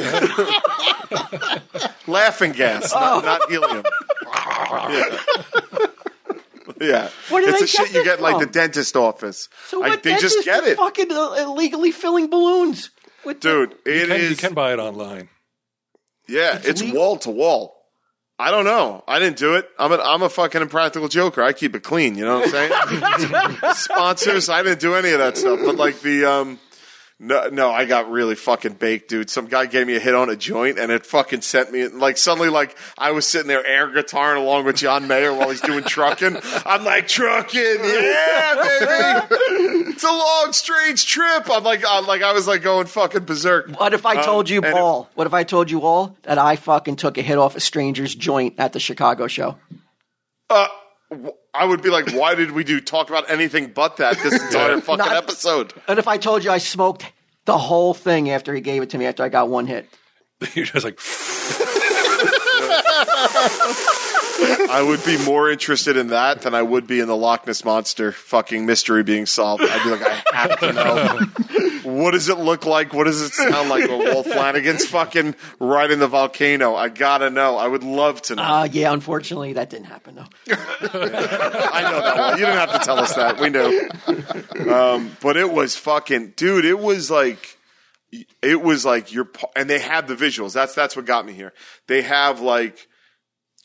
[2.06, 3.26] laughing gas, not, oh.
[3.26, 3.84] not helium.
[4.90, 5.18] Yeah.
[6.80, 9.48] Yeah, Where do it's they a shit you get in, like the dentist office.
[9.68, 12.90] So I- what they just get it, Fucking illegally filling balloons
[13.24, 13.76] with the- dude.
[13.86, 15.28] It You can, is you can buy it online.
[16.26, 17.73] Yeah, it's, wall to wall.
[18.38, 19.04] I don't know.
[19.06, 19.68] I didn't do it.
[19.78, 21.42] I'm a, I'm a fucking impractical joker.
[21.42, 22.16] I keep it clean.
[22.16, 23.74] You know what I'm saying?
[23.74, 24.48] Sponsors.
[24.48, 25.60] I didn't do any of that stuff.
[25.64, 26.58] But like the um,
[27.20, 29.30] no, no, I got really fucking baked, dude.
[29.30, 32.16] Some guy gave me a hit on a joint, and it fucking sent me like
[32.18, 35.84] suddenly like I was sitting there air guitaring along with John Mayer while he's doing
[35.84, 36.36] trucking.
[36.66, 39.36] I'm like trucking, yeah, baby.
[39.94, 41.48] It's a long, strange trip.
[41.50, 43.70] I'm like, I'm like I was like going fucking berserk.
[43.78, 45.10] What if I told you, Um, and- Paul?
[45.14, 48.14] What if I told you all that I fucking took a hit off a stranger's
[48.14, 49.56] joint at the Chicago show?
[50.50, 50.66] Uh,
[51.10, 54.42] w- I would be like, why did we do talk about anything but that this
[54.46, 55.72] entire fucking Not- episode?
[55.86, 57.10] And if I told you I smoked
[57.44, 59.88] the whole thing after he gave it to me after I got one hit?
[60.54, 60.98] You're just like,
[64.40, 67.64] I would be more interested in that than I would be in the Loch Ness
[67.64, 69.62] monster fucking mystery being solved.
[69.62, 71.80] I'd be like, I have to know.
[71.84, 72.92] what does it look like?
[72.92, 73.88] What does it sound like?
[73.88, 76.74] When Wolf Flanagan's fucking riding the volcano.
[76.74, 77.56] I gotta know.
[77.56, 78.42] I would love to know.
[78.42, 80.26] Uh, yeah, unfortunately, that didn't happen though.
[80.50, 82.38] I know that one.
[82.38, 83.38] You didn't have to tell us that.
[83.38, 84.72] We knew.
[84.72, 86.64] Um, but it was fucking, dude.
[86.64, 87.58] It was like,
[88.42, 90.52] it was like you're, and they have the visuals.
[90.52, 91.52] That's that's what got me here.
[91.86, 92.88] They have like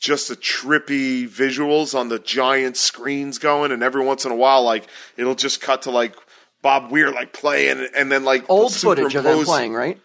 [0.00, 4.62] just the trippy visuals on the giant screens going, and every once in a while,
[4.64, 4.86] like
[5.16, 6.14] it'll just cut to like
[6.62, 10.00] Bob Weir like playing, and then like Old footage of them playing, right?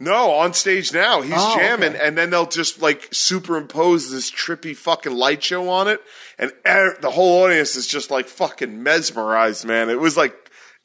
[0.00, 1.22] no, on stage now.
[1.22, 2.06] He's Oh, jamming, okay.
[2.06, 6.00] and then they'll just like superimpose this trippy fucking light show on it,
[6.38, 9.88] and er- the whole audience is just like fucking mesmerized, man.
[9.88, 10.34] It was like,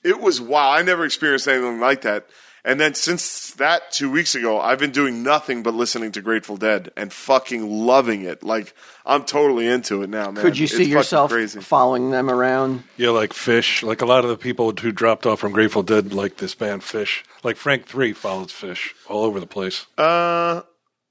[0.04, 0.72] it was wow.
[0.72, 2.28] I never experienced anything like that.
[2.66, 6.56] And then since that two weeks ago, I've been doing nothing but listening to Grateful
[6.56, 8.42] Dead and fucking loving it.
[8.42, 8.74] Like
[9.06, 10.42] I'm totally into it now, man.
[10.42, 11.60] Could you It's see fucking yourself crazy?
[11.60, 12.84] following them around?
[12.96, 13.84] yeah, like Phish.
[13.84, 16.84] Like a lot of the people who dropped off from Grateful Dead like this band
[16.84, 17.24] Phish.
[17.44, 19.86] Like Frank Three follows Phish all over the place.
[19.98, 20.62] Uh,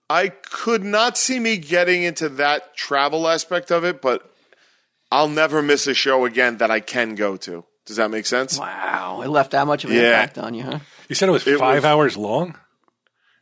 [0.09, 4.27] I could not see me getting into that travel aspect of it, but
[5.11, 7.67] I'll never miss a show again that I can go to.
[7.85, 8.59] Does that make sense?
[8.59, 10.03] Wow, it left that much of an Yeah.
[10.21, 10.79] impact on you, huh?
[11.13, 12.57] You said it was It five was- hours long.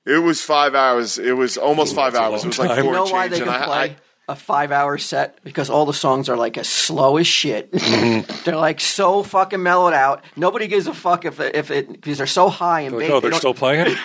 [0.04, 1.18] It was five hours.
[1.20, 2.40] It was almost five that's a hours.
[2.42, 3.34] long It was like four You know why change.
[3.34, 3.96] they and I- play I-
[4.30, 5.38] a five-hour set?
[5.44, 7.70] Because all the songs are like as slow as shit.
[7.72, 8.42] Mm-hmm.
[8.44, 10.24] they're like so fucking mellowed out.
[10.36, 13.10] Nobody gives a fuck if it, if it because they're so high and Like, big.
[13.10, 13.98] oh, they they're don't- still playing it.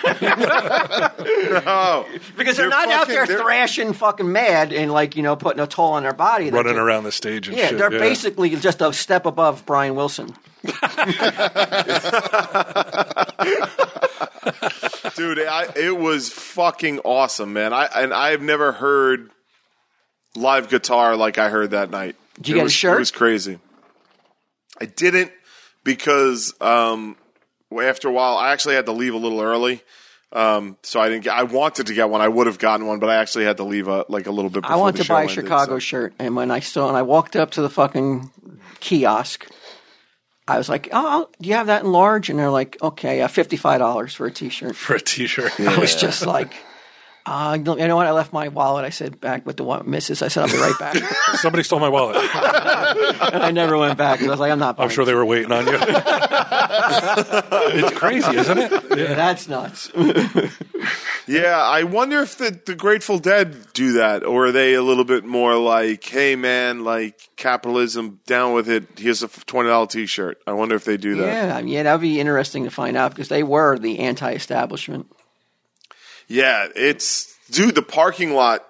[1.66, 5.22] oh, because they're, they're not out fucking- there they're- thrashing fucking mad and like you
[5.22, 6.50] know putting a toll on their body.
[6.50, 7.78] They're running just- around the stage and Yeah, shit.
[7.78, 10.34] they're basically just a step above Brian Wilson.
[15.16, 17.72] dude, I, it was fucking awesome, man.
[17.72, 19.30] I and I've never heard
[20.36, 22.16] live guitar like I heard that night.
[22.36, 22.96] Did you it get a was, shirt?
[22.96, 23.58] It was crazy.
[24.80, 25.32] I didn't
[25.84, 27.16] because um,
[27.80, 29.82] after a while, I actually had to leave a little early.
[30.32, 31.34] Um, so I didn't get.
[31.34, 32.20] I wanted to get one.
[32.20, 34.50] I would have gotten one, but I actually had to leave a, like a little
[34.50, 34.64] bit.
[34.64, 36.96] I Before wanted to buy a ended, Chicago so- shirt, and when I saw and
[36.96, 38.30] I walked up to the fucking
[38.80, 39.46] kiosk,
[40.48, 43.28] I was like, "Oh, do you have that in large?" And they're like, "Okay, uh,
[43.28, 45.58] fifty-five dollars for a T-shirt." for a T-shirt.
[45.60, 46.52] I was just like,
[47.26, 48.84] uh, "You know what?" I left my wallet.
[48.84, 50.96] I said, "Back with the one missus." I said, "I'll be right back,"
[51.34, 52.16] Somebody stole my wallet.
[52.16, 54.22] and I never went back.
[54.22, 55.78] I was like, "I'm not." I'm sure they were waiting on you.
[57.78, 58.72] it's crazy, isn't it?
[58.96, 59.90] Yeah, that's nuts.
[61.28, 65.02] Yeah, I wonder if the, the Grateful Dead do that, or are they a little
[65.04, 68.84] bit more like, "Hey, man, like capitalism, down with it.
[68.96, 71.26] Here's a twenty dollar T-shirt." I wonder if they do that.
[71.26, 75.08] yeah, yeah, that'd be interesting to find out because they were the anti-establishment.
[76.26, 77.74] Yeah, it's dude.
[77.74, 78.66] The parking lot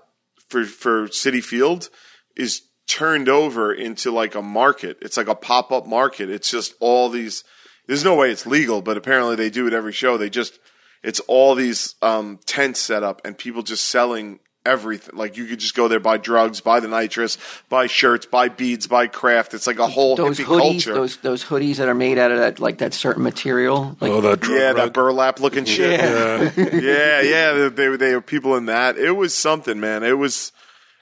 [0.48, 1.88] for for Citi Field
[2.36, 4.98] is turned over into like a market.
[5.00, 6.30] It's like a pop up market.
[6.30, 7.44] It's just all these.
[7.86, 10.16] There's no way it's legal, but apparently they do it every show.
[10.16, 10.58] They just
[11.02, 15.16] it's all these um, tents set up and people just selling everything.
[15.16, 17.38] Like you could just go there, buy drugs, buy the nitrous,
[17.68, 19.54] buy shirts, buy beads, buy craft.
[19.54, 20.94] It's like a whole Those hippie hoodies, culture.
[20.94, 23.96] those those hoodies that are made out of that like that certain material.
[24.00, 25.98] Like, Oh, the drug yeah, that burlap looking shit.
[26.00, 26.50] Yeah.
[26.56, 27.52] yeah, yeah.
[27.52, 28.98] They, they they were people in that.
[28.98, 30.02] It was something, man.
[30.02, 30.52] It was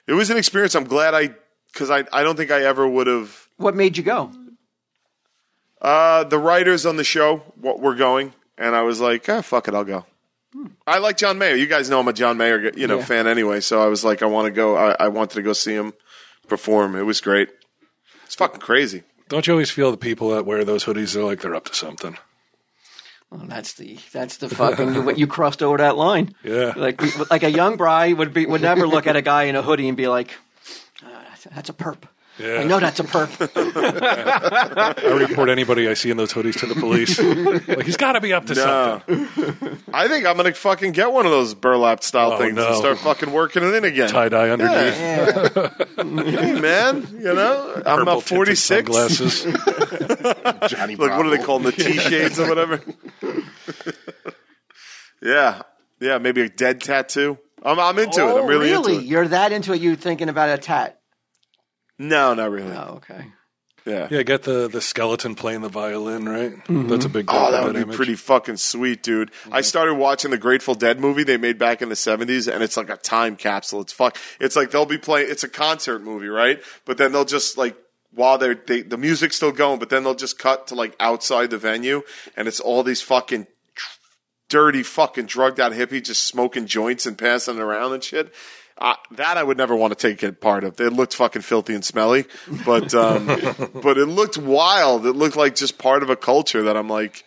[0.07, 0.75] it was an experience.
[0.75, 1.31] I'm glad I
[1.73, 3.49] because I I don't think I ever would have.
[3.57, 4.31] what made you go?
[5.81, 9.69] Uh, the writers on the show what were going, and I was like, ah, fuck
[9.69, 10.07] it, I'll go.
[10.87, 11.55] I like John Mayer.
[11.57, 13.05] You guys know I'm a John Mayer, you know, Yeah.
[13.05, 13.61] fan anyway.
[13.61, 14.77] So I was like, I want to go.
[14.77, 15.93] I, I wanted to go see him
[16.49, 16.95] perform.
[16.97, 17.49] It was great.
[18.25, 19.03] It's fucking crazy.
[19.29, 21.75] Don't you always feel the people that wear those hoodies are like they're up to
[21.75, 22.17] something?
[23.31, 26.35] Well, that's the that's the fucking you, you crossed over that line.
[26.45, 26.73] Yeah.
[26.77, 27.01] like
[27.31, 29.89] like a young bride would be would never look at a guy in a hoodie
[29.89, 30.31] and be like,
[31.03, 32.03] "Ah, that's, that's a perp.
[32.39, 32.55] Yeah.
[32.57, 33.31] I know that's a perp.
[35.05, 37.19] I report anybody I see in those hoodies to the police.
[37.69, 39.03] like he's got to be up to No.
[39.07, 39.79] something.
[39.95, 42.99] I think I'm gonna fucking get one of those burlap style Oh, things and start
[42.99, 44.09] fucking working it in again.
[44.09, 44.99] Tie dye underneath.
[44.99, 45.69] yeah.
[45.97, 48.61] Hey, man, you know, I'm Purple about 46.
[48.93, 49.43] Sunglasses.
[50.69, 51.45] Johnny Like, what are they Bravo.
[51.45, 51.63] called?
[51.65, 52.81] The T shades or whatever?
[55.23, 55.63] yeah.
[56.01, 57.39] Yeah, maybe a dead tattoo.
[57.63, 58.25] I'm, I'm into it.
[58.25, 58.95] Oh, I'm really, really?
[58.97, 59.09] into it.
[59.09, 59.81] You're that into it?
[59.81, 61.01] You thinking about a tat?
[61.99, 62.73] No, not really.
[62.73, 63.27] Oh, okay.
[63.87, 64.09] Yeah.
[64.11, 66.53] Yeah, get the, the skeleton playing the violin, right?
[66.53, 66.89] Mm-hmm.
[66.89, 67.97] That's a big Oh, part that of would be image.
[67.97, 69.31] pretty fucking sweet, dude.
[69.45, 69.63] I mm-hmm.
[69.63, 72.89] started watching the Grateful Dead movie they made back in the seventies, and it's like
[72.89, 73.83] a time capsule.
[73.83, 74.17] It's fuck.
[74.41, 75.31] It's like they'll be playing.
[75.31, 76.63] It's a concert movie, right?
[76.87, 77.77] But then they'll just like
[78.11, 81.51] while they're they, the music's still going, but then they'll just cut to like outside
[81.51, 82.03] the venue,
[82.37, 83.47] and it's all these fucking
[84.49, 88.33] dirty, fucking drugged out hippie just smoking joints and passing around and shit.
[88.77, 90.81] Uh, that I would never want to take a part of.
[90.81, 92.25] It looked fucking filthy and smelly,
[92.67, 93.27] but um,
[93.75, 95.07] but it looked wild.
[95.07, 97.23] It looked like just part of a culture that I'm like,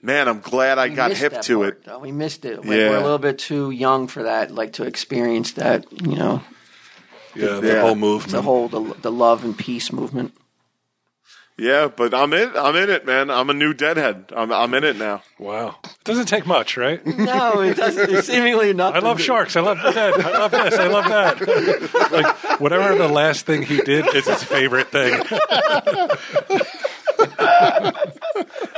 [0.00, 1.84] man, I'm glad I We got hip to part, it.
[1.84, 1.98] though.
[1.98, 2.60] We missed it.
[2.60, 2.88] Like, Yeah.
[2.90, 5.84] We're a little bit too young for that, like to experience that.
[5.92, 6.42] You know,
[7.34, 7.80] Yeah, the Yeah.
[7.82, 10.34] whole movement, the whole the, the love and peace movement.
[11.60, 12.56] Yeah, but I'm in.
[12.56, 13.30] I'm in it, man.
[13.30, 14.32] I'm a new deadhead.
[14.34, 15.22] I'm I'm in it now.
[15.40, 15.74] wow.
[15.82, 17.04] It doesn't take much, right?
[17.18, 18.10] No, it doesn't.
[18.10, 19.56] It's seemingly I love sharks.
[19.56, 20.14] I love the dead.
[20.20, 20.74] I love this.
[20.74, 22.10] I love that.
[22.12, 25.20] like whatever the last thing he did is his favorite thing.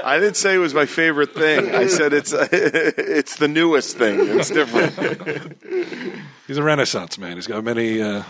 [0.03, 1.75] I didn't say it was my favorite thing.
[1.75, 4.19] I said it's it's the newest thing.
[4.39, 5.59] It's different.
[6.47, 7.37] He's a renaissance man.
[7.37, 8.23] He's got many, uh,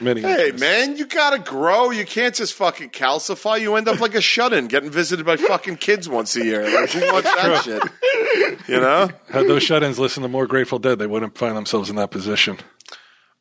[0.00, 0.20] many.
[0.20, 0.60] Hey, interests.
[0.60, 1.90] man, you gotta grow.
[1.90, 3.60] You can't just fucking calcify.
[3.60, 6.62] You end up like a shut-in, getting visited by fucking kids once a year.
[6.62, 8.68] Like, who wants that shit?
[8.68, 9.08] You know.
[9.30, 12.58] Had those shut-ins listened to more Grateful Dead, they wouldn't find themselves in that position.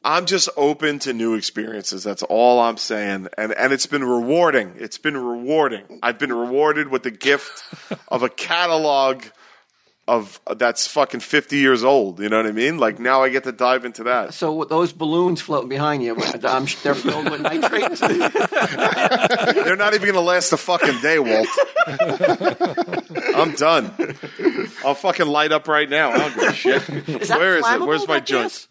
[0.05, 2.03] I'm just open to new experiences.
[2.03, 3.27] That's all I'm saying.
[3.39, 4.73] And and it's been rewarding.
[4.77, 5.99] It's been rewarding.
[6.03, 7.63] I've been rewarded with the gift
[8.09, 9.23] of a catalog
[10.07, 12.19] of that's fucking 50 years old.
[12.19, 12.77] You know what I mean?
[12.77, 14.33] Like now I get to dive into that.
[14.33, 17.99] So those balloons floating behind you, I'm, they're filled with nitrates.
[19.55, 21.47] They're not even going to last a fucking day, Walt.
[23.35, 23.93] I'm done.
[24.85, 26.11] I'll fucking light up right now.
[26.11, 27.29] I don't give a shit.
[27.29, 27.81] Where is it?
[27.81, 28.67] Where's my joints?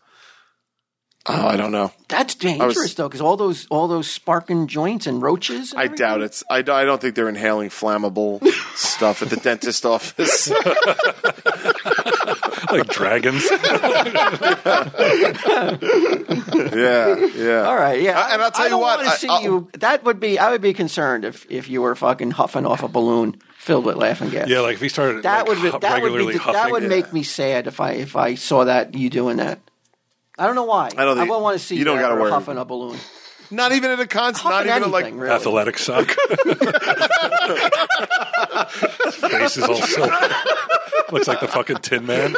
[1.27, 1.91] Oh, I don't know.
[2.09, 5.73] That's dangerous was- though, because all those all those sparking joints and roaches.
[5.73, 6.05] and I everything.
[6.07, 6.45] doubt it's.
[6.51, 8.47] I, I don't think they're inhaling flammable
[8.77, 10.51] stuff at the dentist office.
[12.71, 13.43] like dragons.
[16.75, 17.63] yeah, yeah.
[17.69, 19.69] All right, yeah, I- and I'll tell I you don't what, I- see I'll- you.
[19.79, 20.39] That would be.
[20.39, 23.97] I would be concerned if if you were fucking huffing off a balloon filled with
[23.97, 24.49] laughing gas.
[24.49, 26.53] Yeah, like if he started that like, would be, hu- that would regularly be huffing.
[26.55, 29.61] that would make me sad if I if I saw that you doing that.
[30.39, 30.91] I don't know why.
[30.97, 32.31] I don't think- won't want to see you don't gotta or worry.
[32.31, 32.99] huffing a balloon.
[33.51, 34.49] Not even at a concert.
[34.49, 35.13] Not even at like.
[35.15, 35.31] really.
[35.31, 36.09] athletic suck.
[39.13, 40.35] Face is all silver.
[41.13, 42.35] Looks like the fucking Tin Man.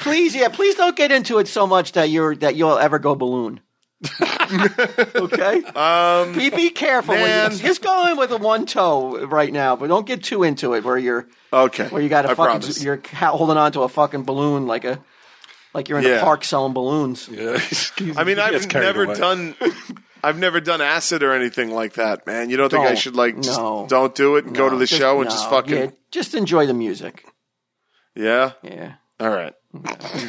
[0.00, 3.14] Please, yeah, please don't get into it so much that you're that you'll ever go
[3.14, 3.60] balloon.
[5.14, 5.62] okay.
[5.64, 7.14] Um, be, be careful.
[7.14, 7.52] When man.
[7.52, 10.72] you, just go in with a one toe right now, but don't get too into
[10.72, 11.86] it where you're Okay.
[11.88, 12.82] where you got I a fucking promise.
[12.82, 15.00] you're holding on to a fucking balloon like a
[15.74, 16.20] like you're in Yeah.
[16.20, 17.28] a park selling balloons.
[17.30, 17.58] Yeah,
[18.16, 19.14] I mean, I've never away.
[19.14, 19.54] done.
[20.22, 22.50] I've never done acid or anything like that, man.
[22.50, 22.98] You don't think I Don't.
[22.98, 23.86] should like just No.
[23.88, 26.66] don't do it and go to the Just- show and just fucking yeah, just enjoy
[26.66, 27.24] the music.
[28.14, 28.52] yeah.
[28.62, 29.80] Yeah, All right, you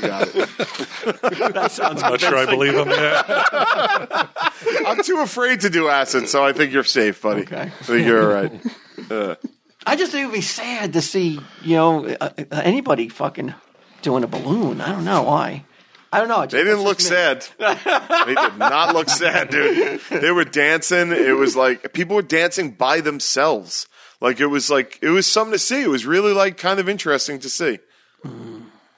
[0.01, 0.49] got it.
[1.53, 2.89] that sounds Not sure I believe him.
[2.89, 4.27] Yeah.
[4.87, 7.41] I'm too afraid to do acid, so I think you're safe, buddy.
[7.41, 7.61] Okay.
[7.63, 9.37] I think you're all right.
[9.85, 13.53] I just think it would be sad to see, you know, uh, uh, anybody fucking
[14.01, 14.81] doing a balloon.
[14.81, 15.65] I don't know why.
[16.13, 16.41] I don't know.
[16.41, 17.03] Just- They didn't look me.
[17.05, 17.45] sad.
[17.57, 20.01] They did not look sad, dude.
[20.09, 21.11] They were dancing.
[21.11, 23.87] It was like people were dancing by themselves.
[24.19, 25.81] Like it was like it was something to see.
[25.81, 27.79] It was really like kind of interesting to see.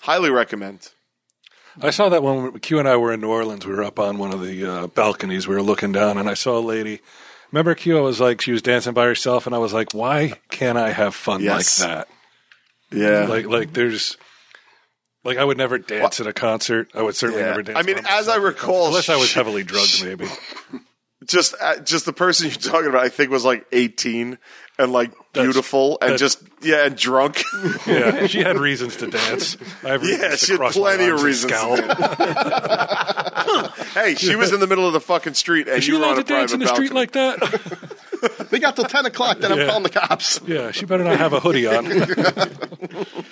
[0.01, 0.89] Highly recommend.
[1.81, 3.65] I saw that one when Q and I were in New Orleans.
[3.65, 5.47] We were up on one of the uh, balconies.
[5.47, 6.99] We were looking down, and I saw a lady.
[7.51, 7.97] Remember, Q?
[7.97, 10.91] I was like, she was dancing by herself, and I was like, why can't I
[10.91, 11.79] have fun Yes.
[11.81, 12.07] like that?
[12.91, 13.25] Yeah.
[13.27, 14.17] Like, like there's,
[15.23, 16.89] like I would never dance at a concert.
[16.93, 17.49] I would certainly Yeah.
[17.49, 17.77] never dance.
[17.79, 20.03] I mean, as I myself at a recall, concert, unless I was sh- heavily drugged,
[20.03, 20.25] maybe.
[21.25, 24.37] just uh, just the person you're talking about, I think was like 18
[24.79, 27.41] and like beautiful and that's- just yeah and drunk.
[27.87, 29.55] Yeah, she had reasons to dance.
[29.83, 31.51] I have Yeah, she had plenty of reasons
[33.93, 36.05] hey, she was in the middle of the fucking street and Is she you were
[36.05, 36.87] on allowed a to dance private in the balcony.
[36.87, 38.47] street like that?
[38.51, 40.39] They got till 10 o'clock, then I'm calling the cops.
[40.47, 41.83] Yeah, she better not have a hoodie on.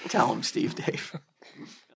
[0.10, 1.16] Tell him, Steve Dave.